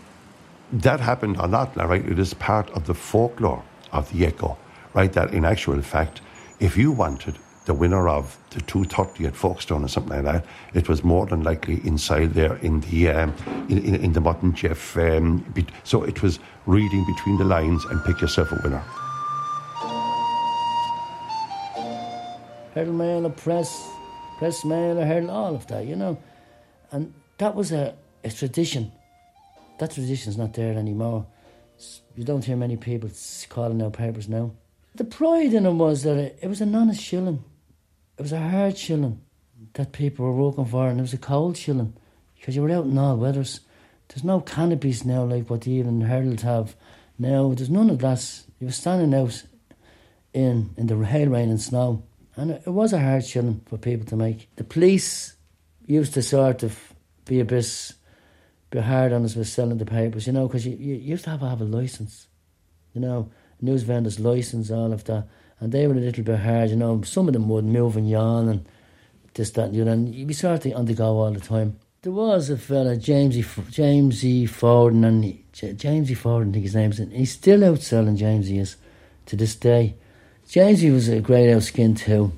that 0.71 0.99
happened 0.99 1.37
or 1.41 1.47
not, 1.47 1.75
now, 1.75 1.87
right, 1.87 2.05
it 2.05 2.19
is 2.19 2.33
part 2.33 2.69
of 2.71 2.85
the 2.85 2.93
folklore 2.93 3.63
of 3.91 4.09
the 4.11 4.25
Echo, 4.25 4.57
right? 4.93 5.11
That 5.11 5.33
in 5.33 5.43
actual 5.43 5.81
fact, 5.81 6.21
if 6.59 6.77
you 6.77 6.91
wanted 6.91 7.35
the 7.69 7.73
winner 7.75 8.09
of 8.09 8.35
the 8.49 8.61
230 8.61 9.27
at 9.27 9.35
Folkestone 9.35 9.85
or 9.85 9.87
something 9.87 10.11
like 10.11 10.23
that, 10.23 10.45
it 10.73 10.89
was 10.89 11.03
more 11.03 11.27
than 11.27 11.43
likely 11.43 11.79
inside 11.85 12.33
there 12.33 12.55
in 12.55 12.79
the 12.79 13.09
um, 13.09 13.31
in, 13.69 13.77
in, 13.77 13.93
in 13.93 14.13
the 14.13 14.19
Mutt 14.19 14.41
and 14.41 14.55
Jeff. 14.55 14.97
Um, 14.97 15.45
so 15.83 16.01
it 16.01 16.23
was 16.23 16.39
reading 16.65 17.05
between 17.05 17.37
the 17.37 17.43
lines 17.43 17.85
and 17.85 18.03
pick 18.05 18.21
yourself 18.21 18.51
a 18.51 18.59
winner. 18.63 18.83
Herald 22.73 22.95
Mail, 22.95 23.27
or 23.27 23.29
Press, 23.29 23.87
Press 24.39 24.65
Mail, 24.65 24.97
or 24.97 25.05
Herald, 25.05 25.29
all 25.29 25.53
of 25.53 25.67
that, 25.67 25.85
you 25.85 25.95
know. 25.95 26.17
And 26.91 27.13
that 27.37 27.53
was 27.53 27.71
a, 27.71 27.93
a 28.23 28.31
tradition. 28.31 28.91
That 29.77 29.91
tradition's 29.91 30.39
not 30.39 30.55
there 30.55 30.73
anymore. 30.73 31.27
You 32.15 32.23
don't 32.23 32.43
hear 32.43 32.57
many 32.57 32.77
people 32.77 33.11
calling 33.47 33.79
out 33.83 33.93
papers 33.93 34.27
now. 34.27 34.53
The 34.95 35.03
pride 35.03 35.53
in 35.53 35.67
it 35.67 35.73
was 35.73 36.01
that 36.01 36.17
it, 36.17 36.39
it 36.41 36.47
was 36.47 36.61
an 36.61 36.73
honest 36.73 36.99
shilling. 36.99 37.43
It 38.19 38.23
was 38.23 38.33
a 38.33 38.49
hard 38.49 38.77
shilling 38.77 39.21
that 39.75 39.93
people 39.93 40.25
were 40.25 40.33
working 40.33 40.65
for, 40.65 40.89
and 40.89 40.99
it 40.99 41.01
was 41.01 41.13
a 41.13 41.17
cold 41.17 41.55
shilling 41.55 41.93
because 42.35 42.53
you 42.53 42.61
were 42.61 42.69
out 42.69 42.83
in 42.83 42.97
all 42.97 43.15
weathers. 43.15 43.61
There's 44.09 44.25
no 44.25 44.41
canopies 44.41 45.05
now 45.05 45.23
like 45.23 45.49
what 45.49 45.61
the 45.61 45.71
Evening 45.71 46.01
Herald 46.01 46.41
have 46.41 46.75
now. 47.17 47.53
There's 47.53 47.69
none 47.69 47.89
of 47.89 47.99
that. 47.99 48.41
You 48.59 48.67
were 48.67 48.73
standing 48.73 49.17
out 49.17 49.41
in 50.33 50.71
in 50.75 50.87
the 50.87 50.97
hail, 50.97 51.29
rain, 51.29 51.49
and 51.49 51.61
snow, 51.61 52.03
and 52.35 52.51
it, 52.51 52.63
it 52.65 52.71
was 52.71 52.91
a 52.91 52.99
hard 52.99 53.25
shilling 53.25 53.61
for 53.67 53.77
people 53.77 54.05
to 54.07 54.17
make. 54.17 54.49
The 54.57 54.65
police 54.65 55.37
used 55.85 56.13
to 56.15 56.21
sort 56.21 56.63
of 56.63 56.93
be 57.23 57.39
a 57.39 57.45
bit, 57.45 57.93
bit 58.69 58.83
hard 58.83 59.13
on 59.13 59.23
us 59.23 59.37
with 59.37 59.47
selling 59.47 59.77
the 59.77 59.85
papers, 59.85 60.27
you 60.27 60.33
know, 60.33 60.45
because 60.45 60.67
you, 60.67 60.75
you 60.75 60.95
used 60.95 61.23
to 61.23 61.29
have 61.29 61.39
to 61.39 61.47
have 61.47 61.61
a 61.61 61.63
license, 61.63 62.27
you 62.93 62.99
know, 62.99 63.31
news 63.61 63.83
vendors 63.83 64.19
license, 64.19 64.69
all 64.71 64.91
of 64.91 65.05
that, 65.05 65.25
and 65.59 65.71
they 65.71 65.87
were 65.87 65.93
a 65.93 65.97
little 65.97 66.23
bit 66.23 66.39
hard, 66.39 66.69
you 66.69 66.75
know. 66.75 67.01
Some 67.03 67.27
of 67.27 67.33
them 67.33 67.49
would 67.49 67.65
move 67.65 67.97
and 67.97 68.09
yawn 68.09 68.49
and 68.49 68.65
this, 69.33 69.51
that, 69.51 69.65
and 69.65 69.75
the 69.75 69.81
other, 69.81 69.91
and 69.91 70.13
you'd 70.13 70.27
be 70.27 70.33
sort 70.33 70.65
of 70.65 70.73
on 70.73 70.85
the 70.85 70.93
go 70.93 71.19
all 71.19 71.31
the 71.31 71.39
time. 71.39 71.77
There 72.01 72.13
was 72.13 72.49
a 72.49 72.57
fella, 72.57 72.95
James 72.95 73.37
E. 73.37 73.41
F- 73.41 73.69
James 73.69 74.23
E. 74.23 74.45
Forden, 74.45 75.03
and 75.03 75.23
he, 75.23 75.43
J- 75.51 75.73
James 75.73 76.09
E. 76.09 76.13
Forden, 76.13 76.49
I 76.49 76.53
think 76.53 76.63
his 76.63 76.75
name 76.75 76.91
is, 76.91 76.99
and 76.99 77.11
he's 77.11 77.31
still 77.31 77.63
out 77.65 77.81
selling 77.81 78.15
James 78.15 78.49
E. 78.49 78.57
is 78.57 78.77
to 79.25 79.35
this 79.35 79.55
day. 79.55 79.95
James 80.47 80.83
E. 80.83 80.91
was 80.91 81.09
a 81.09 81.19
great 81.19 81.53
out 81.53 81.63
skin 81.63 81.95
too, 81.95 82.31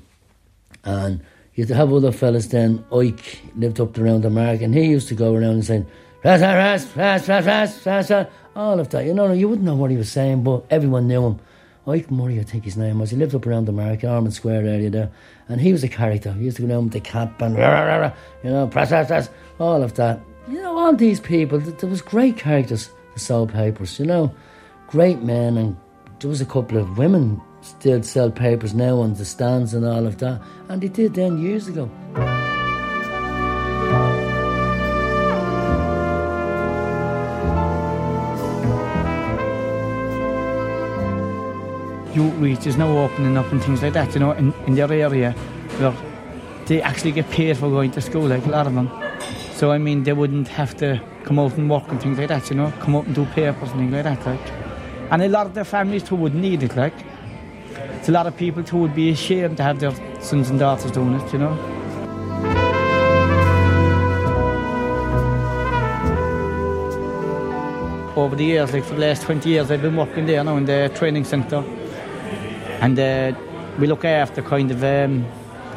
and 0.84 1.20
you 1.54 1.62
had 1.62 1.68
to 1.68 1.74
have 1.74 1.92
other 1.92 2.12
fellas 2.12 2.46
then. 2.46 2.84
Ike 2.92 3.40
lived 3.56 3.80
up 3.80 3.96
around 3.98 4.22
the 4.22 4.30
mark, 4.30 4.62
and 4.62 4.74
he 4.74 4.84
used 4.84 5.08
to 5.08 5.14
go 5.14 5.32
around 5.32 5.44
and 5.44 5.64
saying, 5.64 5.86
ras, 6.24 6.40
ras, 6.40 6.96
ras, 6.96 7.28
ras, 7.28 7.86
ras, 7.86 8.10
ras, 8.10 8.26
all 8.56 8.80
of 8.80 8.88
that. 8.90 9.04
You 9.04 9.14
know, 9.14 9.32
you 9.32 9.48
wouldn't 9.48 9.66
know 9.66 9.76
what 9.76 9.90
he 9.90 9.96
was 9.96 10.10
saying, 10.10 10.42
but 10.42 10.64
everyone 10.70 11.06
knew 11.06 11.24
him. 11.24 11.40
Ike 11.86 12.10
Murray, 12.12 12.38
I 12.38 12.44
think 12.44 12.64
his 12.64 12.76
name 12.76 13.00
was. 13.00 13.10
He 13.10 13.16
lived 13.16 13.34
up 13.34 13.46
around 13.46 13.64
the 13.64 13.72
mark, 13.72 14.04
Ormond 14.04 14.34
Square 14.34 14.66
area 14.66 14.88
there, 14.88 15.10
and 15.48 15.60
he 15.60 15.72
was 15.72 15.82
a 15.82 15.88
character. 15.88 16.32
He 16.32 16.44
used 16.44 16.56
to 16.58 16.62
go 16.62 16.68
down 16.68 16.84
with 16.84 16.92
the 16.92 17.00
cap 17.00 17.42
and 17.42 17.56
rah, 17.56 17.68
rah, 17.68 17.96
rah, 17.96 18.12
you 18.44 18.50
know, 18.50 18.68
press, 18.68 18.92
all 19.58 19.82
of 19.82 19.94
that. 19.94 20.20
You 20.48 20.62
know, 20.62 20.78
all 20.78 20.94
these 20.94 21.18
people, 21.18 21.60
th- 21.60 21.78
there 21.78 21.90
was 21.90 22.00
great 22.00 22.36
characters 22.36 22.90
that 23.14 23.20
sold 23.20 23.52
papers, 23.52 23.98
you 23.98 24.06
know, 24.06 24.32
great 24.86 25.22
men, 25.22 25.56
and 25.56 25.76
there 26.20 26.30
was 26.30 26.40
a 26.40 26.46
couple 26.46 26.78
of 26.78 26.98
women 26.98 27.40
still 27.62 28.02
sell 28.02 28.30
papers 28.30 28.74
now 28.74 29.00
on 29.00 29.14
the 29.14 29.24
stands 29.24 29.74
and 29.74 29.84
all 29.84 30.06
of 30.06 30.18
that, 30.18 30.40
and 30.68 30.82
they 30.82 30.88
did 30.88 31.14
then 31.14 31.38
years 31.38 31.66
ago. 31.66 31.90
Youth 42.14 42.34
reach 42.34 42.66
is 42.66 42.76
now 42.76 42.88
opening 42.98 43.36
up 43.36 43.50
and 43.52 43.62
things 43.62 43.82
like 43.82 43.94
that, 43.94 44.12
you 44.14 44.20
know, 44.20 44.32
in, 44.32 44.52
in 44.66 44.74
their 44.74 44.92
area 44.92 45.32
where 45.78 45.94
they 46.66 46.82
actually 46.82 47.12
get 47.12 47.28
paid 47.30 47.56
for 47.56 47.68
going 47.68 47.90
to 47.92 48.00
school, 48.00 48.26
like 48.28 48.44
a 48.46 48.50
lot 48.50 48.66
of 48.66 48.74
them. 48.74 48.90
So, 49.54 49.70
I 49.70 49.78
mean, 49.78 50.02
they 50.02 50.12
wouldn't 50.12 50.48
have 50.48 50.76
to 50.78 51.00
come 51.24 51.38
out 51.38 51.56
and 51.56 51.70
work 51.70 51.88
and 51.88 52.00
things 52.00 52.18
like 52.18 52.28
that, 52.28 52.50
you 52.50 52.56
know, 52.56 52.72
come 52.80 52.96
out 52.96 53.06
and 53.06 53.14
do 53.14 53.24
papers 53.26 53.70
and 53.70 53.80
things 53.80 53.92
like 53.92 54.04
that, 54.04 54.26
like. 54.26 54.52
And 55.10 55.22
a 55.22 55.28
lot 55.28 55.46
of 55.46 55.54
their 55.54 55.64
families 55.64 56.02
too 56.02 56.16
would 56.16 56.34
need 56.34 56.62
it, 56.62 56.76
like. 56.76 56.94
It's 57.98 58.08
a 58.08 58.12
lot 58.12 58.26
of 58.26 58.36
people 58.36 58.64
too 58.64 58.78
would 58.78 58.94
be 58.94 59.10
ashamed 59.10 59.56
to 59.58 59.62
have 59.62 59.78
their 59.78 59.92
sons 60.20 60.50
and 60.50 60.58
daughters 60.58 60.90
doing 60.90 61.14
it, 61.14 61.32
you 61.32 61.38
know. 61.38 61.52
Over 68.16 68.36
the 68.36 68.44
years, 68.44 68.72
like 68.72 68.84
for 68.84 68.94
the 68.94 69.00
last 69.00 69.22
20 69.22 69.48
years, 69.48 69.70
I've 69.70 69.80
been 69.82 69.96
working 69.96 70.26
there 70.26 70.44
now 70.44 70.56
in 70.56 70.66
the 70.66 70.90
training 70.94 71.24
centre. 71.24 71.64
And 72.82 72.98
uh, 72.98 73.32
we 73.78 73.86
look 73.86 74.04
after 74.04 74.42
kind 74.42 74.68
of 74.72 74.82
um, 74.82 75.24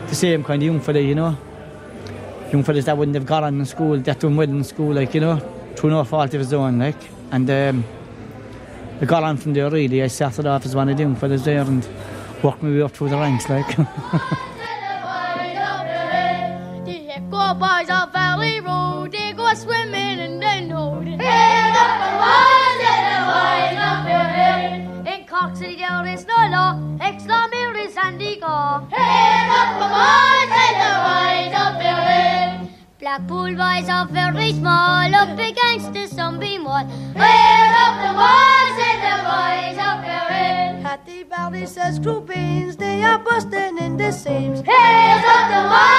the 0.08 0.16
same 0.16 0.44
kind 0.44 0.60
of 0.62 0.66
young 0.66 0.80
fella, 0.82 1.00
you 1.00 1.14
know. 1.14 1.38
Young 2.52 2.64
fellas 2.64 2.86
that 2.86 2.98
wouldn't 2.98 3.14
have 3.14 3.28
got 3.28 3.44
on 3.44 3.60
in 3.60 3.66
school, 3.66 3.96
that 4.00 4.20
doing 4.20 4.36
well 4.36 4.50
in 4.50 4.64
school, 4.64 4.92
like, 4.92 5.14
you 5.14 5.22
know, 5.22 5.38
through 5.76 5.92
no 5.92 6.04
fault 6.04 6.34
of 6.34 6.40
his 6.40 6.52
own, 6.52 6.80
like. 6.80 6.98
And 7.32 7.48
um, 7.48 7.86
I 9.00 9.06
got 9.06 9.22
on 9.22 9.38
from 9.38 9.54
there, 9.54 9.70
really. 9.70 10.02
I 10.02 10.08
started 10.08 10.48
off 10.48 10.66
as 10.66 10.76
one 10.76 10.90
of 10.90 10.98
the 10.98 11.04
young 11.04 11.16
fellas 11.16 11.44
there 11.44 11.62
and 11.62 11.88
worked 12.42 12.64
my 12.64 12.70
way 12.72 12.82
up 12.82 12.92
through 12.92 13.10
the 13.10 13.18
ranks, 13.18 13.48
like. 13.50 13.78
Extra 27.08 27.48
meal 27.50 27.76
is 27.86 27.96
handy 27.96 28.36
go. 28.38 28.48
Hands 28.90 29.52
up 29.62 29.70
the 29.82 29.90
boys 29.96 30.52
and 30.64 30.76
the 30.84 30.94
boys 31.06 31.54
up 31.64 31.78
your 31.88 32.02
head. 32.10 32.70
Blackpool 33.00 33.52
boys 33.62 33.88
are 33.90 34.08
very 34.08 34.54
small, 34.54 35.14
up 35.14 35.38
against 35.38 35.94
the 35.94 36.08
zombie 36.08 36.58
wall. 36.58 36.84
Hands 37.24 37.76
up 37.86 37.96
the 38.06 38.14
boys 38.24 38.78
and 38.90 39.00
the 39.06 39.18
boys 39.30 39.78
your 39.78 40.28
head. 40.34 40.82
Hattie 40.82 41.24
Valley 41.24 41.68
says 41.68 42.00
crew 42.00 42.22
beans, 42.22 42.76
they 42.76 43.04
are 43.04 43.20
busting 43.20 43.78
in 43.78 43.98
the 43.98 44.12
seams. 44.12 44.62
Hands 44.62 45.26
up 45.36 45.46
the 45.54 45.64
boys 45.70 45.96